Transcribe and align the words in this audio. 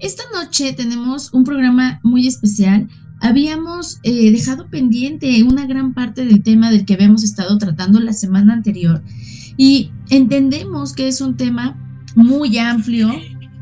Esta 0.00 0.24
noche 0.34 0.72
tenemos 0.72 1.32
un 1.32 1.44
programa 1.44 2.00
muy 2.02 2.26
especial. 2.26 2.88
Habíamos 3.20 3.98
eh, 4.02 4.32
dejado 4.32 4.68
pendiente 4.68 5.44
una 5.44 5.66
gran 5.66 5.94
parte 5.94 6.24
del 6.24 6.42
tema 6.42 6.70
del 6.70 6.84
que 6.84 6.94
habíamos 6.94 7.22
estado 7.22 7.56
tratando 7.58 8.00
la 8.00 8.12
semana 8.12 8.52
anterior 8.52 9.02
y 9.56 9.90
entendemos 10.10 10.92
que 10.92 11.06
es 11.06 11.20
un 11.20 11.36
tema 11.36 11.76
muy 12.16 12.58
amplio, 12.58 13.10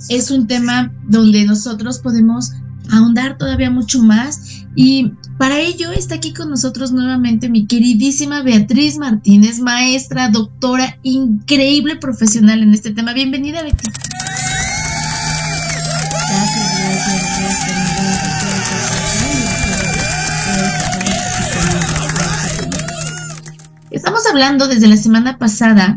es 0.09 0.31
un 0.31 0.47
tema 0.47 0.93
donde 1.07 1.45
nosotros 1.45 1.99
podemos 1.99 2.53
ahondar 2.91 3.37
todavía 3.37 3.71
mucho 3.71 4.03
más 4.03 4.65
y 4.75 5.13
para 5.39 5.61
ello 5.61 5.91
está 5.93 6.17
aquí 6.17 6.33
con 6.33 6.51
nosotros 6.51 6.93
nuevamente 6.93 7.49
mi 7.49 7.67
queridísima 7.67 8.43
Beatriz 8.43 8.99
Martínez, 8.99 9.61
maestra, 9.61 10.31
doctora, 10.31 10.99
increíble 11.03 11.97
profesional 11.97 12.63
en 12.63 12.73
este 12.73 12.93
tema. 12.93 13.13
Bienvenida, 13.13 13.63
Betty. 13.63 13.89
Estamos 23.91 24.25
hablando 24.31 24.69
desde 24.69 24.87
la 24.87 24.97
semana 24.97 25.39
pasada 25.39 25.97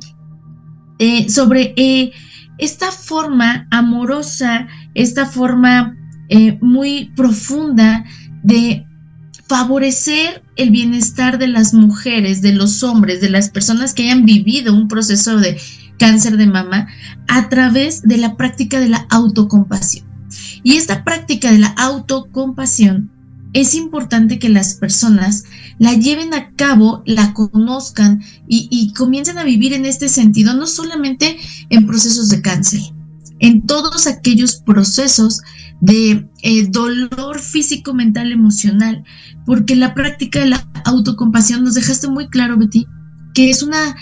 eh, 0.99 1.29
sobre 1.29 1.73
eh, 1.77 2.11
esta 2.57 2.91
forma 2.91 3.67
amorosa, 3.71 4.67
esta 4.93 5.25
forma 5.25 5.95
eh, 6.29 6.57
muy 6.61 7.11
profunda 7.15 8.03
de 8.43 8.85
favorecer 9.47 10.43
el 10.55 10.71
bienestar 10.71 11.37
de 11.37 11.47
las 11.47 11.73
mujeres, 11.73 12.41
de 12.41 12.53
los 12.53 12.83
hombres, 12.83 13.21
de 13.21 13.29
las 13.29 13.49
personas 13.49 13.93
que 13.93 14.03
hayan 14.03 14.25
vivido 14.25 14.73
un 14.73 14.87
proceso 14.87 15.37
de 15.37 15.59
cáncer 15.99 16.37
de 16.37 16.47
mama 16.47 16.87
a 17.27 17.49
través 17.49 18.01
de 18.01 18.17
la 18.17 18.35
práctica 18.35 18.79
de 18.79 18.89
la 18.89 19.05
autocompasión. 19.09 20.12
Y 20.63 20.77
esta 20.77 21.03
práctica 21.03 21.51
de 21.51 21.59
la 21.59 21.67
autocompasión 21.67 23.11
es 23.53 23.75
importante 23.75 24.39
que 24.39 24.49
las 24.49 24.75
personas 24.75 25.45
la 25.77 25.93
lleven 25.93 26.33
a 26.33 26.51
cabo, 26.55 27.03
la 27.05 27.33
conozcan 27.33 28.23
y, 28.47 28.91
comiencen 28.93 29.37
a 29.37 29.43
vivir 29.43 29.73
en 29.73 29.85
este 29.85 30.09
sentido, 30.09 30.53
no 30.53 30.65
solamente 30.65 31.37
en 31.69 31.85
procesos 31.85 32.29
de 32.29 32.41
cáncer, 32.41 32.81
en 33.39 33.65
todos 33.65 34.07
aquellos 34.07 34.55
procesos 34.55 35.41
de 35.81 36.27
eh, 36.41 36.67
dolor 36.69 37.39
físico, 37.39 37.93
mental, 37.93 38.31
emocional, 38.31 39.03
porque 39.45 39.75
la 39.75 39.93
práctica 39.93 40.39
de 40.39 40.47
la 40.47 40.67
autocompasión 40.85 41.63
nos 41.63 41.75
dejaste 41.75 42.07
muy 42.07 42.29
claro, 42.29 42.57
Betty, 42.57 42.87
que 43.35 43.49
es 43.49 43.61
una 43.61 43.95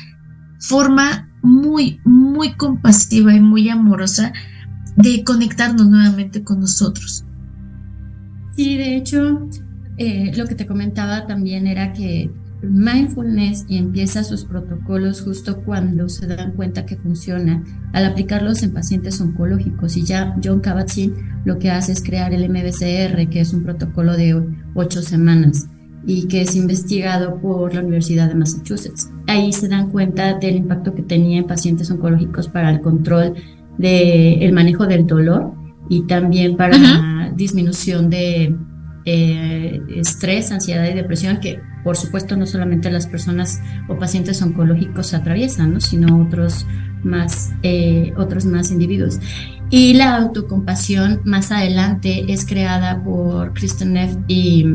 forma 0.59 1.29
muy, 1.41 1.99
muy 2.05 2.53
compasiva 2.53 3.33
y 3.33 3.41
muy 3.41 3.67
amorosa 3.67 4.31
de 4.95 5.24
conectarnos 5.24 5.88
nuevamente 5.88 6.43
con 6.43 6.60
nosotros. 6.60 7.25
Sí, 8.55 8.77
de 8.77 8.95
hecho, 8.95 9.48
eh, 9.98 10.31
lo 10.36 10.45
que 10.45 10.55
te 10.55 10.65
comentaba 10.65 11.25
también 11.27 11.67
era 11.67 11.93
que 11.93 12.29
mindfulness 12.63 13.65
y 13.67 13.77
empieza 13.77 14.24
sus 14.24 14.45
protocolos 14.45 15.21
justo 15.21 15.62
cuando 15.63 16.10
se 16.10 16.27
dan 16.27 16.51
cuenta 16.53 16.86
que 16.86 16.95
funciona 16.95 17.63
al 17.93 18.05
aplicarlos 18.05 18.62
en 18.63 18.74
pacientes 18.74 19.19
oncológicos 19.19 19.98
y 19.98 20.03
ya 20.03 20.36
John 20.43 20.62
Kabat-Zinn 20.62 21.15
lo 21.45 21.57
que 21.57 21.71
hace 21.71 21.91
es 21.91 22.03
crear 22.03 22.33
el 22.33 22.50
MBCR 22.50 23.29
que 23.29 23.41
es 23.41 23.53
un 23.53 23.63
protocolo 23.63 24.15
de 24.15 24.43
ocho 24.75 25.01
semanas 25.01 25.67
y 26.05 26.27
que 26.27 26.41
es 26.41 26.55
investigado 26.55 27.39
por 27.39 27.74
la 27.74 27.81
Universidad 27.81 28.27
de 28.27 28.36
Massachusetts. 28.36 29.10
Ahí 29.27 29.53
se 29.53 29.67
dan 29.67 29.89
cuenta 29.89 30.38
del 30.38 30.55
impacto 30.55 30.93
que 30.93 31.03
tenía 31.03 31.39
en 31.39 31.48
pacientes 31.48 31.91
oncológicos 31.91 32.48
para 32.48 32.71
el 32.71 32.81
control 32.81 33.36
del 33.77 34.51
manejo 34.53 34.85
del 34.85 35.07
dolor 35.07 35.53
y 35.89 36.03
también 36.03 36.55
para 36.55 36.77
la 36.77 37.31
disminución 37.35 38.09
de 38.09 38.55
eh, 39.05 39.81
estrés, 39.95 40.51
ansiedad 40.51 40.87
y 40.89 40.93
depresión 40.93 41.39
que 41.39 41.59
por 41.83 41.97
supuesto 41.97 42.37
no 42.37 42.45
solamente 42.45 42.91
las 42.91 43.07
personas 43.07 43.61
o 43.87 43.97
pacientes 43.97 44.41
oncológicos 44.41 45.13
atraviesan, 45.13 45.81
sino 45.81 46.21
otros 46.21 46.67
más, 47.03 47.53
eh, 47.63 48.13
otros 48.17 48.45
más 48.45 48.71
individuos. 48.71 49.19
Y 49.69 49.93
la 49.93 50.17
autocompasión 50.17 51.21
más 51.25 51.51
adelante 51.51 52.31
es 52.31 52.45
creada 52.45 53.03
por 53.03 53.53
Kristen 53.53 53.93
Neff 53.93 54.15
y, 54.27 54.65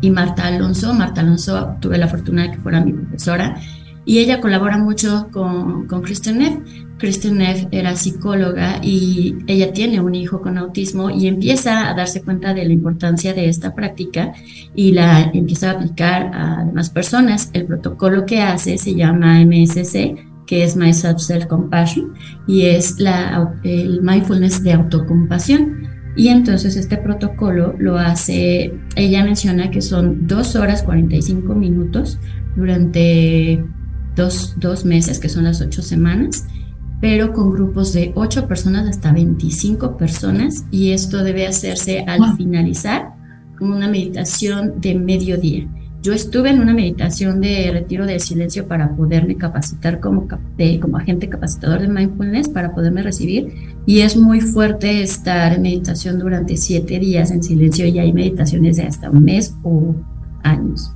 y 0.00 0.10
Marta 0.10 0.46
Alonso. 0.46 0.94
Marta 0.94 1.20
Alonso 1.20 1.76
tuve 1.80 1.98
la 1.98 2.08
fortuna 2.08 2.44
de 2.44 2.52
que 2.52 2.58
fuera 2.58 2.82
mi 2.82 2.92
profesora 2.92 3.56
y 4.04 4.18
ella 4.18 4.40
colabora 4.40 4.78
mucho 4.78 5.28
con, 5.30 5.86
con 5.86 6.02
Kristen 6.02 6.38
Neff. 6.38 6.58
Kristen 7.02 7.38
Neff 7.38 7.66
era 7.72 7.96
psicóloga 7.96 8.78
y 8.80 9.34
ella 9.48 9.72
tiene 9.72 10.00
un 10.00 10.14
hijo 10.14 10.40
con 10.40 10.56
autismo 10.56 11.10
y 11.10 11.26
empieza 11.26 11.90
a 11.90 11.94
darse 11.94 12.22
cuenta 12.22 12.54
de 12.54 12.64
la 12.64 12.72
importancia 12.72 13.34
de 13.34 13.48
esta 13.48 13.74
práctica 13.74 14.32
y 14.76 14.92
la 14.92 15.32
empieza 15.34 15.70
a 15.70 15.74
aplicar 15.74 16.30
a 16.32 16.64
demás 16.64 16.90
personas. 16.90 17.50
El 17.54 17.66
protocolo 17.66 18.24
que 18.24 18.40
hace 18.40 18.78
se 18.78 18.94
llama 18.94 19.44
MSC, 19.44 20.14
que 20.46 20.62
es 20.62 20.76
Myself 20.76 21.18
Self 21.18 21.46
Compassion 21.46 22.12
y 22.46 22.66
es 22.66 23.00
la, 23.00 23.52
el 23.64 24.00
mindfulness 24.00 24.62
de 24.62 24.74
autocompasión. 24.74 25.88
Y 26.14 26.28
entonces 26.28 26.76
este 26.76 26.98
protocolo 26.98 27.74
lo 27.80 27.98
hace, 27.98 28.74
ella 28.94 29.24
menciona 29.24 29.72
que 29.72 29.82
son 29.82 30.28
dos 30.28 30.54
horas 30.54 30.84
45 30.84 31.52
minutos 31.56 32.20
durante 32.54 33.64
dos, 34.14 34.54
dos 34.60 34.84
meses, 34.84 35.18
que 35.18 35.28
son 35.28 35.44
las 35.44 35.60
ocho 35.60 35.82
semanas, 35.82 36.46
pero 37.02 37.32
con 37.32 37.50
grupos 37.50 37.92
de 37.92 38.12
ocho 38.14 38.46
personas 38.46 38.88
hasta 38.88 39.10
25 39.12 39.96
personas 39.96 40.64
y 40.70 40.92
esto 40.92 41.24
debe 41.24 41.48
hacerse 41.48 42.04
al 42.06 42.36
finalizar 42.36 43.14
con 43.58 43.72
una 43.72 43.88
meditación 43.88 44.80
de 44.80 44.94
mediodía. 44.94 45.66
Yo 46.00 46.12
estuve 46.12 46.50
en 46.50 46.60
una 46.60 46.72
meditación 46.72 47.40
de 47.40 47.70
retiro 47.72 48.06
del 48.06 48.20
silencio 48.20 48.68
para 48.68 48.94
poderme 48.94 49.36
capacitar 49.36 49.98
como, 49.98 50.28
como 50.80 50.96
agente 50.96 51.28
capacitador 51.28 51.80
de 51.80 51.88
mindfulness, 51.88 52.48
para 52.48 52.72
poderme 52.72 53.02
recibir. 53.02 53.52
Y 53.84 54.00
es 54.00 54.16
muy 54.16 54.40
fuerte 54.40 55.02
estar 55.02 55.52
en 55.54 55.62
meditación 55.62 56.20
durante 56.20 56.56
siete 56.56 57.00
días 57.00 57.32
en 57.32 57.42
silencio 57.42 57.84
y 57.84 57.98
hay 57.98 58.12
meditaciones 58.12 58.76
de 58.76 58.84
hasta 58.84 59.10
un 59.10 59.24
mes 59.24 59.56
o 59.64 59.96
años. 60.44 60.92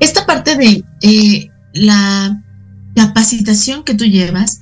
Esta 0.00 0.26
parte 0.26 0.56
de 0.56 0.84
eh, 1.00 1.48
la 1.72 2.42
capacitación 2.94 3.84
que 3.84 3.94
tú 3.94 4.04
llevas, 4.04 4.60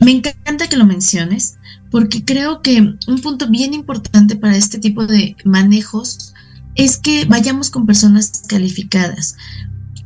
me 0.00 0.12
encanta 0.12 0.68
que 0.68 0.76
lo 0.76 0.86
menciones, 0.86 1.58
porque 1.90 2.24
creo 2.24 2.62
que 2.62 2.80
un 3.06 3.20
punto 3.20 3.48
bien 3.48 3.74
importante 3.74 4.36
para 4.36 4.56
este 4.56 4.78
tipo 4.78 5.06
de 5.06 5.36
manejos 5.44 6.34
es 6.74 6.96
que 6.96 7.24
vayamos 7.24 7.70
con 7.70 7.86
personas 7.86 8.42
calificadas. 8.48 9.36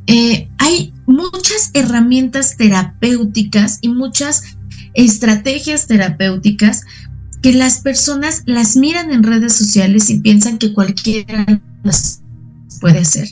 Eh, 0.07 0.49
hay 0.59 0.93
muchas 1.07 1.71
herramientas 1.75 2.57
terapéuticas 2.57 3.79
y 3.83 3.89
muchas 3.89 4.43
estrategias 4.95 5.87
terapéuticas 5.87 6.85
que 7.43 7.53
las 7.53 7.81
personas 7.81 8.43
las 8.47 8.77
miran 8.77 9.11
en 9.13 9.23
redes 9.23 9.55
sociales 9.55 10.09
y 10.11 10.21
piensan 10.21 10.59
que 10.59 10.73
cualquiera 10.73 11.61
las 11.83 12.22
puede 12.83 12.99
hacer. 12.99 13.29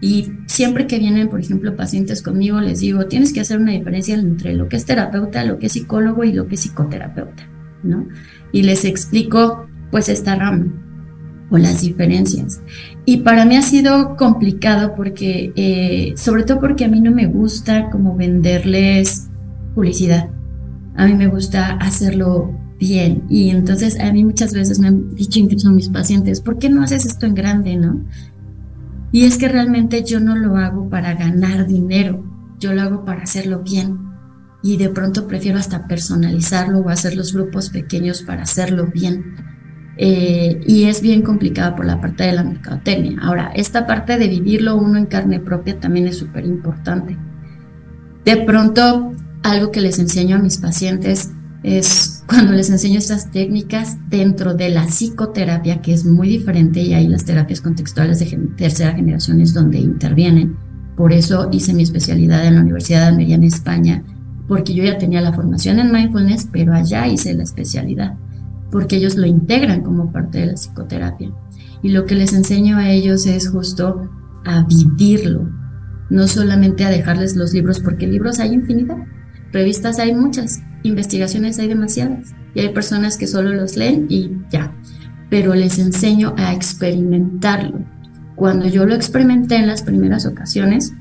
Y 0.00 0.32
siempre 0.46 0.86
que 0.86 0.98
vienen, 0.98 1.28
por 1.28 1.40
ejemplo, 1.40 1.76
pacientes 1.76 2.22
conmigo, 2.22 2.62
les 2.62 2.80
digo, 2.80 3.08
tienes 3.08 3.34
que 3.34 3.40
hacer 3.40 3.58
una 3.58 3.72
diferencia 3.72 4.14
entre 4.14 4.54
lo 4.54 4.70
que 4.70 4.76
es 4.76 4.86
terapeuta, 4.86 5.44
lo 5.44 5.58
que 5.58 5.66
es 5.66 5.72
psicólogo 5.72 6.24
y 6.24 6.32
lo 6.32 6.48
que 6.48 6.54
es 6.54 6.62
psicoterapeuta, 6.62 7.46
¿no? 7.82 8.08
Y 8.54 8.62
les 8.62 8.84
explico 8.84 9.66
pues 9.90 10.08
esta 10.08 10.36
rama 10.36 10.72
o 11.50 11.58
las 11.58 11.82
diferencias. 11.82 12.62
Y 13.04 13.18
para 13.18 13.44
mí 13.44 13.56
ha 13.56 13.62
sido 13.62 14.16
complicado 14.16 14.94
porque, 14.94 15.52
eh, 15.56 16.14
sobre 16.16 16.44
todo 16.44 16.60
porque 16.60 16.84
a 16.84 16.88
mí 16.88 17.00
no 17.00 17.10
me 17.10 17.26
gusta 17.26 17.90
como 17.90 18.16
venderles 18.16 19.28
publicidad. 19.74 20.30
A 20.94 21.06
mí 21.06 21.14
me 21.14 21.26
gusta 21.26 21.72
hacerlo 21.72 22.56
bien. 22.78 23.24
Y 23.28 23.50
entonces 23.50 23.98
a 23.98 24.12
mí 24.12 24.24
muchas 24.24 24.54
veces 24.54 24.78
me 24.78 24.86
han 24.86 25.16
dicho 25.16 25.40
incluso 25.40 25.72
mis 25.72 25.88
pacientes, 25.88 26.40
¿por 26.40 26.58
qué 26.58 26.70
no 26.70 26.84
haces 26.84 27.06
esto 27.06 27.26
en 27.26 27.34
grande, 27.34 27.74
no? 27.74 28.04
Y 29.10 29.24
es 29.24 29.36
que 29.36 29.48
realmente 29.48 30.04
yo 30.04 30.20
no 30.20 30.36
lo 30.36 30.56
hago 30.58 30.88
para 30.88 31.14
ganar 31.14 31.66
dinero, 31.66 32.24
yo 32.60 32.72
lo 32.72 32.82
hago 32.82 33.04
para 33.04 33.24
hacerlo 33.24 33.62
bien 33.64 34.03
y 34.64 34.78
de 34.78 34.88
pronto 34.88 35.28
prefiero 35.28 35.58
hasta 35.58 35.86
personalizarlo 35.86 36.78
o 36.78 36.88
hacer 36.88 37.14
los 37.16 37.34
grupos 37.34 37.68
pequeños 37.68 38.22
para 38.22 38.44
hacerlo 38.44 38.86
bien. 38.86 39.36
Eh, 39.98 40.58
y 40.66 40.84
es 40.84 41.02
bien 41.02 41.20
complicado 41.20 41.76
por 41.76 41.84
la 41.84 42.00
parte 42.00 42.24
de 42.24 42.32
la 42.32 42.44
mercadotecnia. 42.44 43.18
Ahora, 43.20 43.52
esta 43.54 43.86
parte 43.86 44.16
de 44.16 44.26
vivirlo 44.26 44.76
uno 44.76 44.96
en 44.96 45.04
carne 45.04 45.38
propia 45.38 45.78
también 45.78 46.08
es 46.08 46.16
súper 46.16 46.46
importante. 46.46 47.18
De 48.24 48.38
pronto, 48.38 49.12
algo 49.42 49.70
que 49.70 49.82
les 49.82 49.98
enseño 49.98 50.36
a 50.36 50.38
mis 50.38 50.56
pacientes 50.56 51.30
es 51.62 52.24
cuando 52.26 52.54
les 52.54 52.70
enseño 52.70 52.98
estas 52.98 53.30
técnicas 53.30 53.98
dentro 54.08 54.54
de 54.54 54.70
la 54.70 54.86
psicoterapia, 54.86 55.82
que 55.82 55.92
es 55.92 56.06
muy 56.06 56.26
diferente, 56.26 56.80
y 56.80 56.94
hay 56.94 57.06
las 57.06 57.26
terapias 57.26 57.60
contextuales 57.60 58.18
de 58.18 58.34
tercera 58.56 58.94
generación 58.94 59.42
es 59.42 59.52
donde 59.52 59.76
intervienen. 59.76 60.56
Por 60.96 61.12
eso 61.12 61.50
hice 61.52 61.74
mi 61.74 61.82
especialidad 61.82 62.46
en 62.46 62.54
la 62.54 62.62
Universidad 62.62 63.02
de 63.02 63.06
Almería 63.08 63.34
en 63.34 63.44
España 63.44 64.02
porque 64.48 64.74
yo 64.74 64.84
ya 64.84 64.98
tenía 64.98 65.20
la 65.20 65.32
formación 65.32 65.78
en 65.78 65.92
mindfulness, 65.92 66.48
pero 66.52 66.74
allá 66.74 67.06
hice 67.06 67.34
la 67.34 67.42
especialidad, 67.42 68.14
porque 68.70 68.96
ellos 68.96 69.16
lo 69.16 69.26
integran 69.26 69.82
como 69.82 70.12
parte 70.12 70.38
de 70.38 70.46
la 70.46 70.54
psicoterapia. 70.54 71.32
Y 71.82 71.90
lo 71.90 72.04
que 72.04 72.14
les 72.14 72.32
enseño 72.32 72.78
a 72.78 72.90
ellos 72.90 73.26
es 73.26 73.48
justo 73.48 74.10
a 74.44 74.64
vivirlo, 74.64 75.48
no 76.10 76.28
solamente 76.28 76.84
a 76.84 76.90
dejarles 76.90 77.36
los 77.36 77.52
libros, 77.52 77.80
porque 77.80 78.06
libros 78.06 78.38
hay 78.38 78.52
infinidad, 78.52 78.98
revistas 79.52 79.98
hay 79.98 80.14
muchas, 80.14 80.62
investigaciones 80.82 81.58
hay 81.58 81.68
demasiadas, 81.68 82.34
y 82.54 82.60
hay 82.60 82.68
personas 82.72 83.16
que 83.16 83.26
solo 83.26 83.52
los 83.52 83.76
leen 83.76 84.06
y 84.08 84.30
ya, 84.50 84.74
pero 85.30 85.54
les 85.54 85.78
enseño 85.78 86.34
a 86.36 86.52
experimentarlo. 86.52 87.80
Cuando 88.36 88.66
yo 88.68 88.84
lo 88.84 88.94
experimenté 88.94 89.56
en 89.56 89.68
las 89.68 89.82
primeras 89.82 90.26
ocasiones, 90.26 90.92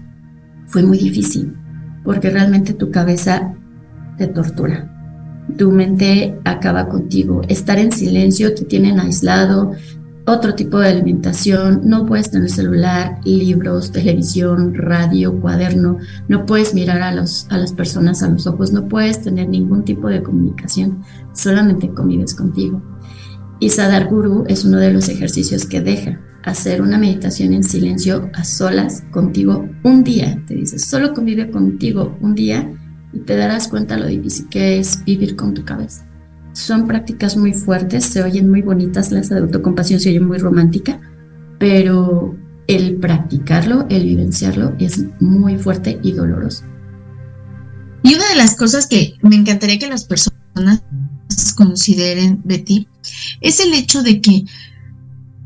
fue 0.67 0.83
muy 0.83 0.97
difícil 0.97 1.53
porque 2.03 2.29
realmente 2.29 2.73
tu 2.73 2.91
cabeza 2.91 3.53
te 4.17 4.27
tortura. 4.27 4.89
Tu 5.57 5.71
mente 5.71 6.39
acaba 6.45 6.87
contigo. 6.87 7.41
Estar 7.47 7.79
en 7.79 7.91
silencio 7.91 8.53
te 8.55 8.65
tienen 8.65 8.99
aislado, 8.99 9.73
otro 10.25 10.55
tipo 10.55 10.79
de 10.79 10.87
alimentación, 10.87 11.81
no 11.83 12.05
puedes 12.05 12.31
tener 12.31 12.49
celular, 12.49 13.19
libros, 13.25 13.91
televisión, 13.91 14.73
radio, 14.73 15.41
cuaderno, 15.41 15.97
no 16.29 16.45
puedes 16.45 16.73
mirar 16.73 17.01
a, 17.01 17.09
a 17.09 17.57
las 17.57 17.73
personas 17.73 18.23
a 18.23 18.29
los 18.29 18.47
ojos, 18.47 18.71
no 18.71 18.87
puedes 18.87 19.21
tener 19.21 19.49
ningún 19.49 19.83
tipo 19.83 20.07
de 20.07 20.23
comunicación, 20.23 21.01
solamente 21.33 21.89
convives 21.89 22.35
contigo. 22.35 22.81
Y 23.59 23.69
Sadar 23.69 24.07
Guru 24.07 24.45
es 24.47 24.63
uno 24.63 24.77
de 24.77 24.93
los 24.93 25.09
ejercicios 25.09 25.65
que 25.65 25.81
deja 25.81 26.21
hacer 26.43 26.81
una 26.81 26.97
meditación 26.97 27.53
en 27.53 27.63
silencio 27.63 28.29
a 28.33 28.43
solas 28.43 29.03
contigo 29.11 29.69
un 29.83 30.03
día. 30.03 30.41
Te 30.47 30.55
dices, 30.55 30.85
solo 30.85 31.13
convive 31.13 31.49
contigo 31.49 32.17
un 32.21 32.35
día 32.35 32.69
y 33.13 33.19
te 33.19 33.35
darás 33.35 33.67
cuenta 33.67 33.97
lo 33.97 34.07
difícil 34.07 34.49
que 34.49 34.79
es 34.79 35.03
vivir 35.05 35.35
con 35.35 35.53
tu 35.53 35.63
cabeza. 35.63 36.05
Son 36.53 36.87
prácticas 36.87 37.35
muy 37.37 37.53
fuertes, 37.53 38.05
se 38.05 38.21
oyen 38.21 38.49
muy 38.49 38.61
bonitas, 38.61 39.11
las 39.11 39.29
de 39.29 39.39
autocompasión 39.39 39.99
se 39.99 40.09
oye 40.09 40.19
muy 40.19 40.37
romántica, 40.37 40.99
pero 41.57 42.37
el 42.67 42.97
practicarlo, 42.97 43.87
el 43.89 44.03
vivenciarlo 44.03 44.75
es 44.79 45.05
muy 45.19 45.57
fuerte 45.57 45.99
y 46.03 46.11
doloroso. 46.11 46.65
Y 48.03 48.13
una 48.15 48.27
de 48.29 48.35
las 48.35 48.55
cosas 48.55 48.85
que 48.87 49.15
me 49.21 49.35
encantaría 49.35 49.79
que 49.79 49.87
las 49.87 50.03
personas 50.03 50.83
consideren, 51.55 52.41
Betty, 52.43 52.87
es 53.41 53.59
el 53.59 53.73
hecho 53.73 54.03
de 54.03 54.21
que 54.21 54.43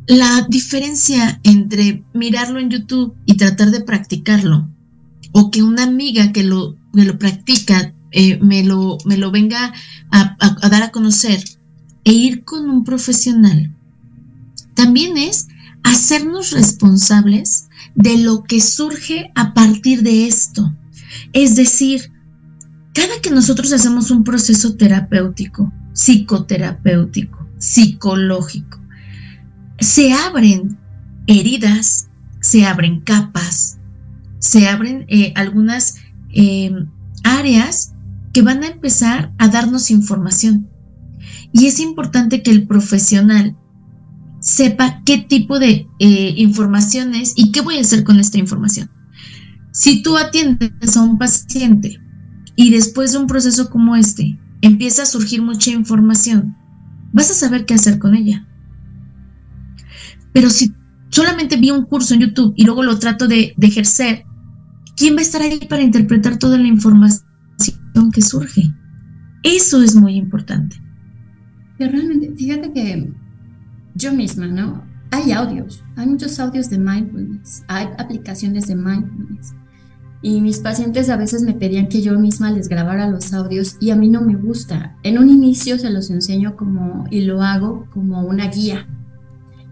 la 0.07 0.47
diferencia 0.49 1.39
entre 1.43 2.03
mirarlo 2.13 2.59
en 2.59 2.69
YouTube 2.69 3.15
y 3.25 3.35
tratar 3.35 3.71
de 3.71 3.81
practicarlo, 3.81 4.69
o 5.33 5.51
que 5.51 5.63
una 5.63 5.83
amiga 5.83 6.31
que 6.31 6.43
lo, 6.43 6.77
lo 6.93 7.19
practica 7.19 7.93
eh, 8.11 8.39
me, 8.41 8.63
lo, 8.63 8.97
me 9.05 9.17
lo 9.17 9.31
venga 9.31 9.73
a, 10.11 10.37
dar 10.69 10.83
a 10.83 10.91
conocer, 10.91 11.43
e 12.05 12.13
ir 12.13 12.45
con 12.45 12.69
un 12.69 12.85
profesional, 12.85 13.75
también 14.75 15.17
es 15.17 15.47
hacernos 15.83 16.51
responsables 16.51 17.67
de 17.95 18.17
lo 18.17 18.43
que 18.43 18.61
surge 18.61 19.31
a 19.35 19.53
partir 19.53 20.03
de 20.03 20.27
esto. 20.27 20.73
Es 21.33 21.55
decir, 21.55 22.11
cada 22.93 23.19
que 23.21 23.31
nosotros 23.31 23.73
hacemos 23.73 24.09
un 24.09 24.23
proceso 24.23 24.75
terapéutico, 24.75 25.73
psicoterapéutico, 25.93 27.45
psicológico, 27.57 28.76
se 29.79 30.13
abren 30.13 30.77
heridas, 31.27 32.09
se 32.41 32.65
abren 32.65 33.01
capas, 33.01 33.79
se 34.39 34.67
abren 34.67 35.05
eh, 35.07 35.33
algunas 35.35 35.97
em, 36.29 36.87
áreas 37.23 37.93
que 38.33 38.41
van 38.41 38.63
a 38.63 38.67
empezar 38.67 39.33
a 39.37 39.47
darnos 39.47 39.91
información. 39.91 40.69
Y 41.51 41.67
es 41.67 41.79
importante 41.79 42.43
que 42.43 42.51
el 42.51 42.67
profesional 42.67 43.55
sepa 44.39 45.01
qué 45.05 45.17
tipo 45.17 45.59
de 45.59 45.87
eh, 45.99 46.33
información 46.37 47.15
es 47.15 47.33
y 47.35 47.51
qué 47.51 47.61
voy 47.61 47.77
a 47.77 47.81
hacer 47.81 48.03
con 48.03 48.19
esta 48.19 48.37
información. 48.37 48.89
Si 49.71 50.01
tú 50.01 50.17
atiendes 50.17 50.97
a 50.97 51.01
un 51.01 51.17
paciente 51.17 51.99
y 52.55 52.71
después 52.71 53.11
de 53.11 53.19
un 53.19 53.27
proceso 53.27 53.69
como 53.69 53.95
este 53.95 54.39
empieza 54.61 55.03
a 55.03 55.07
surgir 55.07 55.41
mucha 55.41 55.71
información, 55.71 56.55
vas 57.13 57.29
a 57.29 57.35
saber 57.35 57.65
qué 57.65 57.73
hacer 57.73 57.99
con 57.99 58.15
ella. 58.15 58.47
Pero 60.33 60.49
si 60.49 60.73
solamente 61.09 61.57
vi 61.57 61.71
un 61.71 61.85
curso 61.85 62.13
en 62.13 62.21
YouTube 62.21 62.53
y 62.55 62.63
luego 62.63 62.83
lo 62.83 62.99
trato 62.99 63.27
de, 63.27 63.55
ejercer, 63.61 64.23
¿quién 64.95 65.15
va 65.15 65.19
a 65.19 65.23
estar 65.23 65.41
ahí 65.41 65.59
para 65.69 65.81
interpretar 65.81 66.37
toda 66.37 66.57
la 66.57 66.67
información 66.67 67.23
que 68.13 68.21
surge? 68.21 68.73
Eso 69.43 69.81
es 69.81 69.95
muy 69.95 70.15
importante. 70.15 70.81
realmente, 71.79 72.33
fíjate 72.35 72.71
que 72.73 73.11
yo 73.95 74.13
misma, 74.13 74.47
¿no? 74.47 74.83
Hay 75.11 75.31
audios, 75.31 75.83
hay 75.95 76.07
muchos 76.07 76.39
audios 76.39 76.69
de 76.69 76.79
mindfulness, 76.79 77.63
hay 77.67 77.87
aplicaciones 77.97 78.67
de 78.67 78.75
mindfulness. 78.75 79.53
Y 80.21 80.41
mis 80.41 80.59
pacientes 80.59 81.09
a 81.09 81.15
veces 81.15 81.43
me 81.43 81.53
pedían 81.53 81.87
que 81.87 82.01
yo 82.01 82.19
misma 82.19 82.51
les 82.51 82.67
grabara 82.67 83.07
los 83.07 83.33
audios 83.33 83.77
y 83.79 83.91
a 83.91 83.95
mí 83.95 84.09
no 84.09 84.21
me 84.21 84.35
gusta. 84.35 84.97
En 85.03 85.17
un 85.19 85.29
inicio 85.29 85.77
se 85.77 85.91
los 85.91 86.09
enseño 86.09 86.55
como, 86.55 87.05
y 87.11 87.21
lo 87.21 87.41
hago 87.41 87.87
como 87.91 88.21
una 88.21 88.47
guía, 88.47 88.87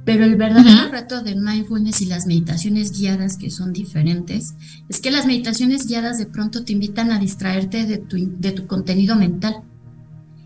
pero 0.06 0.24
el 0.24 0.36
verdadero 0.36 0.91
reto 0.91 1.24
de 1.24 1.36
mindfulness 1.36 2.02
y 2.02 2.06
las 2.06 2.28
meditaciones 2.28 2.91
guiadas, 2.91 3.38
que 3.38 3.50
son 3.50 3.74
diferentes, 3.74 4.54
es 4.88 5.02
que 5.02 5.10
las 5.10 5.26
meditaciones 5.26 5.88
guiadas 5.88 6.20
de 6.20 6.28
pronto 6.28 6.63
te 6.63 6.74
invitan 6.74 7.12
a 7.12 7.18
distraerte 7.18 7.86
de 7.86 7.98
tu, 7.98 8.18
de 8.38 8.52
tu 8.52 8.68
contenido 8.68 9.15
mental. 9.15 9.63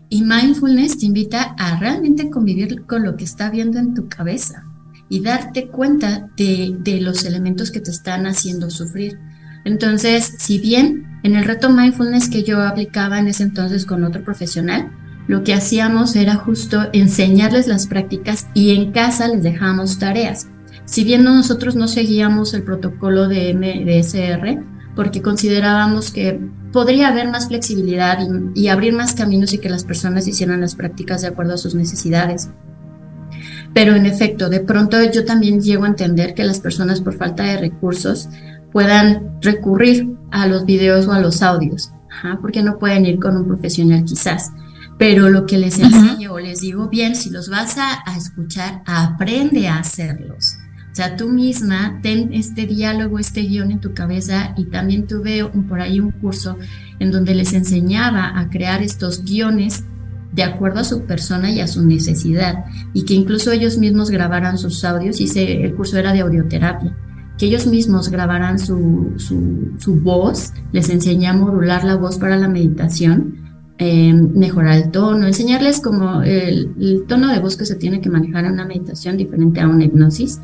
Y 0.08 0.22
mindfulness 0.22 0.98
te 0.98 1.06
invita 1.06 1.54
a 1.58 1.78
realmente 1.78 2.30
convivir 2.30 2.82
con 2.86 3.04
lo 3.04 3.16
que 3.16 3.24
está 3.24 3.50
viendo 3.50 3.78
en 3.78 3.94
tu 3.94 4.08
cabeza 4.08 4.64
y 5.10 5.20
darte 5.20 5.68
cuenta 5.68 6.30
de, 6.38 6.74
de 6.80 7.00
los 7.02 7.24
elementos 7.24 7.70
que 7.70 7.80
te 7.80 7.90
están 7.90 8.26
haciendo 8.26 8.70
sufrir. 8.70 9.18
Entonces, 9.66 10.36
si 10.38 10.58
bien 10.58 11.20
en 11.22 11.36
el 11.36 11.44
reto 11.44 11.68
mindfulness 11.68 12.30
que 12.30 12.44
yo 12.44 12.62
aplicaba 12.62 13.18
en 13.18 13.28
ese 13.28 13.42
entonces 13.42 13.84
con 13.84 14.04
otro 14.04 14.24
profesional, 14.24 14.90
lo 15.30 15.44
que 15.44 15.54
hacíamos 15.54 16.16
era 16.16 16.34
justo 16.34 16.88
enseñarles 16.92 17.68
las 17.68 17.86
prácticas 17.86 18.48
y 18.52 18.74
en 18.74 18.90
casa 18.90 19.28
les 19.28 19.44
dejábamos 19.44 20.00
tareas. 20.00 20.48
Si 20.86 21.04
bien 21.04 21.22
nosotros 21.22 21.76
no 21.76 21.86
seguíamos 21.86 22.52
el 22.52 22.64
protocolo 22.64 23.28
de 23.28 23.54
MDSR, 23.54 24.64
porque 24.96 25.22
considerábamos 25.22 26.10
que 26.10 26.40
podría 26.72 27.10
haber 27.10 27.28
más 27.30 27.46
flexibilidad 27.46 28.18
y, 28.56 28.66
abrir 28.66 28.92
más 28.92 29.14
caminos 29.14 29.52
y 29.52 29.58
que 29.58 29.70
las 29.70 29.84
personas 29.84 30.26
hicieran 30.26 30.62
las 30.62 30.74
prácticas 30.74 31.22
de 31.22 31.28
acuerdo 31.28 31.54
a 31.54 31.58
sus 31.58 31.76
necesidades. 31.76 32.50
Pero 33.72 33.94
en 33.94 34.06
efecto, 34.06 34.48
de 34.48 34.58
pronto 34.58 34.96
yo 35.12 35.24
también 35.24 35.60
llego 35.60 35.84
a 35.84 35.88
entender 35.88 36.34
que 36.34 36.42
las 36.42 36.58
personas 36.58 37.00
por 37.00 37.14
falta 37.14 37.44
de 37.44 37.56
recursos 37.56 38.28
puedan 38.72 39.40
recurrir 39.40 40.12
a 40.32 40.48
los 40.48 40.64
videos 40.64 41.06
o 41.06 41.12
a 41.12 41.20
los 41.20 41.40
audios, 41.40 41.92
porque 42.40 42.64
no 42.64 42.80
pueden 42.80 43.06
ir 43.06 43.20
con 43.20 43.36
un 43.36 43.46
profesional 43.46 44.02
quizás. 44.04 44.50
Pero 45.00 45.30
lo 45.30 45.46
que 45.46 45.56
les 45.56 45.78
enseño 45.78 46.34
o 46.34 46.38
les 46.38 46.60
digo, 46.60 46.90
bien, 46.90 47.16
si 47.16 47.30
los 47.30 47.48
vas 47.48 47.78
a, 47.78 48.02
a 48.04 48.18
escuchar, 48.18 48.82
aprende 48.84 49.66
a 49.66 49.78
hacerlos. 49.78 50.58
O 50.92 50.94
sea, 50.94 51.16
tú 51.16 51.30
misma 51.30 52.00
ten 52.02 52.34
este 52.34 52.66
diálogo, 52.66 53.18
este 53.18 53.40
guion 53.40 53.70
en 53.70 53.80
tu 53.80 53.94
cabeza 53.94 54.52
y 54.58 54.66
también 54.66 55.06
tuve 55.06 55.42
un, 55.42 55.66
por 55.66 55.80
ahí 55.80 56.00
un 56.00 56.10
curso 56.10 56.58
en 56.98 57.10
donde 57.10 57.34
les 57.34 57.54
enseñaba 57.54 58.38
a 58.38 58.50
crear 58.50 58.82
estos 58.82 59.24
guiones 59.24 59.84
de 60.32 60.42
acuerdo 60.42 60.80
a 60.80 60.84
su 60.84 61.06
persona 61.06 61.50
y 61.50 61.60
a 61.60 61.66
su 61.66 61.82
necesidad 61.82 62.66
y 62.92 63.06
que 63.06 63.14
incluso 63.14 63.52
ellos 63.52 63.78
mismos 63.78 64.10
grabaran 64.10 64.58
sus 64.58 64.84
audios. 64.84 65.18
Hice, 65.18 65.64
el 65.64 65.74
curso 65.74 65.96
era 65.96 66.12
de 66.12 66.20
audioterapia 66.20 66.94
que 67.40 67.46
ellos 67.46 67.66
mismos 67.66 68.10
grabaran 68.10 68.58
su, 68.58 69.14
su, 69.16 69.94
voz, 70.02 70.52
les 70.72 70.90
enseñé 70.90 71.26
a 71.26 71.32
modular 71.32 71.84
la 71.84 71.96
voz 71.96 72.18
para 72.18 72.36
la 72.36 72.48
meditación, 72.48 73.39
eh, 73.80 74.12
mejorar 74.12 74.76
el 74.76 74.90
tono, 74.90 75.26
enseñarles 75.26 75.80
como 75.80 76.22
el, 76.22 76.74
el, 76.78 77.04
tono 77.08 77.32
de 77.32 77.38
voz 77.40 77.56
que 77.56 77.64
se 77.64 77.76
tiene 77.76 78.02
que 78.02 78.10
manejar 78.10 78.44
en 78.44 78.52
una 78.52 78.66
meditación 78.66 79.16
diferente 79.16 79.60
a 79.60 79.68
una 79.68 79.84
hipnosis, 79.84 80.38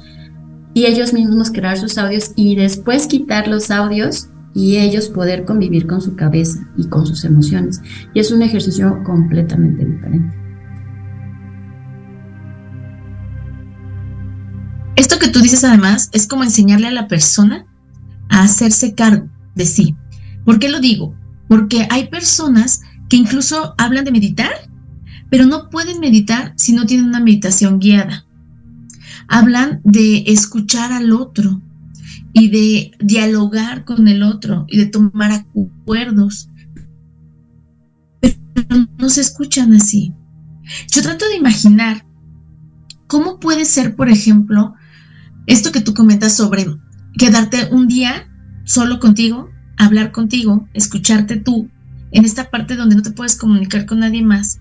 y 0.72 0.86
ellos 0.86 1.12
mismos 1.12 1.50
crear 1.50 1.78
sus 1.78 1.98
audios 1.98 2.32
y 2.34 2.56
después 2.56 3.06
quitar 3.06 3.46
los 3.46 3.70
audios 3.70 4.28
y 4.54 4.78
ellos 4.78 5.10
poder 5.10 5.44
convivir 5.44 5.86
con 5.86 6.00
su 6.00 6.16
cabeza 6.16 6.66
y 6.78 6.88
con 6.88 7.06
sus 7.06 7.24
emociones. 7.24 7.82
Y 8.14 8.20
es 8.20 8.30
un 8.30 8.40
ejercicio 8.40 9.02
completamente 9.04 9.84
diferente. 9.84 10.34
Esto 14.96 15.18
que 15.18 15.28
tú 15.28 15.40
dices 15.40 15.62
además 15.62 16.08
es 16.14 16.26
como 16.26 16.42
enseñarle 16.42 16.88
a 16.88 16.92
la 16.92 17.06
persona 17.06 17.66
a 18.30 18.44
hacerse 18.44 18.94
cargo 18.94 19.28
de 19.54 19.66
sí. 19.66 19.94
¿Por 20.46 20.58
qué 20.58 20.70
lo 20.70 20.80
digo? 20.80 21.14
Porque 21.48 21.86
hay 21.90 22.08
personas 22.08 22.80
que 23.08 23.16
incluso 23.16 23.74
hablan 23.78 24.04
de 24.04 24.12
meditar, 24.12 24.52
pero 25.30 25.46
no 25.46 25.70
pueden 25.70 26.00
meditar 26.00 26.54
si 26.56 26.72
no 26.72 26.86
tienen 26.86 27.06
una 27.06 27.20
meditación 27.20 27.78
guiada. 27.78 28.26
Hablan 29.28 29.80
de 29.84 30.24
escuchar 30.26 30.92
al 30.92 31.12
otro 31.12 31.62
y 32.32 32.48
de 32.48 32.92
dialogar 33.00 33.84
con 33.84 34.08
el 34.08 34.22
otro 34.22 34.66
y 34.68 34.78
de 34.78 34.86
tomar 34.86 35.32
acuerdos, 35.32 36.50
pero 38.20 38.86
no 38.98 39.08
se 39.08 39.20
escuchan 39.20 39.72
así. 39.72 40.12
Yo 40.92 41.02
trato 41.02 41.26
de 41.28 41.36
imaginar 41.36 42.06
cómo 43.06 43.38
puede 43.38 43.64
ser, 43.64 43.96
por 43.96 44.08
ejemplo, 44.08 44.74
esto 45.46 45.72
que 45.72 45.80
tú 45.80 45.94
comentas 45.94 46.36
sobre 46.36 46.66
quedarte 47.18 47.68
un 47.70 47.88
día 47.88 48.28
solo 48.64 48.98
contigo, 48.98 49.48
hablar 49.76 50.12
contigo, 50.12 50.68
escucharte 50.74 51.36
tú, 51.36 51.70
en 52.12 52.24
esta 52.24 52.50
parte 52.50 52.76
donde 52.76 52.96
no 52.96 53.02
te 53.02 53.10
puedes 53.10 53.36
comunicar 53.36 53.86
con 53.86 54.00
nadie 54.00 54.22
más. 54.22 54.60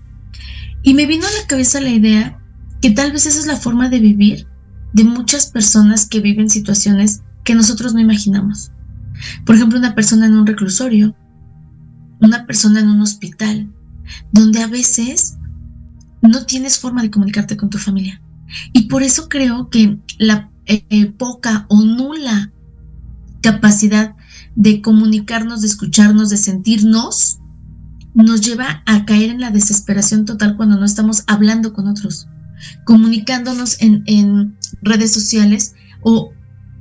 Y 0.82 0.94
me 0.94 1.06
vino 1.06 1.26
a 1.26 1.40
la 1.40 1.46
cabeza 1.46 1.80
la 1.80 1.90
idea 1.90 2.38
que 2.80 2.90
tal 2.90 3.12
vez 3.12 3.26
esa 3.26 3.40
es 3.40 3.46
la 3.46 3.56
forma 3.56 3.88
de 3.88 3.98
vivir 3.98 4.46
de 4.92 5.04
muchas 5.04 5.50
personas 5.50 6.06
que 6.06 6.20
viven 6.20 6.48
situaciones 6.48 7.22
que 7.44 7.54
nosotros 7.54 7.94
no 7.94 8.00
imaginamos. 8.00 8.72
Por 9.44 9.56
ejemplo, 9.56 9.78
una 9.78 9.94
persona 9.94 10.26
en 10.26 10.34
un 10.34 10.46
reclusorio, 10.46 11.16
una 12.20 12.46
persona 12.46 12.80
en 12.80 12.88
un 12.88 13.00
hospital, 13.00 13.70
donde 14.32 14.62
a 14.62 14.66
veces 14.66 15.36
no 16.22 16.44
tienes 16.46 16.78
forma 16.78 17.02
de 17.02 17.10
comunicarte 17.10 17.56
con 17.56 17.70
tu 17.70 17.78
familia. 17.78 18.20
Y 18.72 18.82
por 18.82 19.02
eso 19.02 19.28
creo 19.28 19.68
que 19.70 19.98
la 20.18 20.50
eh, 20.66 21.06
poca 21.12 21.66
o 21.68 21.82
nula 21.82 22.52
capacidad 23.40 24.16
de 24.56 24.80
comunicarnos, 24.80 25.60
de 25.60 25.68
escucharnos, 25.68 26.30
de 26.30 26.38
sentirnos, 26.38 27.38
nos 28.14 28.40
lleva 28.40 28.82
a 28.86 29.04
caer 29.04 29.30
en 29.30 29.40
la 29.40 29.50
desesperación 29.50 30.24
total 30.24 30.56
cuando 30.56 30.78
no 30.78 30.86
estamos 30.86 31.22
hablando 31.26 31.74
con 31.74 31.86
otros, 31.86 32.28
comunicándonos 32.84 33.76
en, 33.80 34.56
redes 34.80 35.12
sociales 35.12 35.74
o 36.02 36.32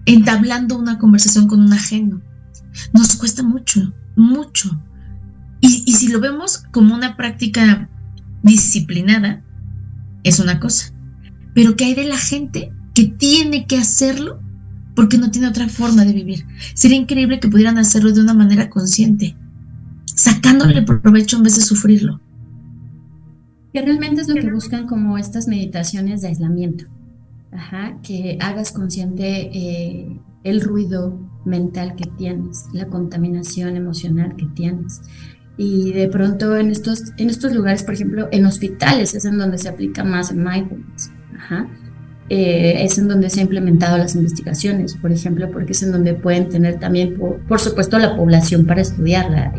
entablando 0.06 0.78
una 0.78 0.98
conversación 0.98 1.48
con 1.48 1.60
un 1.60 1.74
ajeno. 1.74 2.22
Nos 2.94 3.16
cuesta 3.16 3.44
mucho, 3.44 3.94
mucho. 4.16 4.82
Y, 5.60 5.84
y 5.86 5.94
si 5.94 6.08
lo 6.08 6.22
vemos 6.22 6.64
como 6.72 6.96
una 6.96 7.18
práctica 7.18 7.90
disciplinada, 8.42 9.44
es 10.24 10.40
una 10.40 10.60
cosa. 10.60 10.94
Pero 11.54 11.76
¿qué 11.76 11.86
hay 11.86 11.96
de 11.96 12.06
la 12.06 12.18
gente 12.18 12.72
que 12.94 13.06
tiene 13.06 13.68
que 13.68 13.78
hacerlo 13.78 14.40
porque 14.96 15.18
no 15.18 15.30
tiene 15.30 15.48
otra 15.48 15.68
forma 15.68 16.06
de 16.06 16.14
vivir. 16.14 16.46
Sería 16.74 16.98
increíble 16.98 17.40
que 17.40 17.50
pudieran 17.50 17.78
hacerlo 17.78 18.12
de 18.12 18.22
una 18.22 18.34
manera 18.34 18.70
consciente, 18.70 19.36
sacándole 20.06 20.82
provecho 20.82 21.38
en 21.38 21.44
vez 21.44 21.56
de 21.56 21.62
sufrirlo. 21.62 22.22
Que 23.74 23.82
realmente 23.82 24.22
es 24.22 24.30
lo 24.30 24.36
que 24.36 24.52
buscan 24.52 24.88
como 24.88 25.18
estas 25.18 25.48
meditaciones 25.48 26.22
de 26.22 26.30
aislamiento. 26.30 26.86
Ajá, 27.52 27.98
que 28.02 28.38
hagas 28.42 28.72
consciente 28.72 29.50
eh, 29.54 30.20
el 30.44 30.62
ruido 30.62 31.20
mental 31.46 31.96
que 31.96 32.06
tienes, 32.18 32.66
la 32.74 32.88
contaminación 32.88 33.76
emocional 33.76 34.36
que 34.36 34.46
tienes. 34.46 35.02
Y 35.58 35.94
de 35.94 36.08
pronto 36.08 36.58
en 36.58 36.70
estos, 36.70 37.14
en 37.18 37.30
estos 37.30 37.54
lugares, 37.54 37.84
por 37.84 37.94
ejemplo, 37.94 38.28
en 38.32 38.46
hospitales 38.46 39.14
es 39.14 39.26
en 39.26 39.38
donde 39.38 39.58
se 39.58 39.70
aplica 39.70 40.04
más 40.04 40.32
el 40.32 40.38
mindfulness. 40.38 41.12
Ajá 41.38 41.68
eh, 42.28 42.84
es 42.84 42.98
en 42.98 43.08
donde 43.08 43.30
se 43.30 43.40
han 43.40 43.46
implementado 43.46 43.98
las 43.98 44.16
investigaciones, 44.16 44.96
por 44.96 45.12
ejemplo, 45.12 45.52
porque 45.52 45.74
es 45.74 45.84
en 45.84 45.92
donde 45.92 46.16
pueden 46.16 46.50
tener 46.50 46.80
también, 46.80 47.16
por, 47.48 47.60
supuesto, 47.60 48.00
la 48.00 48.16
población 48.16 48.66
para 48.66 48.82
estudiarla. 48.82 49.54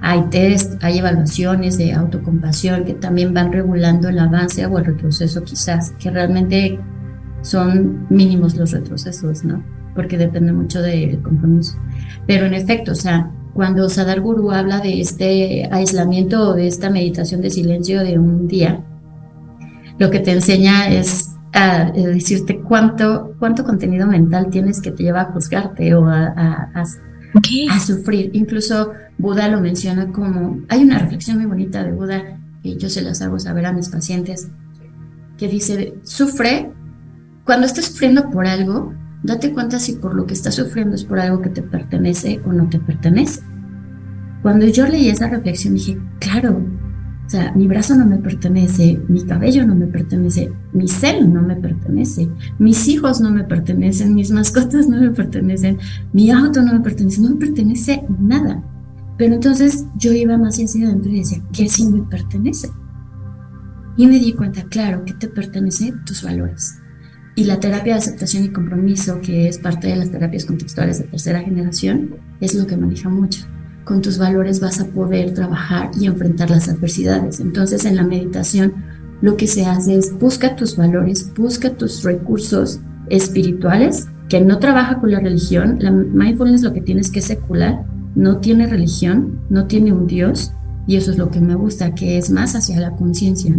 Hay 0.00 0.22
test, 0.30 0.82
hay 0.84 0.98
evaluaciones 0.98 1.78
de 1.78 1.92
autocompasión 1.92 2.84
que 2.84 2.94
también 2.94 3.32
van 3.32 3.52
regulando 3.52 4.08
el 4.08 4.18
avance 4.18 4.66
o 4.66 4.78
el 4.78 4.84
retroceso 4.84 5.42
quizás, 5.42 5.92
que 5.98 6.10
realmente 6.10 6.78
son 7.40 8.06
mínimos 8.10 8.54
los 8.56 8.72
retrocesos, 8.72 9.44
¿no? 9.44 9.64
Porque 9.94 10.18
depende 10.18 10.52
mucho 10.52 10.82
del 10.82 11.20
compromiso. 11.22 11.78
Pero 12.26 12.44
en 12.44 12.54
efecto, 12.54 12.92
o 12.92 12.96
sea, 12.96 13.32
cuando 13.54 13.88
Sadar 13.88 14.20
Guru 14.20 14.52
habla 14.52 14.80
de 14.80 15.00
este 15.00 15.68
aislamiento 15.72 16.50
o 16.50 16.54
de 16.54 16.68
esta 16.68 16.90
meditación 16.90 17.40
de 17.40 17.50
silencio 17.50 18.04
de 18.04 18.18
un 18.18 18.46
día, 18.46 18.84
lo 19.98 20.10
que 20.10 20.20
te 20.20 20.32
enseña 20.32 20.88
es 20.88 21.27
a, 21.52 21.90
decirte 21.92 22.60
cuánto, 22.60 23.34
cuánto 23.38 23.64
contenido 23.64 24.06
mental 24.06 24.48
tienes 24.50 24.80
que 24.80 24.92
te 24.92 25.04
lleva 25.04 25.22
a 25.22 25.32
juzgarte 25.32 25.94
o 25.94 26.06
a, 26.06 26.26
a, 26.74 26.84
sufrir. 27.80 28.30
Incluso 28.32 28.92
Buda 29.18 29.48
lo 29.48 29.60
menciona 29.60 30.10
como, 30.12 30.60
hay 30.68 30.82
una 30.82 30.98
reflexión 30.98 31.38
muy 31.38 31.46
bonita 31.46 31.82
de 31.82 31.92
Buda 31.92 32.38
que 32.62 32.76
yo 32.76 32.88
se 32.88 33.02
las 33.02 33.22
hago 33.22 33.38
saber 33.38 33.66
a 33.66 33.72
mis 33.72 33.88
pacientes, 33.88 34.48
que 35.36 35.48
dice, 35.48 35.94
sufre, 36.02 36.72
cuando 37.44 37.66
estés 37.66 37.86
sufriendo 37.86 38.30
por 38.30 38.46
algo, 38.46 38.92
date 39.22 39.52
cuenta 39.52 39.78
si 39.78 39.92
por 39.94 40.14
lo 40.14 40.26
que 40.26 40.34
estás 40.34 40.54
sufriendo 40.54 40.94
es 40.94 41.04
por 41.04 41.18
algo 41.18 41.40
que 41.40 41.50
te 41.50 41.62
pertenece 41.62 42.40
o 42.44 42.52
no 42.52 42.68
te 42.68 42.78
pertenece. 42.78 43.42
Cuando 44.42 44.66
yo 44.66 44.86
leí 44.86 45.08
esa 45.08 45.28
reflexión 45.28 45.74
dije, 45.74 45.98
claro, 46.20 46.64
o 47.28 47.30
sea, 47.30 47.52
mi 47.52 47.68
brazo 47.68 47.94
no 47.94 48.06
me 48.06 48.16
pertenece, 48.16 49.02
mi 49.06 49.22
cabello 49.22 49.66
no 49.66 49.74
me 49.74 49.86
pertenece, 49.86 50.50
mi 50.72 50.88
ser 50.88 51.28
no 51.28 51.42
me 51.42 51.56
pertenece, 51.56 52.26
mis 52.58 52.88
hijos 52.88 53.20
no 53.20 53.30
me 53.30 53.44
pertenecen, 53.44 54.14
mis 54.14 54.30
mascotas 54.30 54.88
no 54.88 54.98
me 54.98 55.10
pertenecen, 55.10 55.76
mi 56.14 56.30
auto 56.30 56.62
no 56.62 56.72
me 56.72 56.80
pertenece, 56.80 57.20
no 57.20 57.28
me 57.28 57.36
pertenece 57.36 58.02
nada. 58.18 58.64
Pero 59.18 59.34
entonces 59.34 59.84
yo 59.98 60.10
iba 60.14 60.38
más 60.38 60.58
hacia 60.58 60.86
adentro 60.86 61.12
y 61.12 61.18
decía, 61.18 61.42
¿qué 61.52 61.68
sí 61.68 61.84
me 61.84 62.00
pertenece? 62.00 62.70
Y 63.98 64.06
me 64.06 64.18
di 64.18 64.32
cuenta, 64.32 64.62
claro, 64.62 65.04
que 65.04 65.12
te 65.12 65.28
pertenece 65.28 65.92
tus 66.06 66.22
valores. 66.22 66.78
Y 67.34 67.44
la 67.44 67.60
terapia 67.60 67.92
de 67.92 67.98
aceptación 67.98 68.44
y 68.44 68.48
compromiso, 68.48 69.20
que 69.20 69.48
es 69.48 69.58
parte 69.58 69.88
de 69.88 69.96
las 69.96 70.10
terapias 70.10 70.46
contextuales 70.46 70.98
de 71.00 71.04
tercera 71.04 71.40
generación, 71.40 72.16
es 72.40 72.54
lo 72.54 72.66
que 72.66 72.78
maneja 72.78 73.10
mucho 73.10 73.46
con 73.88 74.02
tus 74.02 74.18
valores 74.18 74.60
vas 74.60 74.80
a 74.80 74.86
poder 74.86 75.32
trabajar 75.32 75.90
y 75.98 76.06
enfrentar 76.06 76.50
las 76.50 76.68
adversidades. 76.68 77.40
Entonces 77.40 77.86
en 77.86 77.96
la 77.96 78.04
meditación 78.04 78.74
lo 79.22 79.38
que 79.38 79.46
se 79.46 79.64
hace 79.64 79.96
es 79.96 80.16
busca 80.18 80.54
tus 80.56 80.76
valores, 80.76 81.32
busca 81.34 81.70
tus 81.70 82.04
recursos 82.04 82.80
espirituales, 83.08 84.06
que 84.28 84.42
no 84.42 84.58
trabaja 84.58 85.00
con 85.00 85.10
la 85.10 85.20
religión. 85.20 85.78
La 85.80 85.90
mindfulness 85.90 86.62
lo 86.62 86.74
que 86.74 86.82
tienes 86.82 87.10
que 87.10 87.22
secular, 87.22 87.86
no 88.14 88.38
tiene 88.38 88.66
religión, 88.66 89.40
no 89.48 89.66
tiene 89.66 89.92
un 89.92 90.06
Dios, 90.06 90.52
Y 90.86 90.96
eso 90.96 91.10
es 91.10 91.18
lo 91.18 91.30
que 91.30 91.40
me 91.40 91.54
gusta, 91.54 91.94
que 91.94 92.16
es 92.16 92.30
más 92.30 92.54
hacia 92.54 92.80
la 92.80 92.92
conciencia. 92.92 93.54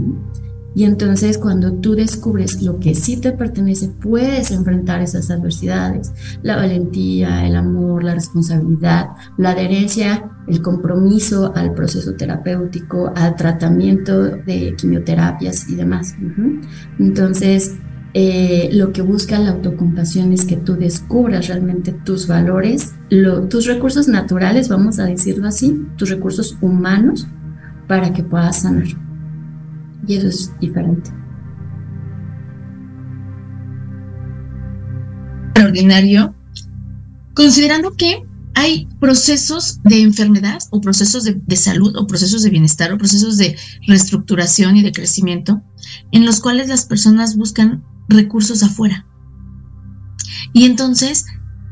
Y 0.75 0.83
entonces 0.83 1.37
cuando 1.37 1.73
tú 1.73 1.95
descubres 1.95 2.61
lo 2.61 2.79
que 2.79 2.93
sí 2.93 3.17
te 3.17 3.31
pertenece, 3.31 3.89
puedes 3.89 4.51
enfrentar 4.51 5.01
esas 5.01 5.31
adversidades, 5.31 6.11
la 6.43 6.55
valentía, 6.57 7.45
el 7.47 7.55
amor, 7.55 8.03
la 8.03 8.13
responsabilidad, 8.13 9.07
la 9.37 9.51
adherencia, 9.51 10.29
el 10.47 10.61
compromiso 10.61 11.53
al 11.55 11.73
proceso 11.73 12.13
terapéutico, 12.13 13.11
al 13.15 13.35
tratamiento 13.35 14.23
de 14.23 14.75
quimioterapias 14.77 15.67
y 15.69 15.75
demás. 15.75 16.15
Entonces, 16.99 17.75
eh, 18.13 18.69
lo 18.73 18.91
que 18.91 19.01
busca 19.01 19.37
la 19.37 19.51
autocompasión 19.51 20.33
es 20.33 20.45
que 20.45 20.55
tú 20.55 20.75
descubras 20.75 21.47
realmente 21.47 21.91
tus 21.91 22.27
valores, 22.27 22.95
tus 23.49 23.65
recursos 23.65 24.07
naturales, 24.07 24.69
vamos 24.69 24.99
a 24.99 25.05
decirlo 25.05 25.47
así, 25.47 25.85
tus 25.95 26.09
recursos 26.09 26.57
humanos, 26.61 27.27
para 27.87 28.13
que 28.13 28.23
puedas 28.23 28.61
sanar. 28.61 29.08
Y 30.09 30.15
eso 30.15 30.27
es 30.27 30.59
diferente. 30.59 31.11
Extraordinario. 35.49 36.35
Considerando 37.35 37.95
que 37.95 38.25
hay 38.55 38.87
procesos 38.99 39.79
de 39.83 40.01
enfermedad 40.01 40.57
o 40.71 40.81
procesos 40.81 41.25
de, 41.25 41.55
salud 41.55 41.95
o 41.95 42.07
procesos 42.07 42.41
de 42.41 42.49
bienestar 42.49 42.91
o 42.91 42.97
procesos 42.97 43.37
de 43.37 43.55
reestructuración 43.85 44.77
y 44.77 44.81
de 44.81 44.91
crecimiento 44.91 45.61
en 46.11 46.25
los 46.25 46.39
cuales 46.41 46.69
las 46.69 46.85
personas 46.85 47.37
buscan 47.37 47.83
recursos 48.09 48.63
afuera. 48.63 49.05
Y 50.53 50.65
entonces 50.65 51.27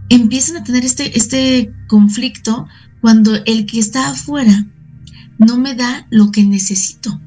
empiezan 0.09 0.57
a 0.57 0.63
tener 0.63 0.85
este, 0.85 1.17
este 1.17 1.73
conflicto 1.87 2.67
cuando 3.01 3.33
el 3.45 3.65
que 3.65 3.79
está 3.79 4.11
afuera 4.11 4.67
no 5.39 5.57
me 5.57 5.73
da 5.73 6.05
lo 6.11 6.29
que 6.31 6.43
necesito, 6.43 7.19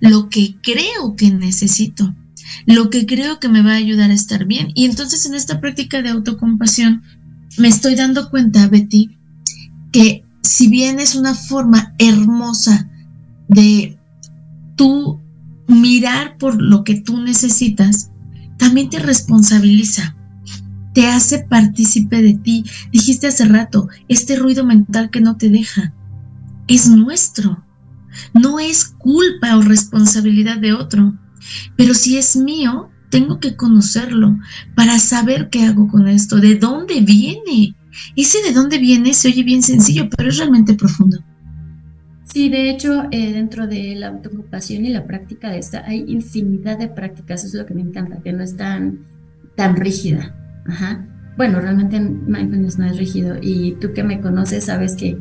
lo 0.00 0.28
que 0.28 0.56
creo 0.62 1.16
que 1.16 1.30
necesito, 1.30 2.14
lo 2.66 2.90
que 2.90 3.06
creo 3.06 3.40
que 3.40 3.48
me 3.48 3.62
va 3.62 3.72
a 3.72 3.76
ayudar 3.76 4.10
a 4.10 4.14
estar 4.14 4.44
bien. 4.44 4.68
Y 4.74 4.84
entonces 4.84 5.26
en 5.26 5.34
esta 5.34 5.60
práctica 5.60 6.02
de 6.02 6.10
autocompasión 6.10 7.02
me 7.58 7.68
estoy 7.68 7.94
dando 7.94 8.30
cuenta, 8.30 8.68
Betty, 8.68 9.16
que 9.92 10.24
si 10.42 10.68
bien 10.68 11.00
es 11.00 11.14
una 11.14 11.34
forma 11.34 11.94
hermosa 11.98 12.88
de 13.48 13.98
tú 14.76 15.20
mirar 15.66 16.36
por 16.38 16.60
lo 16.60 16.84
que 16.84 17.00
tú 17.00 17.18
necesitas, 17.18 18.10
también 18.56 18.90
te 18.90 18.98
responsabiliza, 18.98 20.16
te 20.94 21.06
hace 21.08 21.40
partícipe 21.40 22.22
de 22.22 22.34
ti. 22.34 22.64
Dijiste 22.92 23.26
hace 23.26 23.44
rato, 23.44 23.88
este 24.08 24.36
ruido 24.36 24.64
mental 24.64 25.10
que 25.10 25.20
no 25.20 25.36
te 25.36 25.50
deja, 25.50 25.92
es 26.68 26.88
nuestro. 26.88 27.65
No 28.34 28.58
es 28.58 28.84
culpa 28.84 29.56
o 29.56 29.62
responsabilidad 29.62 30.58
de 30.58 30.72
otro. 30.72 31.14
Pero 31.76 31.94
si 31.94 32.16
es 32.18 32.36
mío, 32.36 32.90
tengo 33.10 33.40
que 33.40 33.56
conocerlo 33.56 34.38
para 34.74 34.98
saber 34.98 35.48
qué 35.50 35.64
hago 35.64 35.88
con 35.88 36.08
esto, 36.08 36.36
de 36.36 36.56
dónde 36.56 37.00
viene. 37.00 37.74
Ese 38.16 38.42
de 38.42 38.52
dónde 38.52 38.78
viene 38.78 39.14
se 39.14 39.28
oye 39.28 39.42
bien 39.42 39.62
sencillo, 39.62 40.08
pero 40.16 40.28
es 40.28 40.38
realmente 40.38 40.74
profundo. 40.74 41.18
Sí, 42.24 42.48
de 42.50 42.68
hecho, 42.68 43.04
eh, 43.12 43.32
dentro 43.32 43.66
de 43.66 43.94
la 43.94 44.08
autoocupación 44.08 44.84
y 44.84 44.90
la 44.90 45.06
práctica 45.06 45.50
de 45.50 45.58
esta, 45.58 45.86
hay 45.86 46.04
infinidad 46.08 46.78
de 46.78 46.88
prácticas, 46.88 47.44
eso 47.44 47.56
es 47.56 47.62
lo 47.62 47.66
que 47.66 47.74
me 47.74 47.80
encanta, 47.80 48.20
que 48.22 48.32
no 48.32 48.42
es 48.42 48.56
tan, 48.56 48.98
tan 49.54 49.76
rígida. 49.76 50.34
Ajá. 50.66 51.06
Bueno, 51.36 51.60
realmente 51.60 52.00
mindfulness 52.00 52.78
no 52.78 52.86
es 52.86 52.96
rígido 52.96 53.36
y 53.40 53.72
tú 53.80 53.92
que 53.92 54.02
me 54.02 54.20
conoces 54.20 54.64
sabes 54.64 54.96
que 54.96 55.18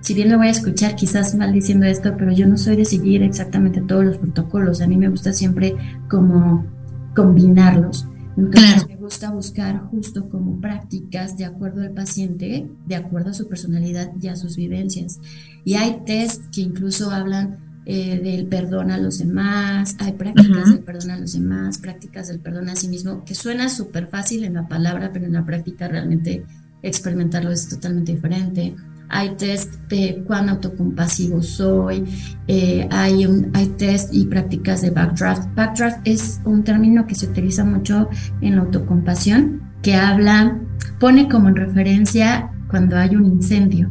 si 0.00 0.14
bien 0.14 0.30
lo 0.30 0.38
voy 0.38 0.48
a 0.48 0.50
escuchar 0.50 0.96
quizás 0.96 1.34
mal 1.34 1.52
diciendo 1.52 1.86
esto, 1.86 2.14
pero 2.16 2.32
yo 2.32 2.46
no 2.46 2.56
soy 2.56 2.76
de 2.76 2.84
seguir 2.84 3.22
exactamente 3.22 3.82
todos 3.82 4.04
los 4.04 4.18
protocolos, 4.18 4.80
a 4.80 4.86
mí 4.86 4.96
me 4.96 5.08
gusta 5.08 5.32
siempre 5.32 5.76
como 6.08 6.66
combinarlos. 7.14 8.06
Entonces 8.36 8.86
me 8.88 8.96
gusta 8.96 9.30
buscar 9.30 9.80
justo 9.90 10.28
como 10.30 10.60
prácticas 10.60 11.36
de 11.36 11.44
acuerdo 11.44 11.82
al 11.82 11.90
paciente, 11.90 12.68
de 12.86 12.96
acuerdo 12.96 13.30
a 13.30 13.34
su 13.34 13.48
personalidad 13.48 14.12
y 14.20 14.28
a 14.28 14.36
sus 14.36 14.56
vivencias. 14.56 15.20
Y 15.64 15.74
hay 15.74 15.98
test 16.06 16.44
que 16.50 16.62
incluso 16.62 17.10
hablan 17.10 17.58
eh, 17.84 18.20
del 18.22 18.46
perdón 18.46 18.90
a 18.90 18.98
los 18.98 19.18
demás, 19.18 19.96
hay 19.98 20.12
prácticas 20.12 20.70
del 20.70 20.80
perdón 20.80 21.10
a 21.10 21.18
los 21.18 21.32
demás, 21.32 21.78
prácticas 21.78 22.28
del 22.28 22.38
perdón 22.38 22.68
a 22.70 22.76
sí 22.76 22.88
mismo, 22.88 23.24
que 23.24 23.34
suena 23.34 23.68
súper 23.68 24.06
fácil 24.06 24.44
en 24.44 24.54
la 24.54 24.68
palabra, 24.68 25.10
pero 25.12 25.26
en 25.26 25.32
la 25.32 25.44
práctica 25.44 25.88
realmente 25.88 26.44
experimentarlo 26.82 27.50
es 27.50 27.68
totalmente 27.68 28.14
diferente 28.14 28.74
hay 29.10 29.30
test 29.36 29.74
de 29.88 30.22
cuán 30.26 30.48
autocompasivo 30.48 31.42
soy, 31.42 32.04
eh, 32.46 32.88
hay, 32.90 33.26
un, 33.26 33.50
hay 33.54 33.66
test 33.68 34.14
y 34.14 34.26
prácticas 34.26 34.82
de 34.82 34.90
backdraft. 34.90 35.54
Backdraft 35.54 36.00
es 36.04 36.40
un 36.44 36.64
término 36.64 37.06
que 37.06 37.14
se 37.14 37.26
utiliza 37.26 37.64
mucho 37.64 38.08
en 38.40 38.56
la 38.56 38.62
autocompasión, 38.62 39.62
que 39.82 39.94
habla, 39.94 40.58
pone 40.98 41.28
como 41.28 41.48
en 41.48 41.56
referencia 41.56 42.50
cuando 42.68 42.96
hay 42.96 43.16
un 43.16 43.26
incendio. 43.26 43.90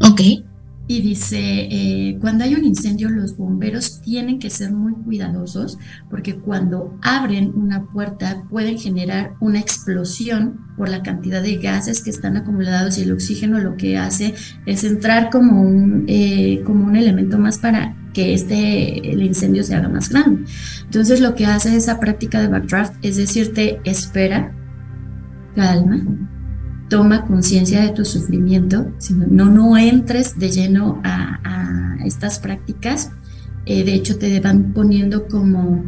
Ok 0.00 0.43
y 0.86 1.00
dice, 1.00 1.38
eh, 1.40 2.18
cuando 2.20 2.44
hay 2.44 2.54
un 2.54 2.64
incendio 2.64 3.08
los 3.08 3.36
bomberos 3.36 4.02
tienen 4.02 4.38
que 4.38 4.50
ser 4.50 4.72
muy 4.72 4.92
cuidadosos 4.92 5.78
porque 6.10 6.36
cuando 6.36 6.98
abren 7.00 7.52
una 7.54 7.86
puerta 7.86 8.44
pueden 8.50 8.78
generar 8.78 9.34
una 9.40 9.60
explosión 9.60 10.60
por 10.76 10.90
la 10.90 11.02
cantidad 11.02 11.42
de 11.42 11.56
gases 11.56 12.02
que 12.02 12.10
están 12.10 12.36
acumulados 12.36 12.98
y 12.98 13.02
el 13.02 13.12
oxígeno 13.12 13.60
lo 13.60 13.76
que 13.76 13.96
hace 13.96 14.34
es 14.66 14.84
entrar 14.84 15.30
como 15.30 15.62
un, 15.62 16.04
eh, 16.06 16.62
como 16.64 16.84
un 16.84 16.96
elemento 16.96 17.38
más 17.38 17.58
para 17.58 17.96
que 18.12 18.34
este, 18.34 19.10
el 19.10 19.22
incendio 19.22 19.64
se 19.64 19.74
haga 19.74 19.88
más 19.88 20.10
grande. 20.10 20.44
Entonces 20.84 21.20
lo 21.20 21.34
que 21.34 21.46
hace 21.46 21.76
esa 21.76 21.98
práctica 21.98 22.40
de 22.40 22.48
backdraft 22.48 22.94
es 23.02 23.16
decirte, 23.16 23.80
espera, 23.84 24.54
calma, 25.54 26.23
toma 26.94 27.26
conciencia 27.26 27.82
de 27.82 27.88
tu 27.88 28.04
sufrimiento, 28.04 28.86
sino 28.98 29.26
no, 29.26 29.46
no 29.46 29.76
entres 29.76 30.38
de 30.38 30.48
lleno 30.48 31.00
a, 31.02 31.96
estas 32.04 32.38
prácticas. 32.38 33.10
Eh, 33.66 33.82
de 33.82 33.94
hecho, 33.94 34.16
te 34.16 34.38
van 34.38 34.72
poniendo 34.72 35.26
como 35.26 35.82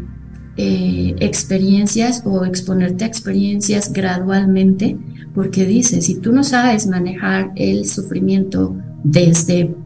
eh, 0.57 1.15
experiencias 1.21 2.23
o 2.25 2.45
exponerte 2.45 3.05
a 3.05 3.07
experiencias 3.07 3.93
gradualmente, 3.93 4.99
porque 5.33 5.65
dice, 5.65 6.03
si 6.03 6.17
tú 6.17 6.33
no 6.33 6.43
sabes 6.43 6.89
manejar 6.89 7.53
el 7.55 7.87
sufrimiento 7.87 8.77
desde, 9.05 9.77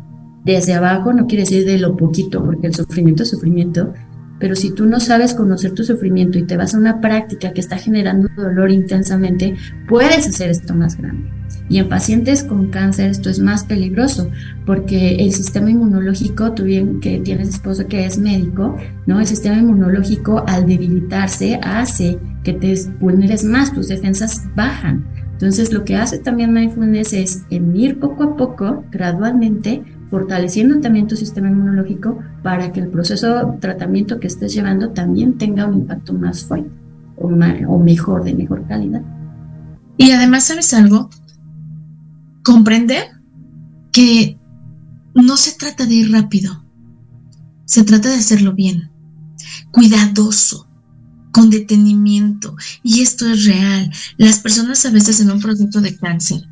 desde 0.46 0.72
abajo, 0.72 1.12
no 1.12 1.26
quiere 1.26 1.42
decir 1.42 1.66
de 1.66 1.76
lo 1.76 1.98
poquito, 1.98 2.42
porque 2.42 2.68
el 2.68 2.74
sufrimiento 2.74 3.24
es 3.24 3.28
sufrimiento, 3.28 3.92
pero 4.40 4.56
si 4.56 4.72
tú 4.72 4.86
no 4.86 4.98
sabes 4.98 5.34
conocer 5.34 5.72
tu 5.72 5.84
sufrimiento 5.84 6.38
y 6.38 6.44
te 6.44 6.56
vas 6.56 6.74
a 6.74 6.78
una 6.78 7.00
práctica 7.00 7.52
que 7.52 7.60
está 7.60 7.76
generando 7.76 8.28
dolor 8.34 8.72
intensamente, 8.72 9.54
puedes 9.86 10.26
hacer 10.26 10.50
esto 10.50 10.74
más 10.74 10.96
grande. 10.96 11.30
Y 11.68 11.78
en 11.78 11.88
pacientes 11.88 12.42
con 12.42 12.70
cáncer 12.70 13.10
esto 13.10 13.30
es 13.30 13.38
más 13.38 13.64
peligroso 13.64 14.30
porque 14.66 15.16
el 15.16 15.32
sistema 15.32 15.70
inmunológico, 15.70 16.52
tú 16.52 16.64
bien 16.64 17.00
que 17.00 17.18
tienes 17.20 17.50
esposo 17.50 17.86
que 17.86 18.06
es 18.06 18.18
médico, 18.18 18.76
¿no? 19.06 19.20
El 19.20 19.26
sistema 19.26 19.58
inmunológico 19.58 20.42
al 20.48 20.66
debilitarse 20.66 21.60
hace 21.62 22.18
que 22.42 22.54
te 22.54 22.74
vulneres 22.98 23.44
más, 23.44 23.72
tus 23.72 23.88
defensas 23.88 24.42
bajan. 24.56 25.04
Entonces 25.32 25.72
lo 25.72 25.84
que 25.84 25.96
hace 25.96 26.18
también 26.18 26.52
mindfulness 26.52 27.12
es 27.12 27.42
en 27.50 27.76
ir 27.76 27.98
poco 27.98 28.24
a 28.24 28.36
poco, 28.36 28.84
gradualmente, 28.90 29.82
fortaleciendo 30.10 30.80
también 30.80 31.06
tu 31.06 31.16
sistema 31.16 31.48
inmunológico 31.48 32.18
para 32.42 32.72
que 32.72 32.80
el 32.80 32.88
proceso 32.88 33.34
de 33.34 33.58
tratamiento 33.58 34.18
que 34.18 34.26
estés 34.26 34.52
llevando 34.52 34.90
también 34.90 35.38
tenga 35.38 35.66
un 35.66 35.74
impacto 35.74 36.12
más 36.12 36.44
fuerte 36.44 36.70
o, 37.16 37.28
mejor, 37.78 38.24
de 38.24 38.34
mejor 38.34 38.66
calidad. 38.66 39.02
Y 39.96 40.10
además, 40.10 40.44
¿sabes 40.44 40.72
algo? 40.74 41.10
Comprender 42.42 43.04
que 43.92 44.38
no 45.14 45.36
se 45.36 45.56
trata 45.56 45.86
de 45.86 45.94
ir 45.94 46.12
rápido, 46.12 46.64
se 47.66 47.84
trata 47.84 48.08
de 48.08 48.16
hacerlo 48.16 48.54
bien, 48.54 48.90
cuidadoso, 49.70 50.66
con 51.32 51.50
detenimiento. 51.50 52.56
Y 52.82 53.02
esto 53.02 53.28
es 53.28 53.44
real. 53.44 53.92
Las 54.16 54.40
personas 54.40 54.84
a 54.86 54.90
veces 54.90 55.20
en 55.20 55.30
un 55.30 55.40
proceso 55.40 55.80
de 55.80 55.96
cáncer 55.96 56.42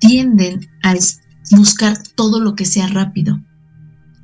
tienden 0.00 0.60
a 0.82 0.94
buscar 1.50 1.98
todo 2.14 2.40
lo 2.40 2.54
que 2.54 2.64
sea 2.64 2.86
rápido. 2.86 3.40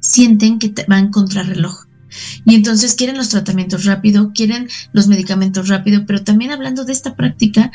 Sienten 0.00 0.58
que 0.58 0.74
van 0.88 1.10
contra 1.10 1.42
reloj. 1.42 1.86
Y 2.44 2.54
entonces 2.54 2.94
quieren 2.94 3.16
los 3.16 3.30
tratamientos 3.30 3.84
rápido, 3.84 4.32
quieren 4.32 4.68
los 4.92 5.08
medicamentos 5.08 5.68
rápido, 5.68 6.06
pero 6.06 6.22
también 6.22 6.52
hablando 6.52 6.84
de 6.84 6.92
esta 6.92 7.16
práctica, 7.16 7.72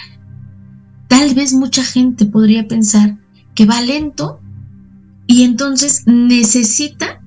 tal 1.08 1.34
vez 1.36 1.54
mucha 1.54 1.84
gente 1.84 2.26
podría 2.26 2.68
pensar 2.68 3.18
que 3.56 3.66
va 3.66 3.82
lento 3.82 4.40
y 5.28 5.44
entonces 5.44 6.04
necesita 6.06 7.22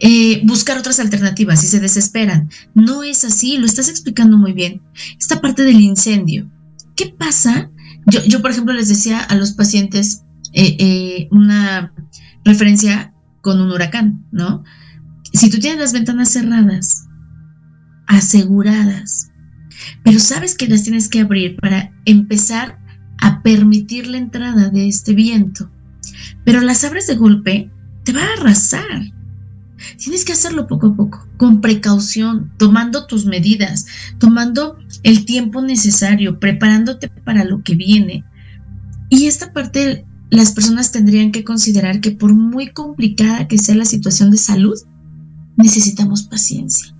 eh, 0.00 0.42
buscar 0.44 0.78
otras 0.78 1.00
alternativas 1.00 1.64
y 1.64 1.66
se 1.66 1.80
desesperan. 1.80 2.50
No 2.74 3.02
es 3.02 3.24
así, 3.24 3.56
lo 3.56 3.66
estás 3.66 3.88
explicando 3.88 4.36
muy 4.36 4.52
bien. 4.52 4.82
Esta 5.18 5.40
parte 5.40 5.64
del 5.64 5.80
incendio. 5.80 6.50
¿Qué 6.94 7.14
pasa? 7.18 7.70
Yo, 8.06 8.22
yo 8.24 8.40
por 8.40 8.50
ejemplo, 8.50 8.74
les 8.74 8.88
decía 8.88 9.20
a 9.20 9.34
los 9.34 9.52
pacientes, 9.52 10.22
eh, 10.52 10.76
eh, 10.78 11.28
una 11.30 11.92
referencia 12.44 13.12
con 13.40 13.60
un 13.60 13.70
huracán, 13.70 14.26
¿no? 14.32 14.64
Si 15.32 15.50
tú 15.50 15.58
tienes 15.58 15.78
las 15.78 15.92
ventanas 15.92 16.30
cerradas, 16.30 17.06
aseguradas, 18.06 19.30
pero 20.04 20.18
sabes 20.18 20.56
que 20.56 20.66
las 20.66 20.82
tienes 20.82 21.08
que 21.08 21.20
abrir 21.20 21.56
para 21.56 21.92
empezar 22.04 22.78
a 23.20 23.42
permitir 23.42 24.06
la 24.06 24.18
entrada 24.18 24.70
de 24.70 24.88
este 24.88 25.12
viento, 25.12 25.70
pero 26.44 26.60
las 26.60 26.84
abres 26.84 27.06
de 27.06 27.16
golpe, 27.16 27.70
te 28.04 28.12
va 28.12 28.22
a 28.22 28.40
arrasar. 28.40 29.12
Tienes 29.96 30.24
que 30.24 30.32
hacerlo 30.32 30.66
poco 30.66 30.88
a 30.88 30.96
poco, 30.96 31.28
con 31.36 31.60
precaución, 31.60 32.52
tomando 32.58 33.06
tus 33.06 33.26
medidas, 33.26 33.86
tomando 34.18 34.78
el 35.02 35.24
tiempo 35.24 35.62
necesario, 35.62 36.40
preparándote 36.40 37.08
para 37.08 37.44
lo 37.44 37.62
que 37.62 37.76
viene. 37.76 38.24
Y 39.10 39.26
esta 39.26 39.52
parte 39.52 40.04
las 40.30 40.52
personas 40.52 40.92
tendrían 40.92 41.32
que 41.32 41.44
considerar 41.44 42.00
que 42.00 42.10
por 42.10 42.34
muy 42.34 42.72
complicada 42.72 43.48
que 43.48 43.58
sea 43.58 43.74
la 43.74 43.84
situación 43.84 44.30
de 44.30 44.36
salud, 44.36 44.78
necesitamos 45.56 46.24
paciencia. 46.24 46.94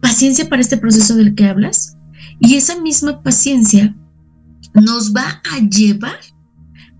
Paciencia 0.00 0.48
para 0.48 0.62
este 0.62 0.76
proceso 0.76 1.14
del 1.14 1.34
que 1.34 1.46
hablas 1.46 1.96
y 2.40 2.54
esa 2.54 2.80
misma 2.80 3.22
paciencia 3.22 3.96
nos 4.74 5.14
va 5.14 5.42
a 5.52 5.60
llevar 5.60 6.18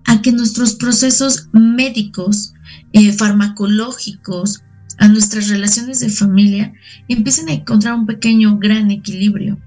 a 0.05 0.21
que 0.21 0.31
nuestros 0.31 0.75
procesos 0.75 1.49
médicos, 1.53 2.53
eh, 2.93 3.11
farmacológicos, 3.11 4.63
a 4.97 5.07
nuestras 5.07 5.47
relaciones 5.47 5.99
de 5.99 6.09
familia, 6.09 6.73
empiecen 7.07 7.49
a 7.49 7.53
encontrar 7.53 7.93
un 7.93 8.05
pequeño, 8.05 8.57
gran 8.57 8.91
equilibrio. 8.91 9.59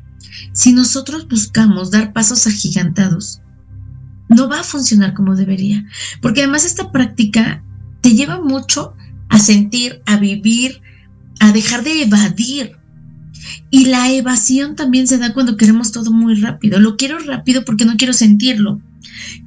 Si 0.53 0.73
nosotros 0.73 1.27
buscamos 1.29 1.91
dar 1.91 2.13
pasos 2.13 2.47
agigantados, 2.47 3.42
no 4.35 4.49
va 4.49 4.61
a 4.61 4.65
funcionar 4.65 5.15
como 5.15 5.37
debería, 5.37 5.85
porque 6.21 6.43
además 6.43 6.65
esta 6.65 6.91
práctica 6.93 7.63
te 8.01 8.15
lleva 8.15 8.41
mucho 8.41 8.95
a 9.29 9.39
sentir, 9.39 10.03
a 10.07 10.17
vivir, 10.17 10.81
a 11.41 11.53
dejar 11.53 11.83
de 11.83 12.03
evadir. 12.03 12.77
Y 13.71 13.87
la 13.87 14.11
evasión 14.13 14.77
también 14.77 15.09
se 15.09 15.19
da 15.19 15.33
cuando 15.33 15.57
queremos 15.57 15.91
todo 15.91 16.13
muy 16.13 16.35
rápido. 16.35 16.79
Lo 16.79 16.97
quiero 16.97 17.19
rápido 17.19 17.65
porque 17.65 17.85
no 17.85 17.97
quiero 17.97 18.13
sentirlo. 18.13 18.81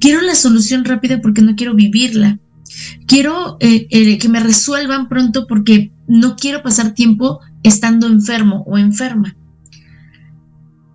Quiero 0.00 0.20
la 0.20 0.34
solución 0.34 0.84
rápida 0.84 1.20
porque 1.20 1.42
no 1.42 1.54
quiero 1.54 1.74
vivirla. 1.74 2.38
Quiero 3.06 3.56
eh, 3.60 3.86
eh, 3.90 4.18
que 4.18 4.28
me 4.28 4.40
resuelvan 4.40 5.08
pronto 5.08 5.46
porque 5.46 5.92
no 6.08 6.36
quiero 6.36 6.62
pasar 6.62 6.92
tiempo 6.92 7.40
estando 7.62 8.06
enfermo 8.06 8.64
o 8.66 8.76
enferma. 8.76 9.36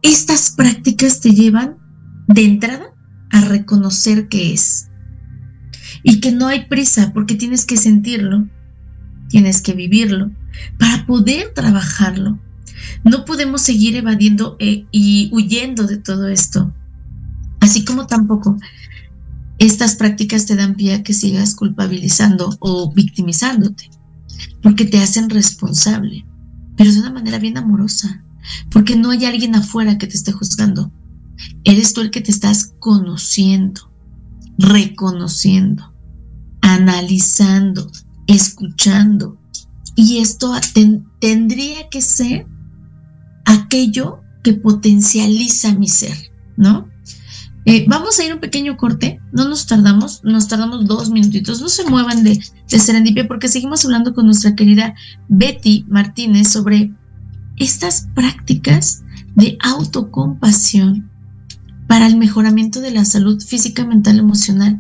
Estas 0.02 0.52
prácticas 0.52 1.22
te 1.22 1.32
llevan 1.32 1.78
de 2.28 2.44
entrada 2.44 2.91
a 3.32 3.42
reconocer 3.42 4.28
que 4.28 4.54
es. 4.54 4.90
Y 6.04 6.20
que 6.20 6.32
no 6.32 6.48
hay 6.48 6.66
prisa 6.66 7.12
porque 7.14 7.36
tienes 7.36 7.66
que 7.66 7.78
sentirlo, 7.78 8.48
tienes 9.30 9.62
que 9.62 9.74
vivirlo 9.74 10.32
para 10.78 11.06
poder 11.06 11.54
trabajarlo. 11.54 12.40
No 13.04 13.26
podemos 13.26 13.62
seguir 13.62 13.96
evadiendo 13.96 14.58
eh, 14.60 14.86
y 14.92 15.30
huyendo 15.34 15.86
de 15.86 15.98
todo 15.98 16.28
esto. 16.28 16.74
Así 17.60 17.86
como 17.86 18.08
tampoco 18.08 18.58
estas 19.60 19.96
prácticas 19.96 20.48
te 20.48 20.56
dan 20.56 20.74
pie 20.74 20.96
a 20.96 21.04
que 21.04 21.14
sigas 21.14 21.54
culpabilizando 21.54 22.58
o 22.60 22.92
victimizándote, 22.92 23.92
porque 24.64 24.86
te 24.86 25.00
hacen 25.00 25.30
responsable, 25.30 26.26
pero 26.76 26.92
de 26.92 27.00
una 27.00 27.12
manera 27.12 27.38
bien 27.38 27.60
amorosa, 27.60 28.24
porque 28.72 28.96
no 28.96 29.12
hay 29.12 29.26
alguien 29.26 29.56
afuera 29.56 30.00
que 30.00 30.08
te 30.08 30.16
esté 30.16 30.32
juzgando. 30.32 30.92
Eres 31.64 31.94
tú 31.94 32.02
el 32.02 32.12
que 32.12 32.22
te 32.22 32.32
estás 32.32 32.74
conociendo, 32.80 33.92
reconociendo, 34.58 35.94
analizando, 36.62 37.90
escuchando. 38.28 39.38
Y 39.96 40.20
esto 40.20 40.54
tendría 41.20 41.90
que 41.90 42.02
ser 42.02 42.48
aquello 43.46 44.22
que 44.44 44.54
potencializa 44.54 45.74
mi 45.74 45.88
ser, 45.88 46.18
¿no? 46.58 46.90
Eh, 47.66 47.86
vamos 47.88 48.20
a 48.20 48.26
ir 48.26 48.34
un 48.34 48.40
pequeño 48.40 48.76
corte, 48.76 49.20
no 49.32 49.48
nos 49.48 49.68
tardamos, 49.68 50.24
nos 50.24 50.48
tardamos 50.48 50.88
dos 50.88 51.12
minutitos, 51.12 51.62
no 51.62 51.70
se 51.70 51.88
muevan 51.88 52.24
de, 52.24 52.40
de 52.70 52.80
Serendipia 52.80 53.28
porque 53.28 53.50
seguimos 53.50 53.86
hablando 53.86 54.16
con 54.16 54.26
nuestra 54.26 54.56
querida 54.56 54.96
Betty 55.30 55.86
Martínez 55.88 56.48
sobre 56.48 56.92
estas 57.58 58.08
prácticas 58.16 59.04
de 59.36 59.58
autocompasión 59.62 61.11
para 61.92 62.08
el 62.08 62.16
mejoramiento 62.16 62.80
de 62.80 62.92
la 62.92 63.04
salud 63.04 63.44
física, 63.44 63.84
mental, 63.84 64.18
emocional 64.18 64.80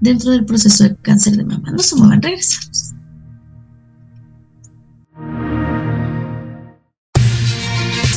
dentro 0.00 0.30
del 0.30 0.46
proceso 0.46 0.84
de 0.84 0.96
cáncer 0.96 1.36
de 1.36 1.44
mama. 1.44 1.70
No 1.70 1.82
se 1.82 1.96
muevan, 1.96 2.22
regresamos. 2.22 2.94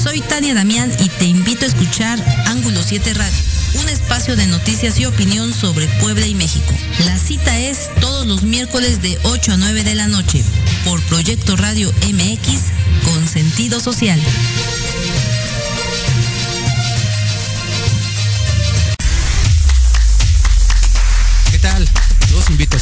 Soy 0.01 0.21
Tania 0.21 0.53
Damián 0.53 0.89
y 1.03 1.09
te 1.09 1.25
invito 1.25 1.65
a 1.65 1.67
escuchar 1.67 2.17
Ángulo 2.45 2.81
7 2.81 3.13
Radio 3.13 3.37
un 3.81 3.89
espacio 3.89 4.37
de 4.37 4.47
noticias 4.47 4.97
y 5.01 5.05
opinión 5.05 5.53
sobre 5.53 5.87
Puebla 5.99 6.25
y 6.25 6.33
México. 6.33 6.73
La 7.05 7.17
cita 7.17 7.59
es 7.59 7.89
todos 7.99 8.25
los 8.25 8.43
miércoles 8.43 9.01
de 9.01 9.17
8 9.23 9.51
a 9.51 9.57
9 9.57 9.83
de 9.83 9.95
la 9.95 10.07
noche 10.07 10.45
por 10.85 11.01
Proyecto 11.03 11.57
Radio 11.57 11.91
MX 12.07 12.61
con 13.03 13.27
sentido 13.27 13.81
social. 13.81 14.19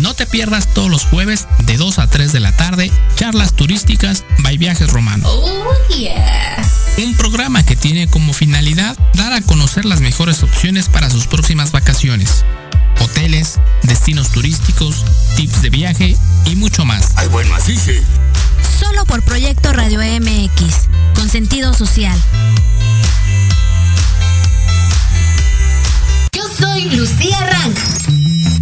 No 0.00 0.14
te 0.14 0.24
pierdas 0.26 0.66
todos 0.72 0.90
los 0.90 1.04
jueves 1.04 1.46
de 1.66 1.76
2 1.76 1.98
a 1.98 2.06
3 2.06 2.32
de 2.32 2.40
la 2.40 2.56
tarde, 2.56 2.90
charlas 3.16 3.52
turísticas 3.54 4.24
by 4.38 4.56
Viajes 4.56 4.90
Romanos. 4.90 5.30
Oh, 5.30 5.72
yeah. 5.94 6.56
Un 6.98 7.14
programa 7.16 7.64
que 7.64 7.76
tiene 7.76 8.08
como 8.08 8.32
finalidad 8.32 8.96
dar 9.14 9.32
a 9.32 9.40
conocer 9.40 9.84
las 9.84 10.00
mejores 10.00 10.42
opciones 10.42 10.88
para 10.88 11.10
sus 11.10 11.26
próximas 11.26 11.72
vacaciones. 11.72 12.44
Hoteles, 13.00 13.58
destinos 13.82 14.30
turísticos, 14.30 15.04
tips 15.36 15.62
de 15.62 15.70
viaje 15.70 16.16
y 16.46 16.56
mucho 16.56 16.84
más. 16.84 17.12
Ay, 17.16 17.28
bueno, 17.28 17.54
así 17.54 17.76
sí. 17.76 18.02
Solo 18.78 19.04
por 19.04 19.22
Proyecto 19.22 19.72
Radio 19.72 20.00
MX, 20.00 20.88
con 21.14 21.28
sentido 21.28 21.74
social. 21.74 22.18
Yo 26.32 26.42
soy 26.58 26.84
Lucía. 26.96 27.49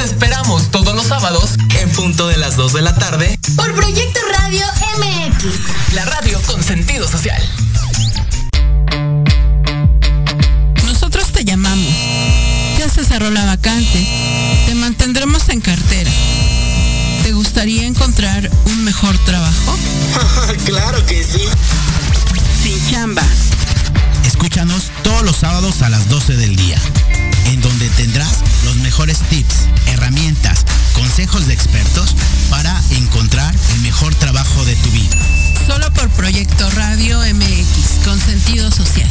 Te 0.00 0.06
esperamos 0.06 0.70
todos 0.70 0.94
los 0.94 1.08
sábados. 1.08 1.50
En 1.78 1.90
punto 1.90 2.26
de 2.26 2.38
las 2.38 2.56
2 2.56 2.72
de 2.72 2.80
la 2.80 2.94
tarde. 2.94 3.38
Por 3.54 3.74
Proyecto 3.74 4.18
Radio 4.32 4.64
MX. 4.96 5.94
La 5.94 6.06
radio 6.06 6.40
con 6.46 6.62
sentido 6.62 7.06
social. 7.06 7.38
Nosotros 10.86 11.30
te 11.32 11.44
llamamos. 11.44 11.92
Ya 12.78 12.88
se 12.88 13.04
cerró 13.04 13.28
la 13.28 13.44
vacante. 13.44 14.64
Te 14.64 14.74
mantendremos 14.74 15.46
en 15.50 15.60
cartera. 15.60 16.10
¿Te 17.22 17.32
gustaría 17.32 17.86
encontrar 17.86 18.50
un 18.64 18.82
mejor 18.84 19.18
trabajo? 19.26 19.78
claro 20.64 21.04
que 21.04 21.22
sí. 21.22 21.44
Sin 22.62 22.90
chamba. 22.90 23.22
Escúchanos 24.26 24.84
todos 25.02 25.22
los 25.24 25.36
sábados 25.36 25.82
a 25.82 25.90
las 25.90 26.08
12 26.08 26.38
del 26.38 26.56
día, 26.56 26.80
en 27.46 27.60
donde 27.60 27.88
tendrás 27.90 28.42
los 28.64 28.76
mejores 28.76 29.18
tips, 29.30 29.68
herramientas, 29.86 30.64
consejos 30.94 31.46
de 31.46 31.54
expertos 31.54 32.14
para 32.50 32.80
encontrar 32.90 33.54
el 33.74 33.80
mejor 33.80 34.14
trabajo 34.14 34.64
de 34.64 34.76
tu 34.76 34.90
vida 34.90 35.16
Solo 35.66 35.92
por 35.92 36.08
Proyecto 36.10 36.68
Radio 36.70 37.20
MX, 37.20 38.04
con 38.04 38.18
sentido 38.18 38.70
social. 38.70 39.08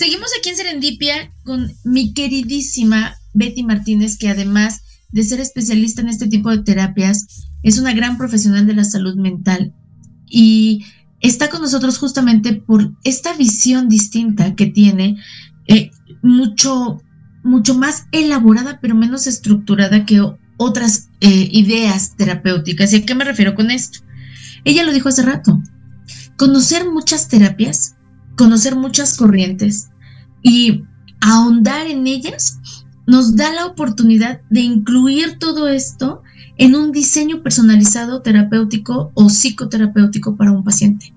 Seguimos 0.00 0.30
aquí 0.38 0.48
en 0.48 0.56
Serendipia 0.56 1.30
con 1.44 1.70
mi 1.84 2.14
queridísima 2.14 3.16
Betty 3.34 3.64
Martínez, 3.64 4.16
que 4.16 4.30
además 4.30 4.80
de 5.10 5.22
ser 5.22 5.40
especialista 5.40 6.00
en 6.00 6.08
este 6.08 6.26
tipo 6.26 6.48
de 6.48 6.62
terapias, 6.62 7.26
es 7.62 7.76
una 7.76 7.92
gran 7.92 8.16
profesional 8.16 8.66
de 8.66 8.72
la 8.72 8.84
salud 8.84 9.16
mental 9.16 9.74
y 10.26 10.86
está 11.20 11.50
con 11.50 11.60
nosotros 11.60 11.98
justamente 11.98 12.54
por 12.54 12.94
esta 13.04 13.34
visión 13.34 13.90
distinta 13.90 14.54
que 14.54 14.64
tiene, 14.68 15.18
eh, 15.66 15.90
mucho, 16.22 17.02
mucho 17.44 17.74
más 17.74 18.06
elaborada 18.10 18.78
pero 18.80 18.94
menos 18.94 19.26
estructurada 19.26 20.06
que 20.06 20.26
otras 20.56 21.10
eh, 21.20 21.50
ideas 21.52 22.16
terapéuticas. 22.16 22.90
¿Y 22.94 22.96
a 22.96 23.04
qué 23.04 23.14
me 23.14 23.24
refiero 23.24 23.54
con 23.54 23.70
esto? 23.70 23.98
Ella 24.64 24.82
lo 24.82 24.94
dijo 24.94 25.10
hace 25.10 25.20
rato. 25.20 25.60
Conocer 26.38 26.88
muchas 26.88 27.28
terapias, 27.28 27.96
conocer 28.40 28.74
muchas 28.74 29.18
corrientes, 29.18 29.90
y 30.42 30.84
ahondar 31.20 31.86
en 31.86 32.06
ellas 32.06 32.58
nos 33.06 33.36
da 33.36 33.52
la 33.52 33.66
oportunidad 33.66 34.40
de 34.48 34.60
incluir 34.60 35.38
todo 35.38 35.68
esto 35.68 36.22
en 36.56 36.74
un 36.74 36.90
diseño 36.90 37.42
personalizado 37.42 38.22
terapéutico 38.22 39.12
o 39.12 39.28
psicoterapéutico 39.28 40.36
para 40.36 40.52
un 40.52 40.64
paciente. 40.64 41.12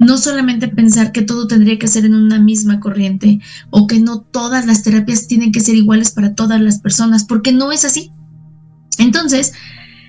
No 0.00 0.18
solamente 0.18 0.66
pensar 0.66 1.12
que 1.12 1.22
todo 1.22 1.46
tendría 1.46 1.78
que 1.78 1.86
ser 1.86 2.06
en 2.06 2.16
una 2.16 2.40
misma 2.40 2.80
corriente 2.80 3.38
o 3.70 3.86
que 3.86 4.00
no 4.00 4.22
todas 4.22 4.66
las 4.66 4.82
terapias 4.82 5.28
tienen 5.28 5.52
que 5.52 5.60
ser 5.60 5.76
iguales 5.76 6.10
para 6.10 6.34
todas 6.34 6.60
las 6.60 6.80
personas, 6.80 7.22
porque 7.22 7.52
no 7.52 7.70
es 7.70 7.84
así. 7.84 8.10
Entonces, 8.98 9.52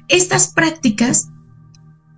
estas 0.07 0.47
prácticas 0.47 1.27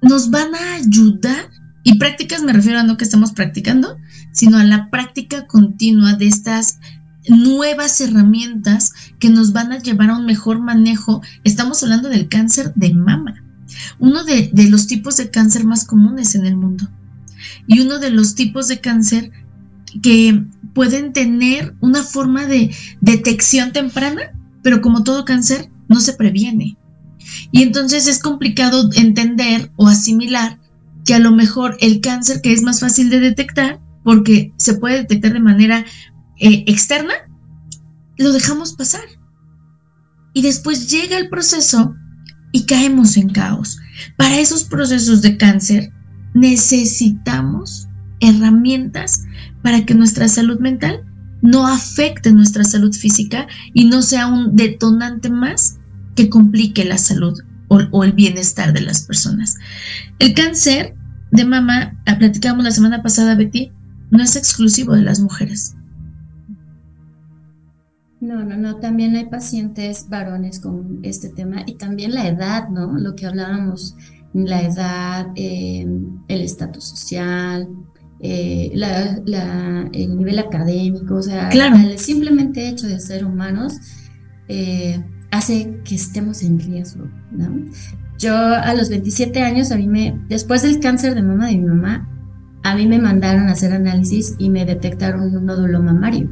nos 0.02 0.30
van 0.30 0.56
a 0.56 0.76
ayudar, 0.76 1.50
y 1.84 1.98
prácticas 1.98 2.44
me 2.44 2.54
refiero 2.54 2.80
a 2.80 2.84
no 2.84 2.96
que 2.96 3.04
estamos 3.04 3.34
practicando, 3.34 3.98
sino 4.36 4.58
a 4.58 4.66
la 4.66 4.90
práctica 4.90 5.48
continua 5.48 6.14
de 6.14 6.28
estas 6.28 6.80
nuevas 7.28 8.00
herramientas 8.02 8.92
que 9.18 9.30
nos 9.30 9.54
van 9.54 9.72
a 9.72 9.80
llevar 9.80 10.10
a 10.12 10.18
un 10.18 10.26
mejor 10.26 10.60
manejo. 10.60 11.22
Estamos 11.44 11.82
hablando 11.82 12.10
del 12.10 12.28
cáncer 12.28 12.74
de 12.76 12.94
mama, 12.94 13.44
uno 13.98 14.24
de, 14.24 14.52
los 14.70 14.88
tipos 14.88 15.18
de 15.18 15.32
cáncer 15.32 15.64
más 15.64 15.86
comunes 15.86 16.36
en 16.36 16.46
el 16.46 16.58
mundo 16.58 16.88
y 17.66 17.80
uno 17.80 17.98
de 17.98 18.12
los 18.12 18.36
tipos 18.36 18.68
de 18.68 18.82
cáncer 18.82 19.32
que 20.04 20.44
pueden 20.74 21.14
tener 21.14 21.74
una 21.80 22.04
forma 22.04 22.46
de 22.46 22.76
detección 23.00 23.72
temprana, 23.72 24.34
pero 24.62 24.82
como 24.82 25.04
todo 25.04 25.24
cáncer, 25.24 25.72
no 25.88 26.02
se 26.02 26.14
previene. 26.14 26.78
Y 27.52 27.64
entonces 27.64 28.08
es 28.08 28.20
complicado 28.20 28.90
entender 28.96 29.72
o 29.78 29.88
asimilar 29.88 30.60
que 31.06 31.14
a 31.14 31.20
lo 31.20 31.32
mejor 31.32 31.78
el 31.80 32.02
cáncer 32.02 32.42
que 32.42 32.52
es 32.52 32.62
más 32.62 32.82
fácil 32.82 33.10
de 33.10 33.22
detectar 33.22 33.80
porque 34.06 34.54
se 34.56 34.76
puede 34.76 35.00
detectar 35.00 35.34
de 35.34 35.40
manera 35.42 35.84
eh, 36.40 36.64
externa, 36.68 37.14
lo 38.18 38.32
dejamos 38.32 38.74
pasar. 38.74 39.02
Y 40.34 40.44
después 40.44 40.92
llega 40.92 41.18
el 41.18 41.28
proceso 41.28 41.96
y 42.52 42.66
caemos 42.66 43.18
en 43.18 43.30
caos. 43.30 43.80
Para 44.16 44.40
esos 44.40 44.64
procesos 44.64 45.24
de 45.24 45.38
cáncer 45.38 45.92
necesitamos 46.36 47.88
herramientas 48.20 49.24
para 49.64 49.86
que 49.86 49.96
nuestra 49.96 50.28
salud 50.28 50.60
mental 50.60 51.04
no 51.42 51.68
afecte 51.68 52.32
nuestra 52.32 52.64
salud 52.64 52.94
física 52.94 53.48
y 53.74 53.86
no 53.86 54.04
sea 54.04 54.28
un 54.28 54.56
detonante 54.56 55.30
más 55.30 55.80
que 56.16 56.30
complique 56.30 56.86
la 56.86 57.00
salud 57.00 57.40
o, 57.70 57.80
o 57.92 58.04
el 58.04 58.14
bienestar 58.14 58.72
de 58.72 58.82
las 58.82 59.02
personas. 59.02 59.58
El 60.20 60.36
cáncer 60.36 60.96
de 61.32 61.46
mama, 61.46 62.00
la 62.06 62.20
platicamos 62.20 62.64
la 62.64 62.72
semana 62.72 63.02
pasada, 63.02 63.36
Betty, 63.36 63.72
no 64.12 64.24
es 64.24 64.36
exclusivo 64.36 64.94
de 64.94 65.02
las 65.02 65.20
mujeres. 65.20 65.76
No, 68.22 68.44
no, 68.44 68.58
no, 68.58 68.78
también 68.78 69.16
hay 69.16 69.26
pacientes 69.26 70.08
varones 70.10 70.60
con 70.60 71.00
este 71.04 71.30
tema 71.30 71.64
y 71.68 71.76
también 71.76 72.14
la 72.14 72.28
edad, 72.28 72.70
¿no? 72.70 72.98
Lo 72.98 73.16
que 73.16 73.28
hablábamos, 73.28 73.96
la 74.34 74.64
edad, 74.64 75.28
em, 75.36 76.24
el 76.28 76.42
estatus 76.42 76.86
social, 76.86 77.70
eh, 78.20 78.72
el 78.74 80.18
nivel 80.18 80.40
académico, 80.40 81.16
o 81.16 81.22
sea, 81.22 81.50
el 81.50 82.00
simplemente 82.00 82.68
hecho 82.68 82.88
de 82.88 83.00
ser 83.00 83.26
humanos 83.26 83.74
eh, 84.48 85.04
hace 85.32 85.82
que 85.84 85.96
estemos 85.96 86.42
en 86.42 86.60
riesgo, 86.60 87.08
¿no? 87.32 87.66
Yo 88.18 88.36
a 88.36 88.74
los 88.74 88.90
27 88.90 89.42
años, 89.42 89.72
a 89.72 89.78
mí 89.78 89.88
me, 89.88 90.20
después 90.30 90.62
del 90.64 90.80
cáncer 90.80 91.14
de 91.16 91.22
mama 91.22 91.48
de 91.48 91.58
mi 91.58 91.66
mamá, 91.66 92.10
a 92.66 92.74
mí 92.74 92.88
me 92.88 92.98
mandaron 92.98 93.48
a 93.48 93.52
hacer 93.52 93.74
análisis 93.74 94.34
y 94.40 94.50
me 94.50 94.66
detectaron 94.66 95.36
un 95.36 95.46
nódulo 95.46 95.84
mamario. 95.84 96.32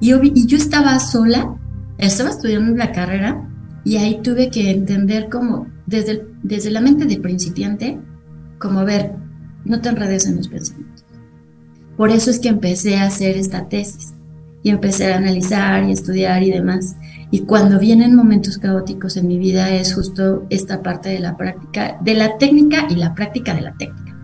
Y 0.00 0.12
y 0.12 0.46
yo 0.46 0.58
estaba 0.58 0.98
sola, 1.00 1.56
estaba 1.96 2.28
estudiando 2.28 2.76
la 2.76 2.92
carrera 2.92 3.42
y 3.82 3.96
ahí 3.96 4.20
tuve 4.22 4.50
que 4.50 4.70
entender 4.70 5.30
cómo, 5.30 5.66
desde, 5.86 6.26
desde 6.42 6.70
la 6.70 6.82
mente 6.82 7.06
de 7.06 7.16
principiante, 7.16 7.98
como 8.58 8.84
ver, 8.84 9.12
no 9.64 9.80
te 9.80 9.88
enredes 9.88 10.26
en 10.26 10.36
los 10.36 10.48
pensamientos. 10.48 11.06
Por 11.96 12.10
eso 12.10 12.30
es 12.30 12.38
que 12.38 12.50
empecé 12.50 12.98
a 12.98 13.06
hacer 13.06 13.38
esta 13.38 13.66
tesis 13.66 14.12
y 14.62 14.68
empecé 14.68 15.10
a 15.10 15.16
analizar 15.16 15.84
y 15.84 15.92
estudiar 15.92 16.42
y 16.42 16.50
demás. 16.50 16.96
Y 17.30 17.40
cuando 17.40 17.78
vienen 17.78 18.14
momentos 18.14 18.58
caóticos 18.58 19.16
en 19.16 19.26
mi 19.26 19.38
vida 19.38 19.70
es 19.70 19.94
justo 19.94 20.46
esta 20.50 20.82
parte 20.82 21.08
de 21.08 21.20
la 21.20 21.34
práctica, 21.34 21.96
de 22.02 22.12
la 22.12 22.36
técnica 22.36 22.86
y 22.90 22.96
la 22.96 23.14
práctica 23.14 23.54
de 23.54 23.62
la 23.62 23.72
técnica. 23.72 24.15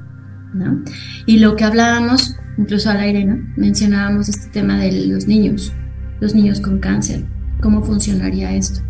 Y 1.27 1.39
lo 1.39 1.57
que 1.57 1.65
hablábamos, 1.65 2.37
incluso 2.59 2.91
al 2.91 2.99
aire, 2.99 3.25
¿no? 3.25 3.39
mencionábamos 3.57 4.29
este 4.29 4.49
tema 4.51 4.79
de 4.79 5.07
los 5.07 5.27
niños, 5.27 5.73
los 6.21 6.35
niños 6.35 6.61
con 6.61 6.79
cáncer, 6.79 7.25
cómo 7.61 7.83
funcionaría 7.83 8.55
esto. 8.55 8.81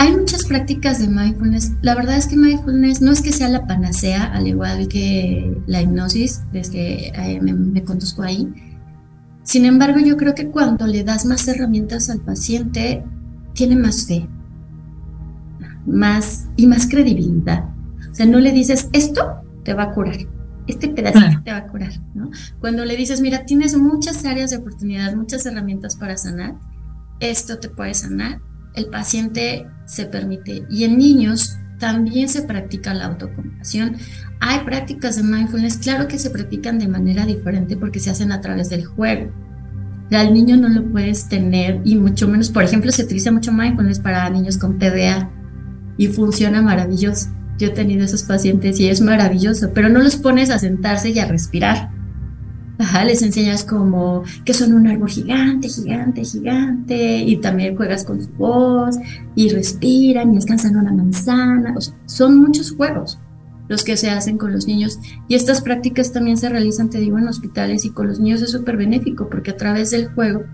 Hay 0.00 0.16
muchas 0.16 0.44
prácticas 0.44 1.00
de 1.00 1.08
mindfulness. 1.08 1.72
La 1.82 1.94
verdad 1.96 2.16
es 2.16 2.26
que 2.26 2.36
mindfulness 2.36 3.02
no 3.02 3.10
es 3.10 3.20
que 3.20 3.32
sea 3.32 3.48
la 3.48 3.66
panacea, 3.66 4.24
al 4.24 4.46
igual 4.46 4.86
que 4.86 5.60
la 5.66 5.82
hipnosis, 5.82 6.42
es 6.52 6.70
que 6.70 7.12
eh, 7.14 7.40
me, 7.42 7.52
me 7.52 7.82
conduzco 7.82 8.22
ahí. 8.22 8.48
Sin 9.42 9.64
embargo, 9.64 9.98
yo 9.98 10.16
creo 10.16 10.34
que 10.34 10.48
cuando 10.48 10.86
le 10.86 11.02
das 11.02 11.24
más 11.24 11.48
herramientas 11.48 12.10
al 12.10 12.20
paciente, 12.20 13.02
tiene 13.54 13.74
más 13.74 14.06
fe, 14.06 14.28
más 15.84 16.46
y 16.56 16.66
más 16.66 16.86
credibilidad. 16.86 17.64
O 18.10 18.14
sea, 18.14 18.26
no 18.26 18.38
le 18.38 18.52
dices 18.52 18.88
esto 18.92 19.42
te 19.68 19.74
va 19.74 19.82
a 19.82 19.90
curar. 19.90 20.16
Este 20.66 20.88
pedacito 20.88 21.42
te 21.44 21.50
va 21.50 21.58
a 21.58 21.66
curar, 21.66 21.92
¿no? 22.14 22.30
Cuando 22.58 22.86
le 22.86 22.96
dices, 22.96 23.20
mira, 23.20 23.44
tienes 23.44 23.76
muchas 23.76 24.24
áreas 24.24 24.50
de 24.50 24.56
oportunidad, 24.56 25.14
muchas 25.14 25.44
herramientas 25.44 25.94
para 25.96 26.16
sanar, 26.16 26.54
esto 27.20 27.58
te 27.58 27.68
puede 27.68 27.92
sanar, 27.92 28.40
el 28.74 28.86
paciente 28.86 29.66
se 29.84 30.06
permite. 30.06 30.64
Y 30.70 30.84
en 30.84 30.96
niños 30.96 31.58
también 31.78 32.30
se 32.30 32.42
practica 32.42 32.94
la 32.94 33.06
autocompasión. 33.08 33.96
Hay 34.40 34.60
prácticas 34.60 35.16
de 35.16 35.22
mindfulness, 35.22 35.76
claro 35.76 36.08
que 36.08 36.18
se 36.18 36.30
practican 36.30 36.78
de 36.78 36.88
manera 36.88 37.26
diferente 37.26 37.76
porque 37.76 38.00
se 38.00 38.08
hacen 38.08 38.32
a 38.32 38.40
través 38.40 38.70
del 38.70 38.86
juego. 38.86 39.30
Al 40.10 40.32
niño 40.32 40.56
no 40.56 40.70
lo 40.70 40.90
puedes 40.90 41.28
tener 41.28 41.82
y 41.84 41.96
mucho 41.96 42.26
menos, 42.26 42.48
por 42.48 42.62
ejemplo, 42.62 42.90
se 42.90 43.02
utiliza 43.02 43.30
mucho 43.32 43.52
mindfulness 43.52 44.00
para 44.00 44.30
niños 44.30 44.56
con 44.56 44.78
TDA 44.78 45.30
y 45.98 46.06
funciona 46.06 46.62
maravilloso. 46.62 47.37
Yo 47.58 47.68
he 47.68 47.70
tenido 47.70 48.04
esos 48.04 48.22
pacientes 48.22 48.78
y 48.80 48.88
es 48.88 49.00
maravilloso, 49.00 49.72
pero 49.74 49.88
no 49.88 50.00
los 50.00 50.16
pones 50.16 50.50
a 50.50 50.58
sentarse 50.58 51.10
y 51.10 51.18
a 51.18 51.26
respirar. 51.26 51.90
Ajá, 52.78 53.04
les 53.04 53.22
enseñas 53.22 53.64
como 53.64 54.22
que 54.44 54.54
son 54.54 54.72
un 54.72 54.86
árbol 54.86 55.10
gigante, 55.10 55.68
gigante, 55.68 56.24
gigante, 56.24 57.18
y 57.18 57.36
también 57.38 57.76
juegas 57.76 58.04
con 58.04 58.22
su 58.22 58.30
voz, 58.34 58.96
y 59.34 59.48
respiran 59.48 60.32
y 60.32 60.36
alcanzan 60.36 60.76
una 60.76 60.92
manzana. 60.92 61.74
son 62.06 62.38
muchos 62.38 62.70
juegos 62.70 63.18
los 63.68 63.84
que 63.84 63.96
se 63.96 64.10
hacen 64.10 64.38
con 64.38 64.52
los 64.52 64.66
niños. 64.66 64.98
Y 65.28 65.34
estas 65.34 65.60
prácticas 65.60 66.12
también 66.12 66.36
se 66.36 66.48
realizan, 66.48 66.90
te 66.90 66.98
digo, 66.98 67.18
en 67.18 67.28
hospitales 67.28 67.84
y 67.84 67.90
con 67.90 68.08
los 68.08 68.18
niños 68.18 68.42
es 68.42 68.50
súper 68.50 68.76
benéfico 68.76 69.28
porque 69.28 69.50
a 69.50 69.56
través 69.56 69.90
del 69.90 70.08
juego 70.08 70.44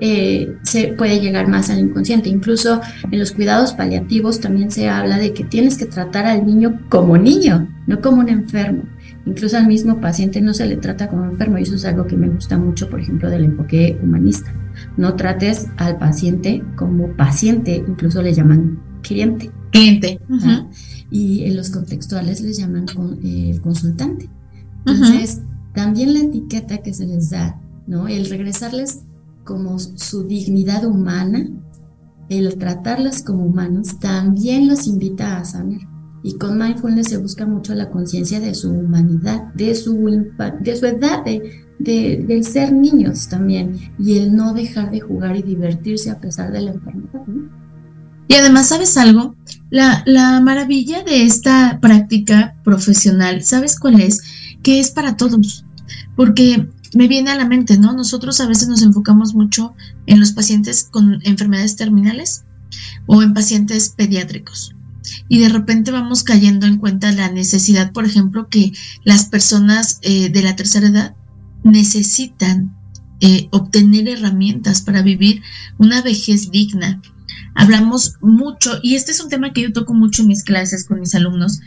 eh, 0.00 0.56
se 0.62 0.88
puede 0.88 1.20
llegar 1.20 1.48
más 1.48 1.70
al 1.70 1.78
inconsciente. 1.78 2.28
Incluso 2.28 2.80
en 3.10 3.18
los 3.18 3.32
cuidados 3.32 3.72
paliativos 3.72 4.40
también 4.40 4.70
se 4.70 4.88
habla 4.88 5.18
de 5.18 5.32
que 5.32 5.44
tienes 5.44 5.76
que 5.76 5.86
tratar 5.86 6.26
al 6.26 6.46
niño 6.46 6.80
como 6.88 7.16
niño, 7.18 7.68
no 7.86 8.00
como 8.00 8.20
un 8.20 8.28
enfermo. 8.28 8.84
Incluso 9.24 9.56
al 9.56 9.68
mismo 9.68 10.00
paciente 10.00 10.40
no 10.40 10.54
se 10.54 10.66
le 10.66 10.76
trata 10.76 11.08
como 11.08 11.24
enfermo 11.24 11.58
y 11.58 11.62
eso 11.62 11.76
es 11.76 11.84
algo 11.84 12.06
que 12.06 12.16
me 12.16 12.28
gusta 12.28 12.58
mucho, 12.58 12.90
por 12.90 13.00
ejemplo, 13.00 13.30
del 13.30 13.44
enfoque 13.44 13.98
humanista. 14.02 14.52
No 14.96 15.14
trates 15.14 15.68
al 15.76 15.98
paciente 15.98 16.64
como 16.76 17.14
paciente, 17.16 17.84
incluso 17.86 18.22
le 18.22 18.34
llaman 18.34 18.80
cliente. 19.02 19.50
Cliente. 19.70 20.20
Y 21.10 21.44
en 21.44 21.56
los 21.56 21.70
contextuales 21.70 22.40
les 22.40 22.58
llaman 22.58 22.86
con, 22.86 23.20
eh, 23.22 23.58
consultante. 23.62 24.28
Entonces, 24.84 25.42
también 25.74 26.14
la 26.14 26.20
etiqueta 26.20 26.78
que 26.78 26.92
se 26.92 27.06
les 27.06 27.30
da, 27.30 27.60
¿no? 27.86 28.08
El 28.08 28.28
regresarles 28.28 29.04
como 29.44 29.78
su 29.78 30.24
dignidad 30.24 30.84
humana, 30.84 31.48
el 32.28 32.56
tratarlas 32.56 33.22
como 33.22 33.44
humanos, 33.44 33.98
también 33.98 34.68
los 34.68 34.86
invita 34.86 35.38
a 35.38 35.44
sanar. 35.44 35.80
Y 36.22 36.38
con 36.38 36.56
mindfulness 36.56 37.08
se 37.08 37.16
busca 37.18 37.46
mucho 37.46 37.74
la 37.74 37.90
conciencia 37.90 38.38
de 38.38 38.54
su 38.54 38.70
humanidad, 38.70 39.52
de 39.54 39.74
su, 39.74 39.92
de 40.60 40.76
su 40.76 40.86
edad, 40.86 41.24
de, 41.24 41.42
de, 41.80 42.24
del 42.26 42.44
ser 42.44 42.72
niños 42.72 43.28
también, 43.28 43.76
y 43.98 44.18
el 44.18 44.34
no 44.34 44.54
dejar 44.54 44.90
de 44.92 45.00
jugar 45.00 45.36
y 45.36 45.42
divertirse 45.42 46.10
a 46.10 46.20
pesar 46.20 46.52
de 46.52 46.62
la 46.62 46.70
enfermedad. 46.72 47.26
Y 48.28 48.34
además, 48.34 48.68
¿sabes 48.68 48.96
algo? 48.96 49.34
La, 49.68 50.02
la 50.06 50.40
maravilla 50.40 51.02
de 51.02 51.24
esta 51.24 51.80
práctica 51.82 52.56
profesional, 52.62 53.42
¿sabes 53.42 53.78
cuál 53.78 54.00
es? 54.00 54.22
Que 54.62 54.78
es 54.78 54.90
para 54.90 55.16
todos. 55.16 55.66
Porque 56.16 56.68
me 56.94 57.08
viene 57.08 57.30
a 57.30 57.36
la 57.36 57.46
mente, 57.46 57.78
¿no? 57.78 57.92
Nosotros 57.92 58.40
a 58.40 58.46
veces 58.46 58.68
nos 58.68 58.82
enfocamos 58.82 59.34
mucho 59.34 59.74
en 60.06 60.20
los 60.20 60.32
pacientes 60.32 60.88
con 60.90 61.20
enfermedades 61.24 61.76
terminales 61.76 62.44
o 63.06 63.22
en 63.22 63.34
pacientes 63.34 63.90
pediátricos. 63.90 64.74
Y 65.28 65.40
de 65.40 65.48
repente 65.48 65.90
vamos 65.90 66.22
cayendo 66.22 66.66
en 66.66 66.78
cuenta 66.78 67.12
la 67.12 67.30
necesidad, 67.30 67.92
por 67.92 68.04
ejemplo, 68.04 68.48
que 68.48 68.72
las 69.04 69.26
personas 69.26 69.98
eh, 70.02 70.30
de 70.30 70.42
la 70.42 70.56
tercera 70.56 70.86
edad 70.86 71.16
necesitan 71.64 72.76
eh, 73.20 73.48
obtener 73.50 74.08
herramientas 74.08 74.82
para 74.82 75.02
vivir 75.02 75.42
una 75.78 76.02
vejez 76.02 76.50
digna. 76.50 77.00
Hablamos 77.54 78.16
mucho, 78.20 78.78
y 78.82 78.94
este 78.94 79.12
es 79.12 79.20
un 79.20 79.28
tema 79.28 79.52
que 79.52 79.62
yo 79.62 79.72
toco 79.72 79.94
mucho 79.94 80.22
en 80.22 80.28
mis 80.28 80.42
clases 80.42 80.86
con 80.86 81.00
mis 81.00 81.14
alumnos, 81.14 81.60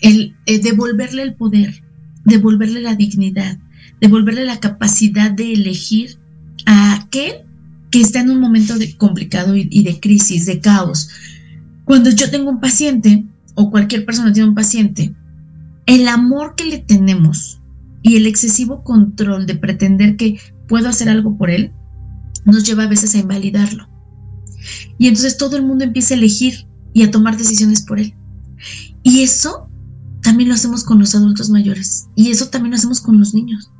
el 0.00 0.36
eh, 0.46 0.60
devolverle 0.60 1.22
el 1.22 1.34
poder, 1.34 1.82
devolverle 2.24 2.80
la 2.80 2.94
dignidad, 2.94 3.58
devolverle 4.00 4.44
la 4.44 4.60
capacidad 4.60 5.30
de 5.30 5.52
elegir 5.52 6.18
a 6.66 6.94
aquel 6.94 7.44
que 7.90 8.00
está 8.00 8.20
en 8.20 8.30
un 8.30 8.40
momento 8.40 8.78
de 8.78 8.96
complicado 8.96 9.54
y, 9.56 9.82
de 9.82 9.98
crisis, 10.00 10.46
de 10.46 10.60
caos. 10.60 11.08
Cuando 11.84 12.10
yo 12.10 12.30
tengo 12.30 12.50
un 12.50 12.60
paciente 12.60 13.24
o 13.54 13.70
cualquier 13.70 14.06
persona 14.06 14.32
tiene 14.32 14.48
un 14.48 14.54
paciente, 14.54 15.14
el 15.86 16.06
amor 16.08 16.54
que 16.56 16.64
le 16.64 16.78
tenemos 16.78 17.60
y 18.02 18.16
el 18.16 18.26
excesivo 18.26 18.84
control 18.84 19.46
de 19.46 19.56
pretender 19.56 20.16
que 20.16 20.38
puedo 20.68 20.88
hacer 20.88 21.08
algo 21.08 21.36
por 21.36 21.50
él 21.50 21.72
nos 22.44 22.64
lleva 22.64 22.84
a 22.84 22.88
veces 22.88 23.14
a 23.14 23.18
invalidarlo. 23.18 23.88
Y 24.98 25.08
entonces 25.08 25.36
todo 25.36 25.56
el 25.56 25.64
mundo 25.64 25.84
empieza 25.84 26.14
a 26.14 26.18
elegir 26.18 26.66
y 26.92 27.02
a 27.02 27.10
tomar 27.10 27.36
decisiones 27.36 27.82
por 27.82 27.98
él. 27.98 28.14
Y 29.02 29.22
eso 29.22 29.68
también 30.22 30.48
lo 30.48 30.54
hacemos 30.54 30.84
con 30.84 30.98
los 30.98 31.14
adultos 31.14 31.50
mayores. 31.50 32.08
Y 32.14 32.30
eso 32.30 32.48
también 32.48 32.70
lo 32.70 32.76
hacemos 32.76 33.00
con 33.00 33.18
los 33.18 33.34
niños. 33.34 33.70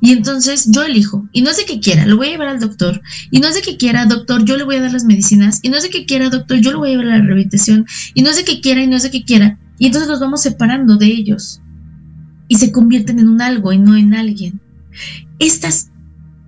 Y 0.00 0.12
entonces 0.12 0.68
yo 0.70 0.84
elijo, 0.84 1.28
y 1.32 1.42
no 1.42 1.52
sé 1.52 1.64
qué 1.66 1.80
quiera, 1.80 2.06
lo 2.06 2.16
voy 2.16 2.28
a 2.28 2.30
llevar 2.30 2.48
al 2.48 2.60
doctor, 2.60 3.02
y 3.30 3.40
no 3.40 3.50
sé 3.52 3.62
qué 3.62 3.76
quiera, 3.76 4.06
doctor, 4.06 4.44
yo 4.44 4.56
le 4.56 4.64
voy 4.64 4.76
a 4.76 4.82
dar 4.82 4.92
las 4.92 5.04
medicinas, 5.04 5.60
y 5.62 5.68
no 5.68 5.80
sé 5.80 5.90
qué 5.90 6.06
quiera, 6.06 6.30
doctor, 6.30 6.58
yo 6.58 6.72
lo 6.72 6.78
voy 6.78 6.90
a 6.90 6.92
llevar 6.92 7.06
a 7.06 7.18
la 7.18 7.24
rehabilitación, 7.24 7.86
y 8.14 8.22
no 8.22 8.32
sé 8.32 8.44
qué 8.44 8.60
quiera, 8.60 8.82
y 8.82 8.86
no 8.86 8.98
sé 8.98 9.10
qué 9.10 9.24
quiera, 9.24 9.58
y 9.78 9.86
entonces 9.86 10.08
nos 10.08 10.20
vamos 10.20 10.42
separando 10.42 10.96
de 10.96 11.06
ellos, 11.06 11.60
y 12.48 12.56
se 12.56 12.70
convierten 12.72 13.18
en 13.18 13.28
un 13.28 13.42
algo 13.42 13.72
y 13.72 13.78
no 13.78 13.96
en 13.96 14.14
alguien. 14.14 14.60
Estas 15.38 15.90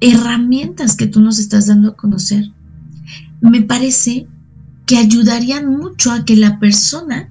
herramientas 0.01 0.97
que 0.97 1.07
tú 1.07 1.21
nos 1.21 1.39
estás 1.39 1.67
dando 1.67 1.91
a 1.91 1.97
conocer, 1.97 2.45
me 3.41 3.63
parece 3.63 4.27
que 4.87 4.97
ayudarían 4.97 5.67
mucho 5.77 6.13
a 6.13 6.25
que 6.25 6.37
la 6.37 6.59
persona, 6.59 7.29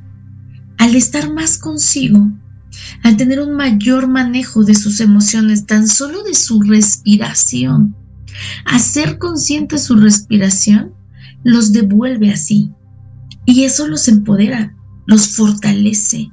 al 0.78 0.96
estar 0.96 1.34
más 1.34 1.58
consigo, 1.58 2.30
al 3.04 3.18
tener 3.18 3.40
un 3.40 3.56
mayor 3.56 4.08
manejo 4.08 4.64
de 4.64 4.76
sus 4.76 5.00
emociones, 5.00 5.66
tan 5.66 5.88
solo 5.88 6.24
de 6.24 6.34
su 6.34 6.62
respiración, 6.62 7.96
a 8.66 8.80
ser 8.80 9.18
consciente 9.18 9.78
su 9.78 9.96
respiración, 9.96 10.94
los 11.44 11.72
devuelve 11.72 12.32
así. 12.32 12.72
Y 13.46 13.64
eso 13.64 13.88
los 13.88 14.08
empodera, 14.08 14.76
los 15.06 15.30
fortalece, 15.30 16.30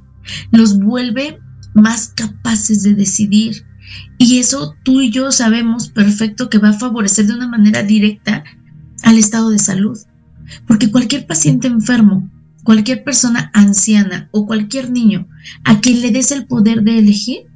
los 0.51 0.79
vuelve 0.79 1.39
más 1.75 2.09
capaces 2.09 2.83
de 2.83 2.95
decidir. 2.95 3.65
Y 4.19 4.39
eso 4.39 4.75
tú 4.85 5.01
y 5.01 5.11
yo 5.11 5.31
sabemos 5.31 5.89
perfecto 5.89 6.49
que 6.49 6.59
va 6.59 6.71
a 6.71 6.79
favorecer 6.79 7.27
de 7.27 7.35
una 7.35 7.49
manera 7.49 7.83
directa 7.83 8.45
al 9.03 9.19
estado 9.19 9.51
de 9.51 9.59
salud. 9.59 9.99
Porque 10.67 10.91
cualquier 10.91 11.27
paciente 11.27 11.69
enfermo 11.69 12.31
cualquier 12.65 13.05
persona 13.05 13.51
anciana 13.55 14.29
o 14.33 14.47
cualquier 14.47 14.91
niño 14.91 15.29
a 15.65 15.81
quien 15.81 16.01
le 16.01 16.11
des 16.11 16.33
el 16.33 16.47
poder 16.47 16.83
de 16.83 16.99
elegir, 16.99 17.47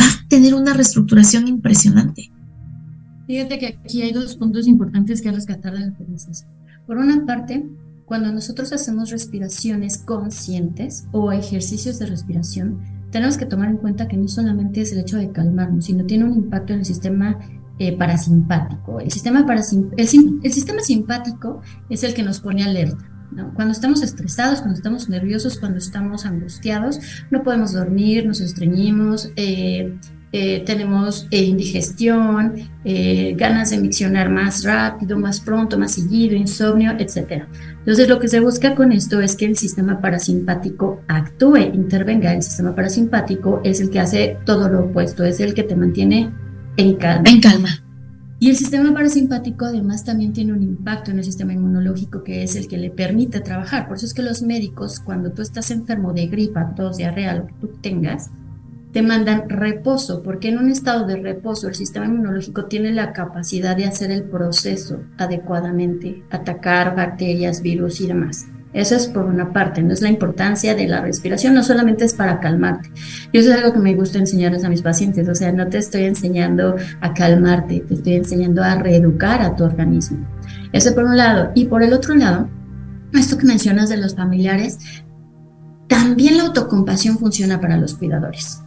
va 0.00 0.06
a 0.06 0.28
tener 0.28 0.54
una 0.54 0.74
reestructuración 0.74 1.48
impresionante. 1.48 2.30
Fíjate 3.26 3.58
que 3.58 3.66
aquí 3.66 4.02
hay 4.02 4.12
dos 4.12 4.36
puntos 4.36 4.66
importantes 4.66 5.22
que 5.22 5.32
rescatar 5.32 5.72
de 5.72 5.80
la 5.80 5.86
experiencia. 5.86 6.46
Por 6.86 6.98
una 6.98 7.24
parte, 7.24 7.66
cuando 8.04 8.30
nosotros 8.30 8.72
hacemos 8.72 9.10
respiraciones 9.10 9.96
conscientes 9.98 11.06
o 11.12 11.32
ejercicios 11.32 11.98
de 11.98 12.06
respiración, 12.06 12.80
tenemos 13.10 13.38
que 13.38 13.46
tomar 13.46 13.70
en 13.70 13.78
cuenta 13.78 14.08
que 14.08 14.18
no 14.18 14.28
solamente 14.28 14.82
es 14.82 14.92
el 14.92 14.98
hecho 14.98 15.16
de 15.16 15.30
calmarnos, 15.30 15.86
sino 15.86 16.04
tiene 16.04 16.24
un 16.24 16.34
impacto 16.34 16.74
en 16.74 16.80
el 16.80 16.84
sistema 16.84 17.38
eh, 17.78 17.96
parasimpático. 17.96 19.00
El 19.00 19.10
sistema, 19.10 19.46
el 19.48 20.52
sistema 20.52 20.82
simpático 20.82 21.62
es 21.88 22.04
el 22.04 22.12
que 22.12 22.22
nos 22.22 22.40
pone 22.40 22.62
alerta. 22.62 23.13
Cuando 23.54 23.72
estamos 23.72 24.02
estresados, 24.02 24.60
cuando 24.60 24.76
estamos 24.76 25.08
nerviosos, 25.08 25.58
cuando 25.58 25.78
estamos 25.78 26.24
angustiados, 26.24 27.00
no 27.30 27.42
podemos 27.42 27.72
dormir, 27.72 28.26
nos 28.26 28.40
estreñimos, 28.40 29.30
eh, 29.36 29.96
eh, 30.32 30.62
tenemos 30.66 31.26
eh, 31.30 31.44
indigestión, 31.44 32.54
ganas 33.36 33.70
de 33.70 33.78
miccionar 33.78 34.30
más 34.30 34.64
rápido, 34.64 35.18
más 35.18 35.40
pronto, 35.40 35.78
más 35.78 35.92
seguido, 35.92 36.36
insomnio, 36.36 36.92
etc. 36.98 37.44
Entonces 37.78 38.08
lo 38.08 38.18
que 38.18 38.28
se 38.28 38.40
busca 38.40 38.74
con 38.74 38.92
esto 38.92 39.20
es 39.20 39.36
que 39.36 39.46
el 39.46 39.56
sistema 39.56 40.00
parasimpático 40.00 41.02
actúe, 41.08 41.58
intervenga. 41.58 42.34
El 42.34 42.42
sistema 42.42 42.74
parasimpático 42.74 43.60
es 43.64 43.80
el 43.80 43.90
que 43.90 44.00
hace 44.00 44.38
todo 44.44 44.68
lo 44.68 44.86
opuesto, 44.86 45.24
es 45.24 45.40
el 45.40 45.54
que 45.54 45.62
te 45.62 45.76
mantiene 45.76 46.30
en 46.76 46.96
calma. 46.96 47.28
En 47.28 47.40
calma. 47.40 47.83
Y 48.44 48.50
el 48.50 48.58
sistema 48.58 48.92
parasimpático 48.92 49.64
además 49.64 50.04
también 50.04 50.34
tiene 50.34 50.52
un 50.52 50.62
impacto 50.62 51.10
en 51.10 51.16
el 51.16 51.24
sistema 51.24 51.54
inmunológico 51.54 52.22
que 52.22 52.42
es 52.42 52.56
el 52.56 52.68
que 52.68 52.76
le 52.76 52.90
permite 52.90 53.40
trabajar. 53.40 53.88
Por 53.88 53.96
eso 53.96 54.04
es 54.04 54.12
que 54.12 54.20
los 54.20 54.42
médicos, 54.42 55.00
cuando 55.00 55.32
tú 55.32 55.40
estás 55.40 55.70
enfermo 55.70 56.12
de 56.12 56.26
gripa, 56.26 56.74
tos, 56.74 56.98
diarrea, 56.98 57.36
lo 57.36 57.46
que 57.46 57.54
tú 57.54 57.68
tengas, 57.80 58.28
te 58.92 59.00
mandan 59.00 59.48
reposo, 59.48 60.22
porque 60.22 60.50
en 60.50 60.58
un 60.58 60.68
estado 60.68 61.06
de 61.06 61.16
reposo 61.16 61.68
el 61.68 61.74
sistema 61.74 62.04
inmunológico 62.04 62.66
tiene 62.66 62.92
la 62.92 63.14
capacidad 63.14 63.78
de 63.78 63.86
hacer 63.86 64.10
el 64.10 64.24
proceso 64.24 65.00
adecuadamente, 65.16 66.22
atacar 66.28 66.94
bacterias, 66.94 67.62
virus 67.62 68.02
y 68.02 68.08
demás. 68.08 68.44
Eso 68.74 68.96
es 68.96 69.06
por 69.06 69.24
una 69.24 69.52
parte, 69.52 69.82
no 69.82 69.92
es 69.92 70.02
la 70.02 70.08
importancia 70.08 70.74
de 70.74 70.88
la 70.88 71.00
respiración, 71.00 71.54
no 71.54 71.62
solamente 71.62 72.04
es 72.04 72.12
para 72.12 72.40
calmarte. 72.40 72.90
Y 73.32 73.38
eso 73.38 73.52
es 73.52 73.58
algo 73.58 73.72
que 73.72 73.78
me 73.78 73.94
gusta 73.94 74.18
enseñarles 74.18 74.64
a 74.64 74.68
mis 74.68 74.82
pacientes, 74.82 75.28
o 75.28 75.34
sea, 75.34 75.52
no 75.52 75.68
te 75.68 75.78
estoy 75.78 76.04
enseñando 76.04 76.74
a 77.00 77.14
calmarte, 77.14 77.84
te 77.86 77.94
estoy 77.94 78.14
enseñando 78.14 78.64
a 78.64 78.74
reeducar 78.74 79.42
a 79.42 79.54
tu 79.54 79.64
organismo. 79.64 80.26
Eso 80.72 80.94
por 80.94 81.04
un 81.04 81.16
lado. 81.16 81.52
Y 81.54 81.66
por 81.66 81.84
el 81.84 81.92
otro 81.92 82.16
lado, 82.16 82.48
esto 83.12 83.38
que 83.38 83.46
mencionas 83.46 83.88
de 83.88 83.96
los 83.96 84.16
familiares, 84.16 84.78
también 85.88 86.36
la 86.36 86.44
autocompasión 86.44 87.18
funciona 87.18 87.60
para 87.60 87.76
los 87.76 87.94
cuidadores 87.94 88.63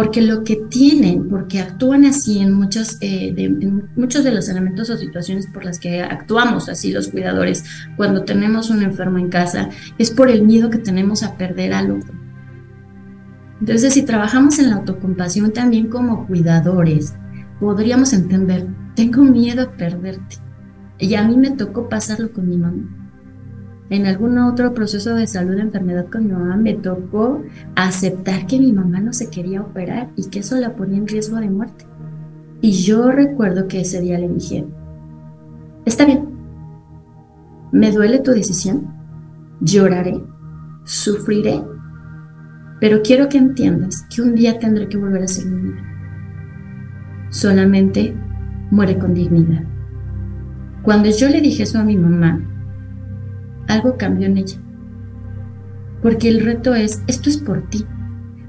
porque 0.00 0.22
lo 0.22 0.44
que 0.44 0.56
tienen, 0.70 1.28
porque 1.28 1.60
actúan 1.60 2.06
así 2.06 2.38
en 2.38 2.54
muchos, 2.54 2.96
eh, 3.02 3.34
de, 3.36 3.50
muchos 3.96 4.24
de 4.24 4.32
los 4.32 4.48
elementos 4.48 4.88
o 4.88 4.96
situaciones 4.96 5.46
por 5.46 5.62
las 5.62 5.78
que 5.78 6.00
actuamos 6.00 6.70
así 6.70 6.90
los 6.90 7.08
cuidadores 7.08 7.64
cuando 7.98 8.24
tenemos 8.24 8.70
un 8.70 8.82
enfermo 8.82 9.18
en 9.18 9.28
casa, 9.28 9.68
es 9.98 10.10
por 10.10 10.30
el 10.30 10.40
miedo 10.40 10.70
que 10.70 10.78
tenemos 10.78 11.22
a 11.22 11.36
perder 11.36 11.74
al 11.74 11.90
otro. 11.90 12.14
Entonces, 13.60 13.92
si 13.92 14.00
trabajamos 14.00 14.58
en 14.58 14.70
la 14.70 14.76
autocompasión 14.76 15.52
también 15.52 15.88
como 15.88 16.26
cuidadores, 16.26 17.12
podríamos 17.60 18.14
entender, 18.14 18.68
tengo 18.96 19.22
miedo 19.22 19.64
a 19.64 19.72
perderte. 19.72 20.36
Y 20.98 21.14
a 21.14 21.28
mí 21.28 21.36
me 21.36 21.50
tocó 21.50 21.90
pasarlo 21.90 22.32
con 22.32 22.48
mi 22.48 22.56
mamá 22.56 22.99
en 23.90 24.06
algún 24.06 24.38
otro 24.38 24.72
proceso 24.72 25.16
de 25.16 25.26
salud 25.26 25.56
de 25.56 25.62
enfermedad 25.62 26.06
con 26.06 26.24
mi 26.26 26.32
mamá, 26.32 26.56
me 26.56 26.74
tocó 26.74 27.42
aceptar 27.74 28.46
que 28.46 28.60
mi 28.60 28.72
mamá 28.72 29.00
no 29.00 29.12
se 29.12 29.28
quería 29.30 29.62
operar 29.62 30.10
y 30.16 30.28
que 30.30 30.38
eso 30.38 30.56
la 30.56 30.76
ponía 30.76 30.98
en 30.98 31.08
riesgo 31.08 31.38
de 31.38 31.50
muerte. 31.50 31.86
Y 32.60 32.70
yo 32.70 33.10
recuerdo 33.10 33.66
que 33.66 33.80
ese 33.80 34.00
día 34.00 34.18
le 34.18 34.28
dije, 34.28 34.64
está 35.84 36.06
bien, 36.06 36.28
me 37.72 37.90
duele 37.90 38.20
tu 38.20 38.30
decisión, 38.30 38.94
lloraré, 39.60 40.22
sufriré, 40.84 41.60
pero 42.80 43.02
quiero 43.02 43.28
que 43.28 43.38
entiendas 43.38 44.06
que 44.14 44.22
un 44.22 44.36
día 44.36 44.58
tendré 44.60 44.88
que 44.88 44.98
volver 44.98 45.24
a 45.24 45.28
ser 45.28 45.46
mi 45.46 45.72
vida. 45.72 45.82
Solamente 47.30 48.14
muere 48.70 48.98
con 48.98 49.14
dignidad. 49.14 49.64
Cuando 50.82 51.10
yo 51.10 51.28
le 51.28 51.40
dije 51.40 51.64
eso 51.64 51.78
a 51.78 51.84
mi 51.84 51.96
mamá, 51.96 52.40
algo 53.70 53.96
cambió 53.96 54.26
en 54.26 54.38
ella. 54.38 54.60
Porque 56.02 56.28
el 56.28 56.44
reto 56.44 56.74
es, 56.74 57.02
esto 57.06 57.28
es 57.28 57.36
por 57.36 57.68
ti, 57.68 57.84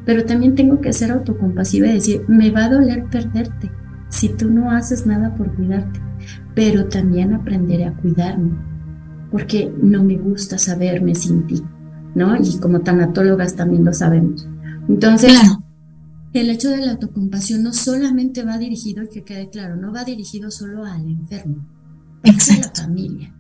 pero 0.06 0.26
también 0.26 0.56
tengo 0.56 0.82
que 0.82 0.94
ser 0.94 1.12
autocompasiva 1.12 1.88
y 1.88 1.94
decir, 1.94 2.24
me 2.28 2.52
va 2.52 2.66
a 2.66 2.70
doler 2.70 3.06
perderte 3.10 3.72
si 4.10 4.30
tú 4.30 4.50
no 4.50 4.72
haces 4.72 5.06
nada 5.06 5.36
por 5.36 5.56
cuidarte, 5.56 6.00
pero 6.54 6.88
también 6.88 7.34
aprenderé 7.34 7.86
a 7.86 7.94
cuidarme, 7.94 8.52
porque 9.32 9.74
no 9.82 10.04
me 10.04 10.18
gusta 10.18 10.58
saberme 10.58 11.16
sin 11.16 11.48
ti, 11.48 11.64
¿no? 12.16 12.36
Y 12.36 12.60
como 12.60 12.82
tanatólogas 12.82 13.56
también 13.56 13.86
lo 13.86 13.94
sabemos. 13.94 14.48
Entonces, 14.88 15.40
el 16.34 16.50
hecho 16.50 16.70
de 16.70 16.78
la 16.78 16.92
autocompasión 16.94 17.64
no 17.64 17.74
solamente 17.74 18.44
va 18.44 18.58
dirigido, 18.58 19.04
que 19.12 19.24
quede 19.24 19.50
claro, 19.50 19.76
no 19.76 19.94
va 19.94 20.04
dirigido 20.04 20.52
solo 20.52 20.84
al 20.84 21.08
enfermo, 21.08 21.66
va 22.26 22.32
hacia 22.36 22.60
la 22.60 22.72
familia, 22.74 23.34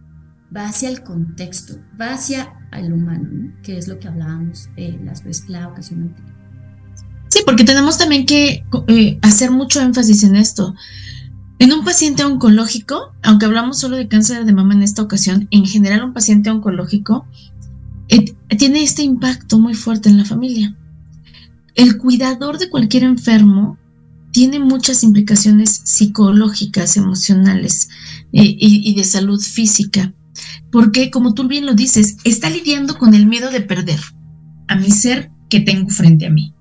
va 0.56 0.66
hacia 0.66 0.90
el 0.90 1.04
contexto, 1.04 1.80
va 2.00 2.14
hacia 2.14 2.54
el 2.72 2.94
humano, 2.94 3.54
que 3.64 3.78
es 3.78 3.88
lo 3.88 4.00
que 4.00 4.08
hablábamos 4.08 4.70
eh, 4.78 5.00
las 5.04 5.24
veces, 5.24 5.50
la 5.50 5.68
ocasión 5.68 6.04
anterior. 6.04 6.36
Sí, 7.30 7.40
porque 7.46 7.64
tenemos 7.64 7.98
también 7.98 8.26
que 8.26 8.66
eh, 8.88 9.20
hacer 9.22 9.52
mucho 9.52 9.80
énfasis 9.80 10.24
en 10.24 10.36
esto. 10.36 10.76
En 11.60 11.72
un 11.72 11.86
paciente 11.86 12.24
oncológico, 12.24 13.14
aunque 13.24 13.46
hablamos 13.46 13.80
solo 13.80 13.96
de 13.96 14.08
cáncer 14.08 14.46
de 14.46 14.54
mama 14.54 14.74
en 14.74 14.84
esta 14.84 15.02
ocasión, 15.02 15.48
en 15.52 15.66
general 15.66 16.04
un 16.04 16.14
paciente 16.14 16.50
oncológico 16.50 17.26
eh, 18.10 18.26
tiene 18.58 18.84
este 18.84 19.04
impacto 19.04 19.60
muy 19.60 19.74
fuerte 19.74 20.10
en 20.10 20.18
la 20.18 20.26
familia. 20.26 20.76
El 21.76 21.98
cuidador 21.98 22.58
de 22.58 22.70
cualquier 22.70 23.04
enfermo 23.04 23.78
tiene 24.32 24.60
muchas 24.60 25.04
implicaciones 25.04 25.82
psicológicas, 25.86 26.98
emocionales 26.98 27.90
y, 28.32 28.94
de 28.96 29.04
salud 29.04 29.40
física, 29.40 30.14
porque 30.72 31.12
como 31.12 31.34
tú 31.34 31.48
bien 31.48 31.66
lo 31.66 31.74
dices, 31.74 32.18
está 32.24 32.50
lidiando 32.50 32.98
con 32.98 33.14
el 33.14 33.26
miedo 33.26 33.52
de 33.52 33.62
perder 33.62 34.00
a 34.68 34.76
mi 34.76 34.90
ser 34.90 35.32
que 35.50 35.60
tengo 35.60 35.90
frente 35.90 36.26
a 36.26 36.30
mí. 36.30 36.54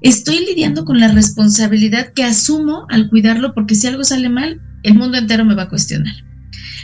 Estoy 0.00 0.38
lidiando 0.46 0.84
con 0.84 0.98
la 0.98 1.08
responsabilidad 1.08 2.12
que 2.14 2.24
asumo 2.24 2.86
al 2.88 3.10
cuidarlo 3.10 3.52
porque 3.54 3.74
si 3.74 3.86
algo 3.86 4.04
sale 4.04 4.28
mal, 4.28 4.60
el 4.82 4.94
mundo 4.94 5.18
entero 5.18 5.44
me 5.44 5.54
va 5.54 5.64
a 5.64 5.68
cuestionar. 5.68 6.14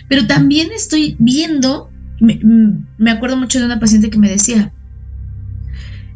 Pero 0.08 0.26
también 0.26 0.70
estoy 0.72 1.16
viendo, 1.18 1.90
me, 2.20 2.40
me 2.98 3.10
acuerdo 3.10 3.36
mucho 3.36 3.58
de 3.58 3.66
una 3.66 3.80
paciente 3.80 4.10
que 4.10 4.18
me 4.18 4.28
decía, 4.28 4.72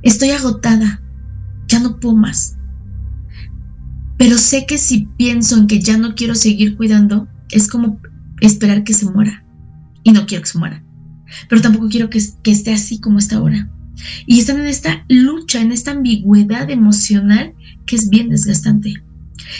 estoy 0.02 0.30
agotada, 0.30 1.02
ya 1.66 1.80
no 1.80 1.98
puedo 1.98 2.16
más, 2.16 2.56
pero 4.20 4.36
sé 4.36 4.66
que 4.66 4.76
si 4.76 5.08
pienso 5.16 5.56
en 5.56 5.66
que 5.66 5.80
ya 5.80 5.96
no 5.96 6.14
quiero 6.14 6.34
seguir 6.34 6.76
cuidando, 6.76 7.26
es 7.50 7.68
como 7.68 7.98
esperar 8.42 8.84
que 8.84 8.92
se 8.92 9.06
muera. 9.06 9.39
Y 10.02 10.12
no 10.12 10.26
quiero 10.26 10.42
que 10.42 10.50
se 10.50 10.58
muera. 10.58 10.84
Pero 11.48 11.62
tampoco 11.62 11.88
quiero 11.88 12.10
que, 12.10 12.18
esté 12.18 12.72
así 12.72 13.00
como 13.00 13.18
está 13.18 13.36
ahora. 13.36 13.70
Y 14.26 14.38
están 14.38 14.60
en 14.60 14.66
esta 14.66 15.04
lucha, 15.08 15.60
en 15.60 15.72
esta 15.72 15.92
ambigüedad 15.92 16.70
emocional 16.70 17.54
que 17.86 17.96
es 17.96 18.08
bien 18.08 18.30
desgastante. 18.30 18.94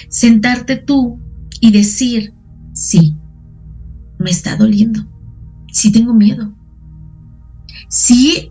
Sentarte 0.08 0.76
tú 0.76 1.20
y 1.60 1.72
decir, 1.72 2.32
sí, 2.72 3.16
me 4.18 4.30
está 4.30 4.56
doliendo, 4.56 5.06
sí 5.72 5.92
tengo 5.92 6.14
miedo, 6.14 6.54
sí 7.88 8.50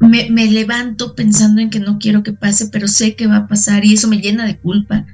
me, 0.00 0.30
me, 0.30 0.50
levanto 0.50 1.14
pensando 1.14 1.60
en 1.60 1.70
que 1.70 1.80
no 1.80 1.98
quiero 1.98 2.22
que 2.22 2.32
pase, 2.32 2.68
pero 2.68 2.88
sé 2.88 3.16
que 3.16 3.26
va 3.26 3.36
a 3.36 3.48
pasar 3.48 3.84
y 3.84 3.94
eso 3.94 4.08
me 4.08 4.20
llena 4.20 4.46
de 4.46 4.58
culpa. 4.58 5.06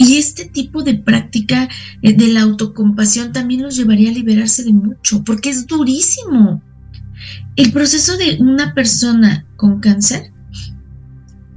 Y 0.00 0.16
este 0.16 0.46
tipo 0.46 0.82
de 0.82 0.94
práctica 0.94 1.68
eh, 2.00 2.14
de 2.14 2.28
la 2.28 2.40
autocompasión 2.40 3.32
también 3.32 3.62
los 3.62 3.76
llevaría 3.76 4.08
a 4.08 4.14
liberarse 4.14 4.64
de 4.64 4.72
mucho, 4.72 5.22
porque 5.24 5.50
es 5.50 5.66
durísimo. 5.66 6.62
El 7.54 7.70
proceso 7.70 8.16
de 8.16 8.38
una 8.40 8.72
persona 8.72 9.44
con 9.56 9.78
cáncer 9.78 10.32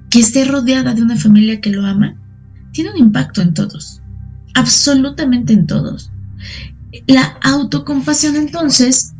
que 0.09 0.19
esté 0.19 0.43
rodeada 0.43 0.93
de 0.93 1.01
una 1.01 1.15
familia 1.15 1.61
que 1.61 1.69
lo 1.69 1.85
ama, 1.85 2.19
tiene 2.73 2.91
un 2.91 2.97
impacto 2.97 3.41
en 3.41 3.53
todos, 3.53 4.01
absolutamente 4.55 5.53
en 5.53 5.65
todos. 5.65 6.11
La 7.07 7.37
autocompasión 7.43 8.35
entonces 8.35 9.13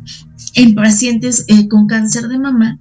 en 0.54 0.74
pacientes 0.74 1.46
eh, 1.48 1.66
con 1.68 1.86
cáncer 1.86 2.28
de 2.28 2.38
mama 2.38 2.78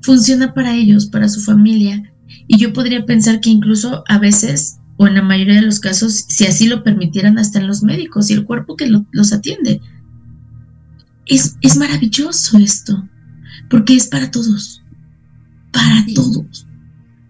funciona 0.00 0.54
para 0.54 0.74
ellos, 0.74 1.04
para 1.04 1.28
su 1.28 1.42
familia, 1.42 2.02
y 2.48 2.56
yo 2.56 2.72
podría 2.72 3.04
pensar 3.04 3.40
que 3.40 3.50
incluso 3.50 4.02
a 4.08 4.18
veces 4.18 4.79
o 5.00 5.06
en 5.06 5.14
la 5.14 5.22
mayoría 5.22 5.54
de 5.54 5.62
los 5.62 5.80
casos, 5.80 6.26
si 6.28 6.44
así 6.44 6.66
lo 6.66 6.84
permitieran 6.84 7.38
hasta 7.38 7.58
en 7.58 7.66
los 7.66 7.82
médicos 7.82 8.30
y 8.30 8.34
el 8.34 8.44
cuerpo 8.44 8.76
que 8.76 8.86
los 8.86 9.32
atiende. 9.32 9.80
Es, 11.24 11.56
es, 11.62 11.78
maravilloso 11.78 12.58
esto, 12.58 13.08
porque 13.70 13.96
es 13.96 14.08
para 14.08 14.30
todos, 14.30 14.82
para 15.72 16.04
todos. 16.14 16.66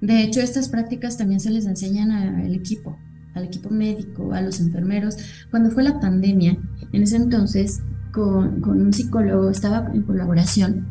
De 0.01 0.25
hecho, 0.25 0.41
estas 0.41 0.69
prácticas 0.69 1.17
también 1.17 1.39
se 1.39 1.51
les 1.51 1.65
enseñan 1.65 2.11
al 2.11 2.53
equipo, 2.57 2.99
al 3.35 3.45
equipo 3.45 3.71
médico, 3.71 4.33
a 4.33 4.43
los 4.43 4.59
enfermeros. 4.59 5.15
Cuando 5.53 5.71
fue 5.71 5.85
la 5.85 6.01
pandemia, 6.01 6.59
en 6.93 7.03
ese 7.05 7.19
entonces, 7.19 7.83
con, 8.13 8.61
con 8.63 8.83
un 8.83 8.93
psicólogo, 8.93 9.49
estaba 9.49 9.93
en 9.95 10.03
colaboración 10.03 10.89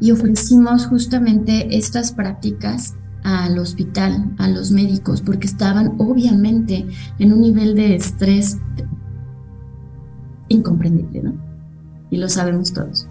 y 0.00 0.10
ofrecimos 0.10 0.86
justamente 0.86 1.78
estas 1.78 2.10
prácticas 2.10 2.94
al 3.28 3.58
hospital, 3.58 4.34
a 4.38 4.48
los 4.48 4.70
médicos, 4.70 5.20
porque 5.20 5.46
estaban 5.46 5.94
obviamente 5.98 6.86
en 7.18 7.32
un 7.32 7.42
nivel 7.42 7.74
de 7.74 7.94
estrés 7.94 8.58
incomprendible, 10.48 11.22
¿no? 11.22 11.34
Y 12.10 12.16
lo 12.16 12.28
sabemos 12.30 12.72
todos. 12.72 13.06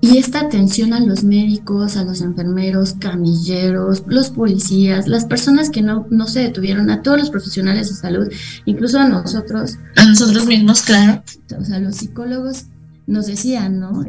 Y 0.00 0.18
esta 0.18 0.40
atención 0.40 0.92
a 0.92 1.00
los 1.00 1.24
médicos, 1.24 1.96
a 1.96 2.04
los 2.04 2.20
enfermeros, 2.20 2.94
camilleros, 2.98 4.02
los 4.06 4.30
policías, 4.30 5.08
las 5.08 5.24
personas 5.24 5.70
que 5.70 5.80
no, 5.80 6.06
no 6.10 6.26
se 6.26 6.40
detuvieron, 6.40 6.90
a 6.90 7.00
todos 7.00 7.18
los 7.18 7.30
profesionales 7.30 7.88
de 7.88 7.94
salud, 7.94 8.28
incluso 8.66 8.98
a 8.98 9.08
nosotros. 9.08 9.78
A 9.96 10.04
nosotros 10.04 10.46
mismos, 10.46 10.82
claro. 10.82 11.22
O 11.58 11.64
sea, 11.64 11.78
los 11.78 11.94
psicólogos 11.94 12.66
nos 13.06 13.26
decían, 13.26 13.78
¿no? 13.78 14.04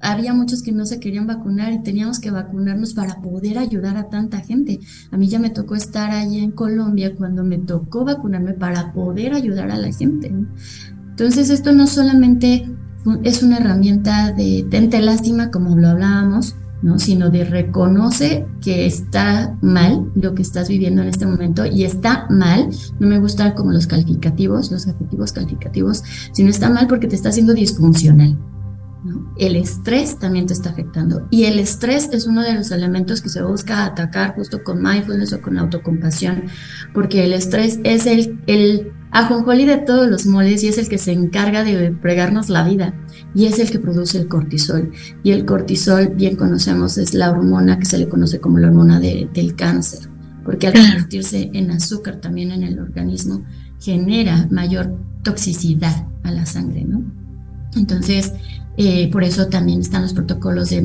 Había 0.00 0.32
muchos 0.32 0.62
que 0.62 0.72
no 0.72 0.86
se 0.86 1.00
querían 1.00 1.26
vacunar 1.26 1.72
y 1.72 1.82
teníamos 1.82 2.20
que 2.20 2.30
vacunarnos 2.30 2.94
para 2.94 3.20
poder 3.20 3.58
ayudar 3.58 3.96
a 3.96 4.08
tanta 4.08 4.40
gente. 4.40 4.80
A 5.10 5.16
mí 5.16 5.28
ya 5.28 5.38
me 5.38 5.50
tocó 5.50 5.74
estar 5.74 6.10
allá 6.10 6.38
en 6.38 6.52
Colombia 6.52 7.14
cuando 7.16 7.44
me 7.44 7.58
tocó 7.58 8.04
vacunarme 8.04 8.54
para 8.54 8.92
poder 8.92 9.34
ayudar 9.34 9.70
a 9.70 9.76
la 9.76 9.92
gente. 9.92 10.32
Entonces 11.10 11.50
esto 11.50 11.72
no 11.72 11.86
solamente 11.86 12.68
es 13.24 13.42
una 13.42 13.58
herramienta 13.58 14.32
de 14.32 14.66
tente 14.70 15.00
lástima 15.00 15.50
como 15.50 15.76
lo 15.76 15.88
hablábamos, 15.88 16.56
¿no? 16.82 16.98
sino 16.98 17.30
de 17.30 17.44
reconoce 17.44 18.46
que 18.60 18.86
está 18.86 19.56
mal 19.62 20.12
lo 20.14 20.34
que 20.34 20.42
estás 20.42 20.68
viviendo 20.68 21.02
en 21.02 21.08
este 21.08 21.26
momento 21.26 21.66
y 21.66 21.84
está 21.84 22.26
mal, 22.30 22.68
no 23.00 23.08
me 23.08 23.18
gustan 23.18 23.52
como 23.52 23.72
los 23.72 23.86
calificativos, 23.86 24.70
los 24.70 24.86
adjetivos 24.86 25.32
calificativos, 25.32 26.04
sino 26.32 26.50
está 26.50 26.70
mal 26.70 26.86
porque 26.86 27.08
te 27.08 27.16
está 27.16 27.30
haciendo 27.30 27.54
disfuncional. 27.54 28.38
El 29.38 29.56
estrés 29.56 30.18
también 30.18 30.46
te 30.46 30.52
está 30.52 30.70
afectando. 30.70 31.26
Y 31.30 31.44
el 31.44 31.58
estrés 31.58 32.08
es 32.12 32.26
uno 32.26 32.42
de 32.42 32.54
los 32.54 32.70
elementos 32.70 33.20
que 33.20 33.28
se 33.28 33.42
busca 33.42 33.84
atacar 33.84 34.34
justo 34.34 34.62
con 34.64 34.82
mindfulness 34.82 35.32
o 35.32 35.40
con 35.40 35.58
autocompasión, 35.58 36.44
porque 36.92 37.24
el 37.24 37.32
estrés 37.32 37.80
es 37.84 38.06
el, 38.06 38.40
el 38.46 38.92
ajonjoli 39.10 39.64
de 39.64 39.78
todos 39.78 40.08
los 40.08 40.26
moles 40.26 40.62
y 40.62 40.68
es 40.68 40.78
el 40.78 40.88
que 40.88 40.98
se 40.98 41.12
encarga 41.12 41.64
de 41.64 41.92
pregarnos 41.92 42.48
la 42.48 42.66
vida 42.68 42.94
y 43.34 43.46
es 43.46 43.58
el 43.58 43.70
que 43.70 43.78
produce 43.78 44.18
el 44.18 44.28
cortisol. 44.28 44.92
Y 45.22 45.32
el 45.32 45.44
cortisol, 45.44 46.08
bien 46.08 46.36
conocemos, 46.36 46.98
es 46.98 47.14
la 47.14 47.30
hormona 47.30 47.78
que 47.78 47.86
se 47.86 47.98
le 47.98 48.08
conoce 48.08 48.40
como 48.40 48.58
la 48.58 48.68
hormona 48.68 49.00
del 49.00 49.54
cáncer, 49.56 50.08
porque 50.44 50.66
al 50.66 50.74
convertirse 50.74 51.50
en 51.52 51.70
azúcar 51.70 52.16
también 52.20 52.50
en 52.50 52.62
el 52.62 52.78
organismo, 52.78 53.44
genera 53.80 54.48
mayor 54.50 54.96
toxicidad 55.22 56.06
a 56.22 56.32
la 56.32 56.46
sangre, 56.46 56.84
¿no? 56.84 57.02
Entonces, 57.76 58.32
eh, 58.80 59.10
por 59.10 59.24
eso 59.24 59.48
también 59.48 59.80
están 59.80 60.02
los 60.02 60.12
protocolos 60.12 60.70
de, 60.70 60.80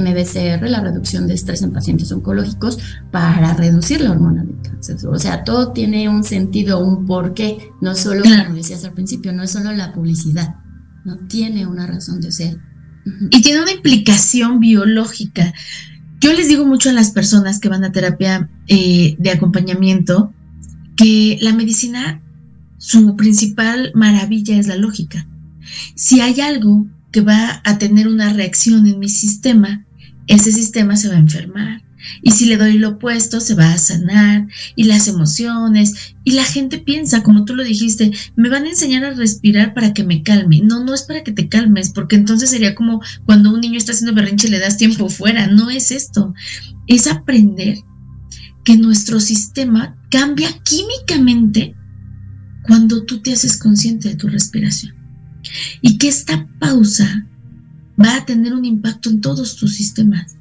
MBCR, 0.00 0.66
la 0.66 0.80
reducción 0.80 1.26
de 1.26 1.34
estrés 1.34 1.60
en 1.60 1.74
pacientes 1.74 2.10
oncológicos, 2.10 2.78
para 3.10 3.52
reducir 3.52 4.00
la 4.00 4.12
hormona 4.12 4.44
del 4.44 4.56
cáncer. 4.62 4.96
O 5.06 5.18
sea, 5.18 5.44
todo 5.44 5.72
tiene 5.72 6.08
un 6.08 6.24
sentido, 6.24 6.82
un 6.82 7.04
porqué, 7.04 7.70
no 7.82 7.94
solo, 7.94 8.22
como 8.22 8.54
decías 8.54 8.82
al 8.86 8.94
principio, 8.94 9.34
no 9.34 9.42
es 9.42 9.50
solo 9.50 9.72
la 9.72 9.92
publicidad, 9.92 10.54
no 11.04 11.18
tiene 11.28 11.66
una 11.66 11.86
razón 11.86 12.22
de 12.22 12.32
ser. 12.32 12.60
Y 13.30 13.42
tiene 13.42 13.60
una 13.60 13.72
implicación 13.72 14.58
biológica. 14.58 15.52
Yo 16.20 16.32
les 16.32 16.48
digo 16.48 16.64
mucho 16.64 16.88
a 16.88 16.94
las 16.94 17.10
personas 17.10 17.60
que 17.60 17.68
van 17.68 17.84
a 17.84 17.92
terapia 17.92 18.48
eh, 18.68 19.16
de 19.18 19.30
acompañamiento 19.30 20.32
que 20.96 21.36
la 21.42 21.52
medicina, 21.52 22.22
su 22.78 23.16
principal 23.16 23.92
maravilla 23.94 24.58
es 24.58 24.66
la 24.66 24.76
lógica. 24.76 25.26
Si 25.94 26.22
hay 26.22 26.40
algo 26.40 26.86
que 27.12 27.20
va 27.20 27.60
a 27.64 27.78
tener 27.78 28.08
una 28.08 28.32
reacción 28.32 28.86
en 28.86 28.98
mi 28.98 29.08
sistema, 29.08 29.86
ese 30.26 30.52
sistema 30.52 30.96
se 30.96 31.08
va 31.08 31.14
a 31.14 31.20
enfermar. 31.20 31.82
Y 32.22 32.32
si 32.32 32.46
le 32.46 32.56
doy 32.56 32.78
lo 32.78 32.90
opuesto, 32.90 33.40
se 33.40 33.54
va 33.54 33.72
a 33.72 33.78
sanar. 33.78 34.46
Y 34.76 34.84
las 34.84 35.08
emociones. 35.08 36.14
Y 36.24 36.32
la 36.32 36.44
gente 36.44 36.78
piensa, 36.78 37.22
como 37.22 37.44
tú 37.44 37.54
lo 37.54 37.64
dijiste, 37.64 38.12
me 38.36 38.48
van 38.48 38.64
a 38.64 38.70
enseñar 38.70 39.04
a 39.04 39.14
respirar 39.14 39.74
para 39.74 39.92
que 39.92 40.04
me 40.04 40.22
calme. 40.22 40.60
No, 40.62 40.84
no 40.84 40.94
es 40.94 41.02
para 41.02 41.24
que 41.24 41.32
te 41.32 41.48
calmes, 41.48 41.90
porque 41.90 42.16
entonces 42.16 42.50
sería 42.50 42.74
como 42.74 43.00
cuando 43.24 43.52
un 43.52 43.60
niño 43.60 43.78
está 43.78 43.92
haciendo 43.92 44.14
berrinche 44.14 44.48
y 44.48 44.50
le 44.50 44.58
das 44.58 44.76
tiempo 44.76 45.08
fuera. 45.08 45.46
No 45.48 45.70
es 45.70 45.90
esto. 45.90 46.34
Es 46.86 47.06
aprender 47.06 47.78
que 48.64 48.76
nuestro 48.76 49.20
sistema 49.20 49.96
cambia 50.10 50.48
químicamente 50.62 51.74
cuando 52.66 53.04
tú 53.04 53.20
te 53.22 53.32
haces 53.32 53.56
consciente 53.56 54.10
de 54.10 54.16
tu 54.16 54.28
respiración. 54.28 54.97
Y 55.80 55.98
que 55.98 56.08
esta 56.08 56.46
pausa 56.58 57.26
va 58.00 58.16
a 58.16 58.24
tener 58.24 58.54
un 58.54 58.64
impacto 58.64 59.10
en 59.10 59.20
todos 59.20 59.56
tus 59.56 59.74
sistemas 59.74 60.38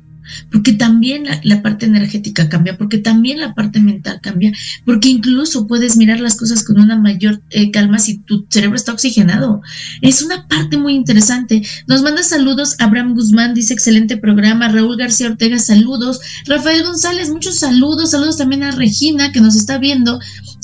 porque 0.52 0.74
también 0.74 1.26
la, 1.44 1.62
parte 1.62 1.86
energética 1.86 2.50
cambia, 2.50 2.78
porque 2.78 2.98
también 2.98 3.40
la 3.40 3.54
parte 3.54 3.80
mental 3.80 4.20
cambia, 4.22 4.52
porque 4.86 5.10
incluso 5.10 5.68
puedes 5.68 5.98
mirar 5.98 6.20
las 6.20 6.36
cosas 6.36 6.64
con 6.64 6.80
una 6.80 6.98
mayor 6.98 7.42
eh, 7.50 7.72
calma 7.72 8.00
si 8.00 8.18
tu 8.20 8.46
cerebro 8.50 8.76
está 8.76 8.94
oxigenado. 8.94 9.62
Es 10.02 10.22
una 10.22 10.48
parte 10.48 10.78
muy 10.78 10.94
interesante. 10.94 11.62
Nos 11.88 12.02
manda 12.02 12.24
saludos 12.24 12.76
Abraham 12.80 13.14
Guzmán, 13.14 13.54
dice 13.54 13.74
excelente 13.74 14.18
programa. 14.18 14.70
Raúl 14.70 14.98
García 14.98 15.28
Ortega, 15.28 15.60
saludos. 15.60 16.20
Rafael 16.46 16.84
González, 16.84 17.30
muchos 17.30 17.56
saludos. 17.56 18.12
Saludos 18.12 18.38
también 18.38 18.64
a 18.64 18.72
Regina 18.72 19.32
que 19.32 19.42
nos 19.42 19.56
está 19.56 19.78
viendo. 19.78 20.20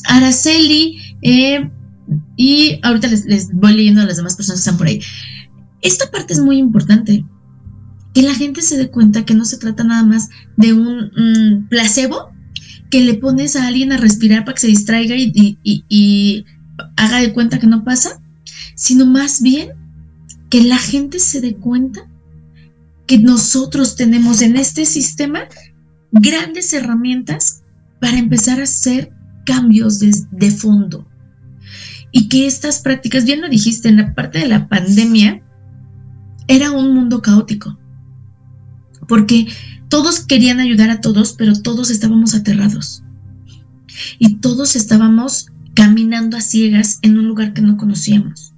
Araceli, 0.05 0.97
eh, 1.21 1.69
y 2.35 2.79
ahorita 2.83 3.07
les, 3.07 3.51
voy 3.53 3.73
leyendo 3.73 4.01
a 4.01 4.05
las 4.05 4.17
demás 4.17 4.35
personas 4.35 4.59
que 4.59 4.69
están 4.69 4.77
por 4.77 4.87
ahí. 4.87 4.99
Esta 5.81 6.09
parte 6.11 6.33
es 6.33 6.39
muy 6.39 6.57
importante 6.57 7.25
que 8.13 8.21
la 8.21 8.33
gente 8.35 8.61
se 8.61 8.77
dé 8.77 8.89
cuenta 8.89 9.25
que 9.25 9.33
no 9.33 9.45
se 9.45 9.57
trata 9.57 9.83
nada 9.83 10.03
más 10.03 10.29
de 10.55 10.73
un 10.73 11.67
placebo 11.69 12.31
que 12.89 13.01
le 13.01 13.15
pones 13.15 13.55
a 13.55 13.67
alguien 13.67 13.91
a 13.91 13.97
respirar 13.97 14.45
para 14.45 14.53
que 14.53 14.61
se 14.61 14.67
distraiga 14.67 15.15
y, 15.17 16.45
haga 16.95 17.21
de 17.21 17.33
cuenta 17.33 17.59
que 17.59 17.67
no 17.67 17.83
pasa, 17.83 18.21
sino 18.75 19.05
más 19.05 19.41
bien 19.41 19.71
que 20.49 20.61
la 20.61 20.77
gente 20.77 21.19
se 21.19 21.41
dé 21.41 21.55
cuenta 21.55 22.07
que 23.07 23.17
nosotros 23.17 23.95
tenemos 23.95 24.41
en 24.41 24.57
este 24.57 24.85
sistema 24.85 25.47
grandes 26.11 26.71
herramientas 26.73 27.63
para 27.99 28.19
empezar 28.19 28.59
a 28.59 28.63
hacer 28.63 29.11
cambios 29.45 29.99
de, 29.99 30.15
de 30.31 30.51
fondo. 30.51 31.07
Y 32.13 32.29
que 32.29 32.47
estas 32.47 32.79
prácticas, 32.79 33.25
bien 33.25 33.41
lo 33.41 33.49
dijiste, 33.49 33.89
en 33.89 33.97
la 33.97 34.13
parte 34.13 34.39
de 34.39 34.47
la 34.47 34.69
pandemia, 34.69 35.43
era 36.47 36.71
un 36.71 36.93
mundo 36.93 37.21
caótico 37.21 37.77
porque 39.07 39.47
todos 39.89 40.21
querían 40.21 40.59
ayudar 40.59 40.89
a 40.89 41.01
todos, 41.01 41.33
pero 41.33 41.53
todos 41.53 41.89
estábamos 41.89 42.33
aterrados. 42.33 43.03
Y 44.17 44.35
todos 44.35 44.75
estábamos 44.75 45.47
caminando 45.75 46.37
a 46.37 46.41
ciegas 46.41 46.99
en 47.01 47.17
un 47.17 47.27
lugar 47.27 47.53
que 47.53 47.61
no 47.61 47.77
conocíamos. 47.77 48.53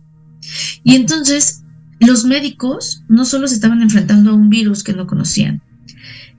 Y 0.83 0.95
entonces 0.95 1.63
los 1.99 2.25
médicos 2.25 3.03
no 3.07 3.25
solo 3.25 3.47
se 3.47 3.55
estaban 3.55 3.81
enfrentando 3.81 4.31
a 4.31 4.33
un 4.33 4.49
virus 4.49 4.83
que 4.83 4.93
no 4.93 5.07
conocían. 5.07 5.61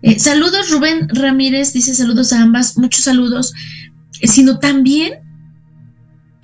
Eh, 0.02 0.18
saludos 0.18 0.70
Rubén 0.70 1.08
Ramírez, 1.08 1.72
dice 1.72 1.94
saludos 1.94 2.32
a 2.32 2.42
ambas, 2.42 2.78
muchos 2.78 3.04
saludos, 3.04 3.52
eh, 4.20 4.28
sino 4.28 4.58
también 4.58 5.14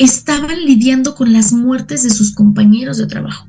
estaban 0.03 0.65
lidiando 0.65 1.15
con 1.15 1.33
las 1.33 1.53
muertes 1.53 2.03
de 2.03 2.11
sus 2.11 2.35
compañeros 2.35 2.99
de 2.99 3.07
trabajo 3.07 3.47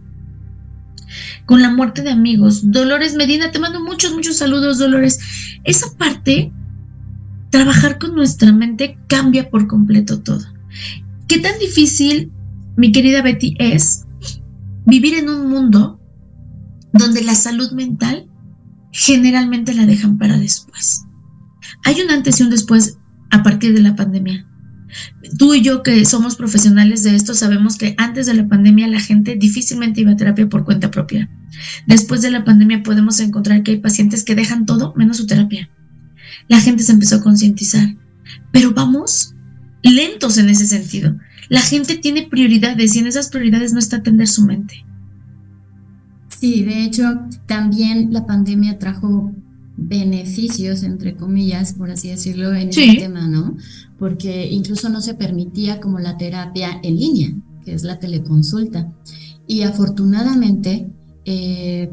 con 1.46 1.62
la 1.62 1.72
muerte 1.72 2.02
de 2.02 2.12
amigos. 2.12 2.72
Dolores 2.72 3.16
Medina, 3.16 3.52
te 3.52 3.60
mando 3.60 3.84
muchos, 3.84 4.14
muchos 4.14 4.38
saludos, 4.38 4.80
Dolores. 4.80 5.20
Esa 5.64 5.88
parte, 5.98 6.52
trabajar 7.50 8.00
con 8.00 8.16
nuestra 8.16 8.52
mente 8.52 8.98
cambia 9.08 9.50
por 9.50 9.68
completo 9.68 10.22
todo. 10.22 10.46
¿Qué 11.28 11.40
tan 11.40 11.58
difícil, 11.60 12.32
mi 12.78 12.92
querida 12.92 13.22
Betty, 13.22 13.56
es 13.60 14.06
vivir 14.86 15.16
en 15.16 15.30
un 15.30 15.50
mundo 15.50 16.00
donde 16.92 17.24
la 17.24 17.36
salud 17.36 17.72
mental 17.72 18.28
generalmente 18.92 19.74
la 19.74 19.86
dejan 19.86 20.18
para 20.18 20.38
después? 20.38 21.04
Hay 21.86 22.00
un 22.02 22.12
antes 22.12 22.40
y 22.40 22.44
un 22.44 22.50
después 22.50 22.98
a 23.32 23.44
partir 23.44 23.74
de 23.74 23.82
la 23.82 23.96
pandemia. 23.96 24.48
Tú 25.38 25.54
y 25.54 25.62
yo 25.62 25.84
que 25.84 26.06
somos 26.06 26.36
profesionales 26.36 27.04
de 27.04 27.16
esto 27.16 27.34
sabemos 27.34 27.78
que 27.78 27.96
antes 27.98 28.26
de 28.26 28.34
la 28.34 28.48
pandemia 28.48 28.88
la 28.88 29.00
gente 29.00 29.36
difícilmente 29.36 30.02
iba 30.02 30.12
a 30.12 30.16
terapia 30.16 30.48
por 30.48 30.66
cuenta 30.66 30.92
propia. 30.92 31.30
Después 31.88 32.22
de 32.22 32.32
la 32.32 32.44
pandemia 32.44 32.84
podemos 32.84 33.20
encontrar 33.20 33.64
que 33.64 33.72
hay 33.72 33.78
pacientes 33.78 34.24
que 34.24 34.36
dejan 34.36 34.66
todo 34.66 34.94
menos 34.96 35.18
su 35.18 35.26
terapia. 35.26 35.70
La 36.48 36.60
gente 36.60 36.84
se 36.84 36.92
empezó 36.92 37.18
a 37.18 37.22
concientizar, 37.22 37.96
pero 38.52 38.74
vamos 38.74 39.36
lentos 39.82 40.38
en 40.38 40.50
ese 40.50 40.68
sentido. 40.68 41.18
La 41.50 41.62
gente 41.62 41.98
tiene 41.98 42.28
prioridades 42.28 42.96
y 42.96 43.00
en 43.00 43.08
esas 43.08 43.30
prioridades 43.30 43.74
no 43.74 43.80
está 43.80 43.98
atender 43.98 44.28
su 44.28 44.46
mente. 44.46 44.86
Sí, 46.28 46.64
de 46.64 46.84
hecho, 46.84 47.04
también 47.46 48.12
la 48.12 48.26
pandemia 48.26 48.80
trajo 48.80 49.34
beneficios, 49.76 50.84
entre 50.84 51.16
comillas, 51.16 51.74
por 51.74 51.90
así 51.92 52.10
decirlo, 52.10 52.54
en 52.54 52.70
este 52.70 52.96
tema, 52.98 53.28
¿no? 53.28 53.58
Porque 53.98 54.50
incluso 54.52 54.90
no 54.90 55.02
se 55.02 55.16
permitía 55.16 55.80
como 55.80 56.00
la 56.00 56.18
terapia 56.18 56.80
en 56.84 56.96
línea, 56.96 57.34
que 57.66 57.74
es 57.74 57.84
la 57.84 58.00
teleconsulta. 58.00 58.92
Y 59.48 59.64
afortunadamente, 59.64 60.90
eh, 61.26 61.92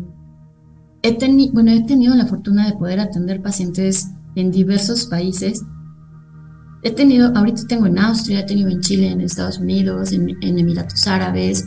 he, 1.02 1.12
tenido 1.14 1.52
bueno, 1.52 1.72
he 1.72 1.82
tenido 1.84 2.14
la 2.14 2.26
fortuna 2.26 2.66
de 2.66 2.76
poder 2.76 3.00
atender 3.00 3.42
pacientes 3.42 4.08
en 4.34 4.50
diversos 4.50 5.06
países. 5.06 5.62
He 6.82 6.92
tenido, 6.92 7.32
ahorita 7.36 7.66
tengo 7.66 7.86
en 7.86 7.98
Austria, 7.98 8.40
he 8.40 8.44
tenido 8.44 8.70
en 8.70 8.80
Chile, 8.80 9.08
en 9.08 9.20
Estados 9.20 9.58
Unidos, 9.58 10.12
en, 10.12 10.36
en 10.40 10.58
Emiratos 10.58 11.06
Árabes, 11.06 11.66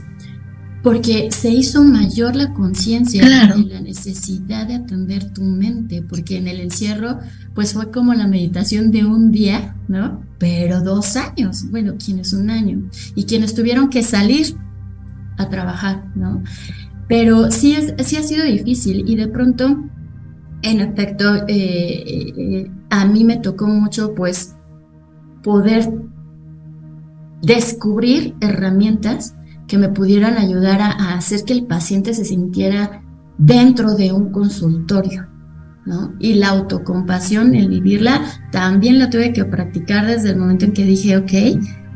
porque 0.84 1.30
se 1.32 1.50
hizo 1.50 1.82
mayor 1.82 2.36
la 2.36 2.54
conciencia 2.54 3.24
de 3.24 3.64
la 3.64 3.80
necesidad 3.80 4.68
de 4.68 4.76
atender 4.76 5.32
tu 5.32 5.42
mente, 5.42 6.02
porque 6.02 6.38
en 6.38 6.50
el 6.50 6.60
encierro, 6.60 7.20
pues 7.56 7.74
fue 7.74 7.90
como 7.90 8.14
la 8.14 8.28
meditación 8.28 8.92
de 8.92 9.06
un 9.06 9.32
día, 9.32 9.78
¿no? 9.88 10.22
Pero 10.40 10.82
dos 10.82 11.16
años, 11.16 11.72
bueno, 11.72 11.94
quienes 12.04 12.34
un 12.34 12.50
año, 12.50 12.90
y 13.16 13.24
quienes 13.24 13.56
tuvieron 13.56 13.90
que 13.90 14.04
salir 14.04 14.58
a 15.38 15.48
trabajar, 15.48 16.04
¿no? 16.16 16.44
Pero 17.08 17.50
sí, 17.50 17.76
es, 17.76 17.94
sí 18.06 18.18
ha 18.18 18.24
sido 18.24 18.44
difícil 18.44 19.06
y 19.08 19.16
de 19.16 19.30
pronto, 19.30 19.90
en 20.64 20.82
efecto, 20.82 21.34
eh, 21.48 22.04
eh, 22.38 22.72
a 22.90 23.06
mí 23.06 23.24
me 23.24 23.38
tocó 23.38 23.68
mucho, 23.68 24.14
pues, 24.16 24.54
poder 25.44 25.90
descubrir 27.42 28.36
herramientas 28.42 29.36
que 29.68 29.78
me 29.78 29.90
pudieran 29.90 30.38
ayudar 30.38 30.82
a, 30.82 31.16
hacer 31.16 31.44
que 31.44 31.54
el 31.54 31.66
paciente 31.66 32.14
se 32.14 32.26
sintiera 32.26 33.04
dentro 33.38 33.96
de 33.96 34.12
un 34.12 34.32
consultorio. 34.32 35.28
¿no? 35.86 36.14
Y 36.20 36.36
la 36.36 36.50
autocompasión, 36.50 37.56
el 37.56 37.68
vivirla, 37.68 38.22
también 38.52 39.00
la 39.00 39.10
tuve 39.10 39.34
que 39.34 39.44
practicar 39.46 40.08
desde 40.08 40.32
el 40.32 40.38
momento 40.38 40.66
en 40.66 40.74
que 40.74 40.86
dije, 40.86 41.18
ok, 41.18 41.32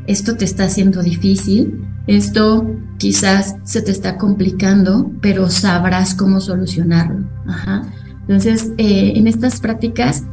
esto 0.06 0.36
te 0.36 0.44
está 0.44 0.64
haciendo 0.64 1.02
difícil, 1.02 1.86
esto 2.06 2.66
quizás 2.98 3.56
se 3.64 3.80
te 3.80 3.90
está 3.90 4.16
complicando, 4.18 5.12
pero 5.22 5.48
sabrás 5.48 6.14
cómo 6.14 6.40
solucionarlo. 6.40 7.26
Entonces, 8.22 8.72
eh, 8.76 9.12
en 9.16 9.26
estas 9.26 9.60
prácticas 9.60 10.24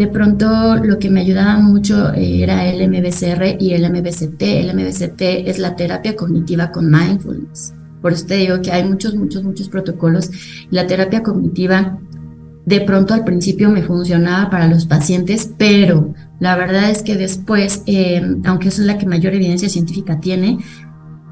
de 0.00 0.08
pronto 0.08 0.76
lo 0.76 0.98
que 0.98 1.10
me 1.10 1.20
ayudaba 1.20 1.58
mucho 1.58 2.14
eh, 2.14 2.42
era 2.42 2.66
el 2.66 2.88
MBCR 2.88 3.56
y 3.60 3.74
el 3.74 3.82
MBCT. 3.92 4.40
El 4.40 4.74
MBCT 4.74 5.20
es 5.46 5.58
la 5.58 5.76
terapia 5.76 6.16
cognitiva 6.16 6.70
con 6.70 6.90
mindfulness. 6.90 7.74
Por 8.00 8.14
eso 8.14 8.24
te 8.24 8.36
digo 8.36 8.62
que 8.62 8.72
hay 8.72 8.82
muchos, 8.82 9.14
muchos, 9.14 9.44
muchos 9.44 9.68
protocolos. 9.68 10.30
La 10.70 10.86
terapia 10.86 11.22
cognitiva 11.22 11.98
de 12.64 12.80
pronto 12.80 13.12
al 13.12 13.24
principio 13.24 13.68
me 13.68 13.82
funcionaba 13.82 14.48
para 14.48 14.68
los 14.68 14.86
pacientes, 14.86 15.52
pero 15.58 16.14
la 16.38 16.56
verdad 16.56 16.88
es 16.88 17.02
que 17.02 17.16
después, 17.16 17.82
eh, 17.84 18.22
aunque 18.46 18.68
eso 18.68 18.80
es 18.80 18.86
la 18.86 18.96
que 18.96 19.04
mayor 19.04 19.34
evidencia 19.34 19.68
científica 19.68 20.18
tiene, 20.18 20.56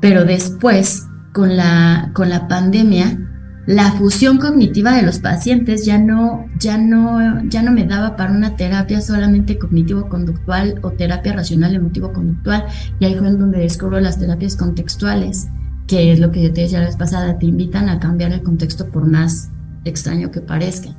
pero 0.02 0.26
después 0.26 1.06
con 1.32 1.56
la, 1.56 2.10
con 2.12 2.28
la 2.28 2.48
pandemia 2.48 3.27
la 3.68 3.92
fusión 3.92 4.38
cognitiva 4.38 4.96
de 4.96 5.02
los 5.02 5.18
pacientes 5.18 5.84
ya 5.84 5.98
no, 5.98 6.46
ya 6.58 6.78
no, 6.78 7.44
ya 7.50 7.62
no 7.62 7.70
me 7.70 7.84
daba 7.84 8.16
para 8.16 8.32
una 8.32 8.56
terapia 8.56 9.02
solamente 9.02 9.58
cognitivo-conductual 9.58 10.76
o 10.80 10.92
terapia 10.92 11.34
racional 11.34 11.74
emotivo-conductual. 11.74 12.64
Y 12.98 13.04
ahí 13.04 13.14
fue 13.16 13.28
en 13.28 13.38
donde 13.38 13.58
descubro 13.58 14.00
las 14.00 14.18
terapias 14.18 14.56
contextuales, 14.56 15.48
que 15.86 16.12
es 16.12 16.18
lo 16.18 16.32
que 16.32 16.44
yo 16.44 16.50
te 16.50 16.62
decía 16.62 16.80
la 16.80 16.86
vez 16.86 16.96
pasada, 16.96 17.38
te 17.38 17.44
invitan 17.44 17.90
a 17.90 18.00
cambiar 18.00 18.32
el 18.32 18.42
contexto 18.42 18.88
por 18.88 19.06
más 19.06 19.50
extraño 19.84 20.30
que 20.30 20.40
parezca. 20.40 20.96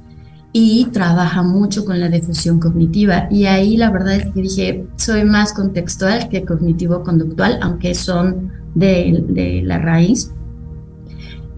Y 0.53 0.89
trabaja 0.91 1.41
mucho 1.41 1.85
con 1.85 1.99
la 1.99 2.09
difusión 2.09 2.59
cognitiva. 2.59 3.27
Y 3.31 3.45
ahí 3.45 3.77
la 3.77 3.89
verdad 3.89 4.13
es 4.13 4.27
que 4.27 4.41
dije, 4.43 4.85
soy 4.95 5.23
más 5.25 5.53
contextual 5.53 6.29
que 6.29 6.45
cognitivo-conductual, 6.45 7.57
aunque 7.63 7.95
son 7.95 8.51
de, 8.75 9.25
de 9.27 9.63
la 9.65 9.79
raíz 9.79 10.33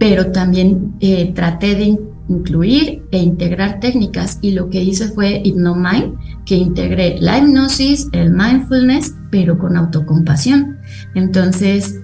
pero 0.01 0.31
también 0.31 0.95
eh, 0.99 1.31
traté 1.35 1.75
de, 1.75 1.95
incluir 2.27 3.03
e 3.11 3.19
integrar 3.19 3.79
técnicas 3.79 4.39
y 4.41 4.51
lo 4.51 4.69
que 4.69 4.81
hice 4.81 5.09
fue 5.09 5.41
HipnoMind, 5.43 6.15
que 6.45 6.55
integré 6.55 7.17
la 7.19 7.37
hipnosis, 7.37 8.07
el 8.13 8.31
mindfulness, 8.31 9.13
pero 9.29 9.59
con 9.59 9.77
autocompasión. 9.77 10.79
Entonces, 11.13 11.99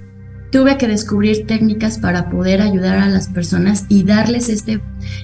tuve 0.51 0.77
que 0.77 0.87
descubrir 0.87 1.47
técnicas 1.47 1.97
para 1.97 2.29
poder 2.29 2.61
ayudar 2.61 2.99
a 2.99 3.09
las 3.09 3.29
personas 3.29 3.85
y 3.89 4.03
darles 4.03 4.49
este, 4.49 4.79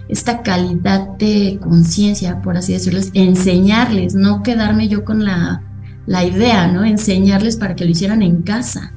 esta 0.07 0.41
calidad 0.41 1.09
de 1.19 1.59
conciencia, 1.61 2.41
por 2.41 2.57
así 2.57 2.73
decirlo, 2.73 3.01
enseñarles, 3.13 4.15
no 4.15 4.41
quedarme 4.41 4.87
yo 4.87 5.05
con 5.05 5.25
la, 5.25 5.61
la 6.07 6.23
idea, 6.23 6.71
¿no? 6.71 6.85
Enseñarles 6.85 7.55
para 7.55 7.75
que 7.75 7.85
lo 7.85 7.91
hicieran 7.91 8.23
en 8.23 8.41
casa 8.41 8.93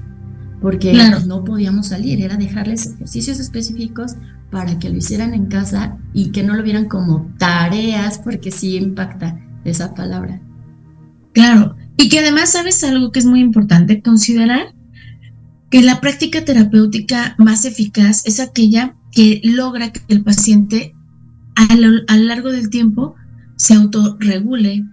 porque 0.67 0.93
no 1.27 1.45
podíamos 1.45 1.87
salir, 1.87 2.21
era 2.21 2.37
dejarles 2.37 2.87
ejercicios 2.87 3.39
específicos 3.39 4.17
para 4.51 4.81
que 4.81 4.91
lo 4.91 4.97
hicieran 4.97 5.33
en 5.33 5.47
casa 5.47 5.97
y 6.13 6.33
que 6.33 6.43
no 6.43 6.57
lo 6.57 6.65
vieran 6.65 6.87
como 6.87 7.33
tareas, 7.39 8.19
porque 8.19 8.51
sí 8.51 8.75
impacta 8.75 9.41
esa 9.63 9.95
palabra. 9.95 10.41
Claro, 11.33 11.77
y 11.97 12.09
que 12.09 12.19
además 12.19 12.51
sabes 12.51 12.83
algo 12.83 13.13
que 13.13 13.21
es 13.21 13.27
muy 13.27 13.39
importante, 13.39 14.03
considerar 14.03 14.75
que 15.71 15.83
la 15.83 16.01
práctica 16.01 16.45
terapéutica 16.45 17.37
más 17.39 17.65
eficaz 17.65 18.27
es 18.27 18.41
aquella 18.41 18.97
que 19.13 19.41
logra 19.45 19.93
que 19.93 20.01
el 20.09 20.25
paciente 20.25 20.97
a 21.55 21.77
lo, 21.77 22.03
a 22.09 22.17
lo 22.17 22.25
largo 22.25 22.51
del 22.51 22.71
tiempo 22.71 23.15
se 23.55 23.75
autorregule, 23.75 24.85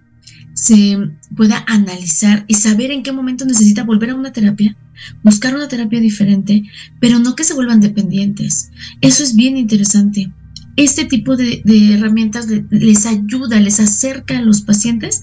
se 0.52 1.10
pueda 1.36 1.64
analizar 1.66 2.44
y 2.46 2.54
saber 2.54 2.92
en 2.92 3.02
qué 3.02 3.10
momento 3.10 3.44
necesita 3.44 3.82
volver 3.82 4.10
a 4.10 4.14
una 4.14 4.32
terapia, 4.32 4.76
buscar 5.22 5.54
una 5.54 5.68
terapia 5.68 6.00
diferente, 6.00 6.64
pero 7.00 7.18
no 7.18 7.34
que 7.34 7.44
se 7.44 7.54
vuelvan 7.54 7.80
dependientes. 7.80 8.70
Eso 9.00 9.22
es 9.22 9.34
bien 9.34 9.56
interesante. 9.56 10.32
Este 10.76 11.04
tipo 11.04 11.36
de, 11.36 11.62
herramientas 11.94 12.48
les 12.70 13.06
ayuda, 13.06 13.60
les 13.60 13.78
acerca 13.78 14.38
a 14.38 14.42
los 14.42 14.62
pacientes 14.62 15.22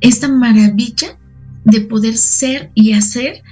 esta 0.00 0.28
maravilla 0.28 1.18
de 1.64 1.80
poder 1.80 2.16
ser 2.16 2.70
y 2.74 2.92
hacer 2.92 3.42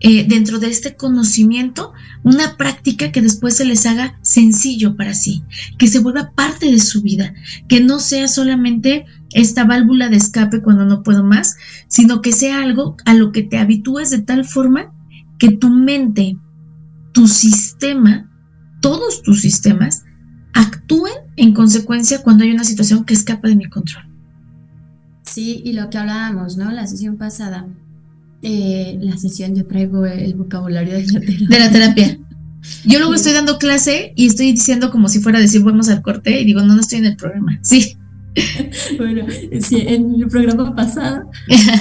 eh, 0.00 0.26
dentro 0.26 0.58
de 0.58 0.68
este 0.68 0.96
conocimiento 0.96 1.92
una 2.22 2.56
práctica 2.56 3.12
que 3.12 3.20
después 3.20 3.56
se 3.56 3.64
les 3.64 3.84
haga 3.86 4.18
sencillo 4.22 4.96
para 4.96 5.14
sí, 5.14 5.42
que 5.78 5.88
se 5.88 5.98
vuelva 5.98 6.32
parte 6.34 6.70
de 6.70 6.80
su 6.80 7.02
vida, 7.02 7.34
que 7.68 7.80
no 7.80 7.98
sea 7.98 8.28
solamente 8.28 9.04
esta 9.32 9.64
válvula 9.64 10.08
de 10.08 10.16
escape 10.16 10.62
cuando 10.62 10.84
no 10.84 11.02
puedo 11.02 11.22
más, 11.22 11.56
sino 11.88 12.22
que 12.22 12.32
sea 12.32 12.62
algo 12.62 12.96
a 13.04 13.14
lo 13.14 13.32
que 13.32 13.42
te 13.42 13.58
habitúes 13.58 14.10
de 14.10 14.22
tal 14.22 14.44
forma 14.44 14.92
que 15.40 15.50
tu 15.50 15.70
mente, 15.70 16.36
tu 17.12 17.26
sistema, 17.26 18.30
todos 18.80 19.22
tus 19.22 19.40
sistemas 19.40 20.04
actúen 20.52 21.14
en 21.36 21.54
consecuencia 21.54 22.22
cuando 22.22 22.44
hay 22.44 22.52
una 22.52 22.64
situación 22.64 23.04
que 23.04 23.14
escapa 23.14 23.48
de 23.48 23.56
mi 23.56 23.64
control. 23.64 24.04
Sí, 25.22 25.62
y 25.64 25.72
lo 25.72 25.90
que 25.90 25.98
hablábamos, 25.98 26.56
¿no? 26.56 26.70
La 26.70 26.86
sesión 26.86 27.16
pasada, 27.16 27.66
eh, 28.42 28.98
la 29.00 29.16
sesión 29.16 29.56
yo 29.56 29.66
traigo 29.66 30.04
el 30.06 30.34
vocabulario 30.34 30.94
de 30.94 31.06
la 31.06 31.20
terapia. 31.20 31.48
De 31.48 31.58
la 31.58 31.70
terapia. 31.70 32.18
Yo 32.84 32.98
luego 32.98 33.14
estoy 33.14 33.32
dando 33.32 33.58
clase 33.58 34.12
y 34.16 34.26
estoy 34.26 34.52
diciendo 34.52 34.90
como 34.90 35.08
si 35.08 35.20
fuera 35.20 35.38
a 35.38 35.40
decir 35.40 35.62
vamos 35.62 35.88
al 35.88 36.02
corte 36.02 36.42
y 36.42 36.44
digo, 36.44 36.60
no, 36.60 36.74
no 36.74 36.80
estoy 36.82 36.98
en 36.98 37.06
el 37.06 37.16
programa. 37.16 37.58
Sí. 37.62 37.96
bueno, 38.98 39.26
sí, 39.60 39.80
en 39.80 40.14
el 40.14 40.28
programa 40.28 40.74
pasado 40.74 41.30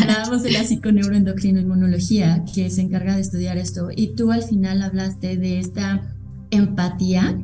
hablábamos 0.02 0.44
de 0.44 0.52
la 0.52 0.64
psiconeuroendocrinoinmunología 0.64 2.44
que 2.54 2.70
se 2.70 2.82
encarga 2.82 3.16
de 3.16 3.22
estudiar 3.22 3.58
esto 3.58 3.90
y 3.96 4.16
tú 4.16 4.32
al 4.32 4.44
final 4.44 4.82
hablaste 4.82 5.38
de 5.38 5.60
esta 5.60 6.16
empatía 6.52 7.38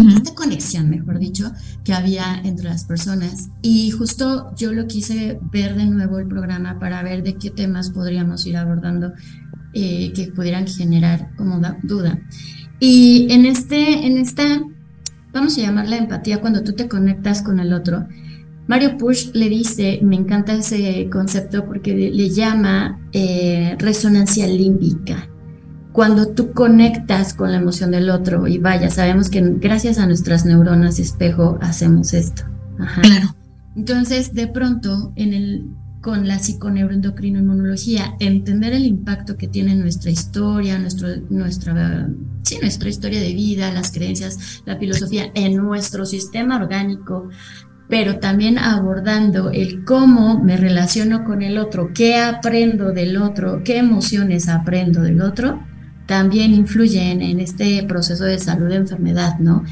esta 0.00 0.34
conexión, 0.34 0.90
mejor 0.90 1.18
dicho, 1.18 1.52
que 1.84 1.94
había 1.94 2.40
entre 2.44 2.68
las 2.68 2.84
personas. 2.84 3.50
Y 3.62 3.90
justo 3.90 4.54
yo 4.56 4.72
lo 4.72 4.86
quise 4.86 5.38
ver 5.52 5.74
de 5.74 5.86
nuevo 5.86 6.18
el 6.18 6.28
programa 6.28 6.78
para 6.78 7.02
ver 7.02 7.22
de 7.22 7.34
qué 7.34 7.50
temas 7.50 7.90
podríamos 7.90 8.46
ir 8.46 8.56
abordando 8.56 9.12
eh, 9.72 10.12
que 10.14 10.28
pudieran 10.28 10.66
generar 10.66 11.34
como 11.36 11.60
duda. 11.82 12.20
Y 12.78 13.26
en, 13.30 13.46
este, 13.46 14.06
en 14.06 14.18
esta, 14.18 14.62
vamos 15.32 15.56
a 15.56 15.62
llamarla 15.62 15.96
empatía, 15.96 16.40
cuando 16.40 16.62
tú 16.62 16.72
te 16.72 16.88
conectas 16.88 17.42
con 17.42 17.60
el 17.60 17.72
otro, 17.72 18.06
Mario 18.66 18.96
Push 18.98 19.32
le 19.34 19.48
dice, 19.48 20.00
me 20.02 20.16
encanta 20.16 20.54
ese 20.54 21.08
concepto 21.10 21.64
porque 21.64 21.94
le 21.94 22.30
llama 22.30 23.00
eh, 23.12 23.76
resonancia 23.78 24.46
límbica 24.46 25.28
cuando 25.96 26.28
tú 26.28 26.52
conectas 26.52 27.32
con 27.32 27.52
la 27.52 27.56
emoción 27.56 27.90
del 27.90 28.10
otro 28.10 28.46
y 28.46 28.58
vaya, 28.58 28.90
sabemos 28.90 29.30
que 29.30 29.40
gracias 29.40 29.96
a 29.96 30.06
nuestras 30.06 30.44
neuronas 30.44 30.98
espejo 30.98 31.58
hacemos 31.62 32.12
esto. 32.12 32.42
Claro. 33.00 33.34
Entonces, 33.74 34.34
de 34.34 34.46
pronto, 34.46 35.14
en 35.16 35.32
el, 35.32 35.70
con 36.02 36.28
la 36.28 36.38
psiconeuroendocrinoinmunología, 36.38 38.14
entender 38.20 38.74
el 38.74 38.84
impacto 38.84 39.38
que 39.38 39.48
tiene 39.48 39.74
nuestra 39.74 40.10
historia, 40.10 40.78
nuestro, 40.78 41.08
nuestra, 41.30 42.10
sí, 42.42 42.58
nuestra 42.60 42.90
historia 42.90 43.20
de 43.20 43.32
vida, 43.32 43.72
las 43.72 43.90
creencias, 43.90 44.62
la 44.66 44.76
filosofía 44.76 45.30
en 45.34 45.56
nuestro 45.56 46.04
sistema 46.04 46.56
orgánico, 46.56 47.30
pero 47.88 48.18
también 48.18 48.58
abordando 48.58 49.50
el 49.50 49.84
cómo 49.84 50.42
me 50.42 50.56
relaciono 50.56 51.24
con 51.24 51.42
el 51.42 51.58
otro, 51.58 51.90
qué 51.94 52.16
aprendo 52.18 52.92
del 52.92 53.16
otro, 53.16 53.62
qué 53.64 53.78
emociones 53.78 54.48
aprendo 54.48 55.02
del 55.02 55.22
otro, 55.22 55.60
también 56.06 56.52
influyen 56.52 57.22
en 57.22 57.40
este 57.40 57.84
proceso 57.84 58.24
de 58.24 58.38
salud 58.38 58.68
de 58.68 58.76
enfermedad, 58.76 59.38
¿no? 59.38 59.64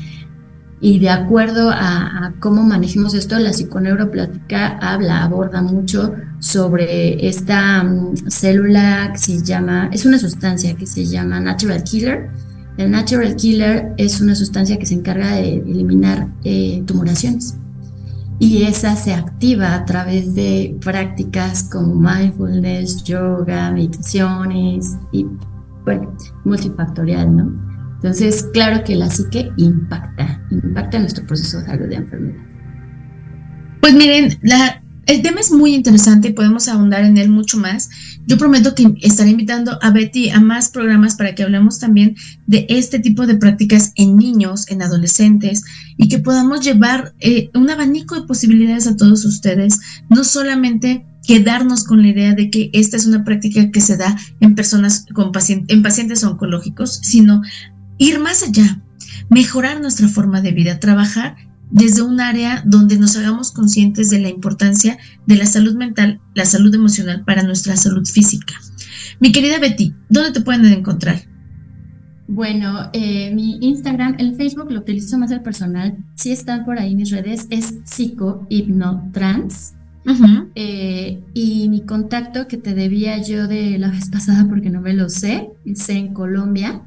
Y 0.80 0.98
de 0.98 1.08
acuerdo 1.08 1.70
a, 1.72 2.34
cómo 2.40 2.62
manejemos 2.62 3.14
esto, 3.14 3.38
la 3.38 3.52
psiconeuroplática 3.52 4.76
habla, 4.78 5.24
aborda 5.24 5.62
mucho 5.62 6.12
sobre 6.40 7.26
esta 7.26 7.82
mm, 7.82 8.28
célula 8.28 9.10
que 9.12 9.18
se 9.18 9.42
llama, 9.42 9.88
es 9.92 10.04
una 10.04 10.18
sustancia 10.18 10.76
que 10.76 10.86
se 10.86 11.06
llama 11.06 11.40
natural 11.40 11.82
killer. 11.84 12.28
El 12.76 12.90
natural 12.90 13.34
killer 13.36 13.94
es 13.96 14.20
una 14.20 14.34
sustancia 14.34 14.78
que 14.78 14.84
se 14.84 14.94
encarga 14.94 15.36
de 15.36 15.54
eliminar 15.54 16.28
eh, 16.42 16.82
tumoraciones. 16.86 17.56
Y 18.44 18.64
esa 18.64 18.94
se 18.94 19.14
activa 19.14 19.74
a 19.74 19.86
través 19.86 20.34
de 20.34 20.76
prácticas 20.82 21.62
como 21.62 21.94
mindfulness, 21.94 23.02
yoga, 23.02 23.70
meditaciones 23.70 24.98
y 25.12 25.26
bueno, 25.86 26.14
multifactorial, 26.44 27.34
¿no? 27.34 27.54
Entonces, 27.94 28.42
claro 28.52 28.84
que 28.84 28.96
la 28.96 29.08
psique 29.08 29.50
impacta, 29.56 30.46
impacta 30.50 30.98
nuestro 30.98 31.26
proceso 31.26 31.58
de 31.58 31.64
salud 31.64 31.88
de 31.88 31.94
enfermedad. 31.94 32.44
Pues 33.80 33.94
miren, 33.94 34.38
la, 34.42 34.83
el 35.06 35.22
tema 35.22 35.40
es 35.40 35.50
muy 35.50 35.74
interesante 35.74 36.28
y 36.28 36.32
podemos 36.32 36.68
ahondar 36.68 37.04
en 37.04 37.18
él 37.18 37.28
mucho 37.28 37.58
más. 37.58 37.90
Yo 38.26 38.38
prometo 38.38 38.74
que 38.74 38.94
estaré 39.02 39.30
invitando 39.30 39.78
a 39.82 39.90
Betty 39.90 40.30
a 40.30 40.40
más 40.40 40.70
programas 40.70 41.16
para 41.16 41.34
que 41.34 41.42
hablemos 41.42 41.78
también 41.78 42.16
de 42.46 42.66
este 42.68 42.98
tipo 42.98 43.26
de 43.26 43.36
prácticas 43.36 43.92
en 43.96 44.16
niños, 44.16 44.70
en 44.70 44.82
adolescentes 44.82 45.62
y 45.96 46.08
que 46.08 46.18
podamos 46.18 46.60
llevar 46.60 47.14
eh, 47.20 47.50
un 47.54 47.68
abanico 47.70 48.14
de 48.14 48.26
posibilidades 48.26 48.86
a 48.86 48.96
todos 48.96 49.24
ustedes, 49.24 49.80
no 50.08 50.24
solamente 50.24 51.04
quedarnos 51.26 51.84
con 51.84 52.02
la 52.02 52.08
idea 52.08 52.34
de 52.34 52.50
que 52.50 52.70
esta 52.72 52.96
es 52.96 53.06
una 53.06 53.24
práctica 53.24 53.70
que 53.70 53.80
se 53.80 53.96
da 53.96 54.16
en 54.40 54.54
personas 54.54 55.06
con 55.12 55.32
pacientes, 55.32 55.74
en 55.74 55.82
pacientes 55.82 56.22
oncológicos, 56.24 57.00
sino 57.02 57.42
ir 57.98 58.20
más 58.20 58.42
allá, 58.42 58.82
mejorar 59.30 59.80
nuestra 59.80 60.08
forma 60.08 60.40
de 60.40 60.52
vida, 60.52 60.80
trabajar 60.80 61.36
desde 61.70 62.02
un 62.02 62.20
área 62.20 62.62
donde 62.64 62.98
nos 62.98 63.16
hagamos 63.16 63.52
conscientes 63.52 64.10
de 64.10 64.20
la 64.20 64.28
importancia 64.28 64.98
de 65.26 65.36
la 65.36 65.46
salud 65.46 65.74
mental, 65.74 66.20
la 66.34 66.44
salud 66.44 66.74
emocional 66.74 67.24
para 67.24 67.42
nuestra 67.42 67.76
salud 67.76 68.06
física. 68.06 68.54
Mi 69.20 69.32
querida 69.32 69.58
Betty, 69.58 69.94
¿dónde 70.08 70.32
te 70.32 70.40
pueden 70.40 70.64
encontrar? 70.66 71.22
Bueno, 72.26 72.90
eh, 72.92 73.34
mi 73.34 73.58
Instagram, 73.60 74.16
el 74.18 74.34
Facebook 74.34 74.70
lo 74.70 74.80
utilizo 74.80 75.18
más 75.18 75.30
el 75.30 75.42
personal. 75.42 75.98
Si 76.14 76.32
están 76.32 76.64
por 76.64 76.78
ahí 76.78 76.94
mis 76.94 77.10
redes, 77.10 77.46
es 77.50 77.74
psicohipnotrans. 77.84 79.74
Eh, 80.54 81.22
y 81.32 81.68
mi 81.70 81.80
contacto 81.80 82.46
que 82.46 82.58
te 82.58 82.74
debía 82.74 83.22
yo 83.22 83.48
de 83.48 83.78
la 83.78 83.88
vez 83.88 84.10
pasada 84.10 84.46
porque 84.48 84.68
no 84.68 84.82
me 84.82 84.92
lo 84.92 85.08
sé, 85.08 85.48
es 85.64 85.88
en 85.88 86.12
Colombia, 86.12 86.82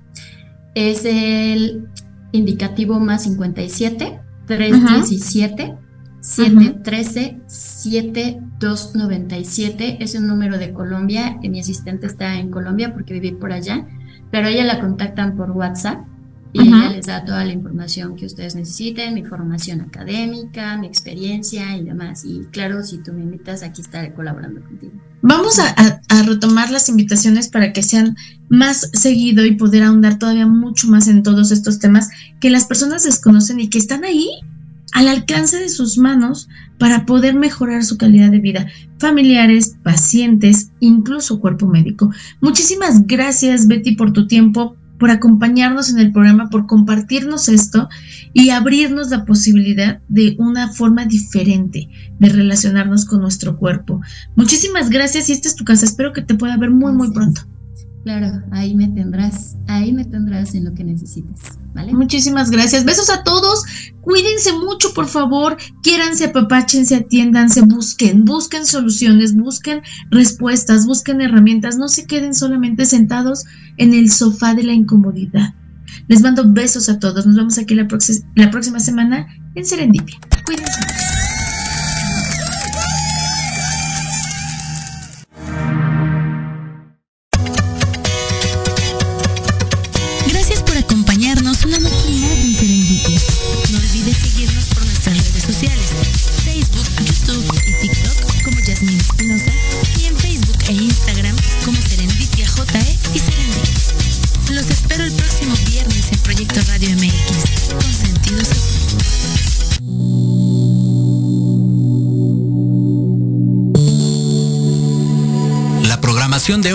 es 0.75 1.03
el 1.03 1.88
indicativo 2.32 2.99
más 2.99 3.23
57 3.23 4.19
317 4.47 5.75
713 6.21 7.41
7297 7.47 10.03
es 10.03 10.15
un 10.15 10.25
número 10.27 10.57
de 10.57 10.73
Colombia, 10.73 11.37
mi 11.41 11.59
asistente 11.59 12.07
está 12.07 12.39
en 12.39 12.49
Colombia 12.49 12.91
porque 12.93 13.13
viví 13.13 13.33
por 13.33 13.53
allá, 13.53 13.85
pero 14.31 14.47
ella 14.47 14.63
la 14.65 14.79
contactan 14.79 15.37
por 15.37 15.51
WhatsApp 15.51 16.03
y 16.53 16.61
ella 16.61 16.89
les 16.89 17.05
da 17.05 17.23
toda 17.23 17.45
la 17.45 17.53
información 17.53 18.15
que 18.15 18.25
ustedes 18.25 18.55
necesiten, 18.55 19.13
mi 19.13 19.23
formación 19.23 19.81
académica, 19.81 20.75
mi 20.77 20.87
experiencia 20.87 21.77
y 21.77 21.83
demás. 21.83 22.25
Y 22.25 22.45
claro, 22.51 22.81
si 22.83 23.03
tú 23.03 23.13
me 23.13 23.21
invitas, 23.21 23.61
aquí 23.63 23.81
estaré 23.81 24.13
colaborando 24.13 24.61
contigo. 24.61 24.93
Vamos 25.22 25.59
a, 25.59 26.01
retomar 26.26 26.72
las 26.72 26.89
invitaciones 26.89 27.47
para 27.47 27.74
que 27.74 27.84
sean 27.84 28.15
más 28.49 28.89
seguido 28.93 29.45
y 29.45 29.55
poder 29.55 29.84
ahondar 29.84 30.20
todavía 30.20 30.47
mucho 30.47 30.88
más 30.88 31.07
en 31.07 31.24
todos 31.24 31.51
estos 31.51 31.80
temas 31.80 32.09
que 32.39 32.49
las 32.49 32.65
personas 32.65 33.03
desconocen 33.03 33.59
y 33.59 33.70
que 33.70 33.78
están 33.78 34.03
ahí 34.03 34.28
al 34.93 35.07
alcance 35.07 35.57
de 35.57 35.70
sus 35.70 35.97
manos 35.97 36.47
para 36.80 37.05
poder 37.05 37.36
mejorar 37.36 37.84
su 37.84 37.97
calidad 37.97 38.32
de 38.32 38.39
vida, 38.39 38.68
familiares, 38.99 39.78
pacientes, 39.84 40.72
incluso 40.80 41.39
cuerpo 41.39 41.68
médico. 41.68 42.11
Muchísimas 42.41 43.05
gracias 43.05 43.68
Betty 43.68 43.95
por 43.95 44.13
tu 44.13 44.28
tiempo, 44.28 44.76
por 44.97 45.11
acompañarnos 45.11 45.89
en 45.89 45.99
el 45.99 46.11
programa, 46.11 46.49
por 46.49 46.65
compartirnos 46.65 47.49
esto 47.49 47.89
y 48.33 48.49
abrirnos 48.49 49.09
la 49.09 49.25
posibilidad 49.25 50.01
de 50.07 50.35
una 50.39 50.71
forma 50.71 51.05
diferente 51.05 51.89
de 52.19 52.29
relacionarnos 52.29 53.05
con 53.05 53.21
nuestro 53.21 53.57
cuerpo. 53.57 54.01
Muchísimas 54.35 54.89
gracias 54.89 55.29
y 55.29 55.33
esta 55.33 55.47
es 55.47 55.55
tu 55.55 55.65
casa. 55.65 55.85
Espero 55.85 56.13
que 56.13 56.21
te 56.21 56.35
pueda 56.35 56.57
ver 56.57 56.71
muy, 56.71 56.91
muy 56.93 57.11
pronto. 57.11 57.41
Claro, 58.07 58.41
ahí 58.51 58.73
me 58.73 58.87
tendrás, 58.87 59.57
ahí 59.67 59.91
me 59.91 60.05
tendrás 60.05 60.55
en 60.55 60.63
lo 60.63 60.73
que 60.73 60.85
necesites, 60.85 61.59
¿vale? 61.75 61.91
Muchísimas 61.91 62.49
gracias. 62.49 62.85
Besos 62.85 63.09
a 63.09 63.21
todos. 63.23 63.65
Cuídense 63.99 64.53
mucho, 64.53 64.93
por 64.93 65.09
favor. 65.09 65.57
Quiéranse, 65.83 66.23
apapáchense, 66.23 66.95
atiéndanse, 66.95 67.63
busquen, 67.63 68.23
busquen 68.23 68.65
soluciones, 68.65 69.35
busquen 69.35 69.81
respuestas, 70.09 70.85
busquen 70.85 71.19
herramientas. 71.19 71.75
No 71.77 71.89
se 71.89 72.05
queden 72.05 72.33
solamente 72.33 72.85
sentados 72.85 73.43
en 73.75 73.93
el 73.93 74.09
sofá 74.09 74.55
de 74.55 74.63
la 74.63 74.71
incomodidad. 74.71 75.53
Les 76.07 76.21
mando 76.21 76.45
besos 76.47 76.87
a 76.87 76.99
todos. 76.99 77.27
Nos 77.27 77.35
vemos 77.35 77.57
aquí 77.57 77.75
la, 77.75 77.89
la 78.35 78.51
próxima 78.51 78.79
semana 78.79 79.27
en 79.53 79.65
Serendipia. 79.65 80.17
Cuídense 80.45 80.96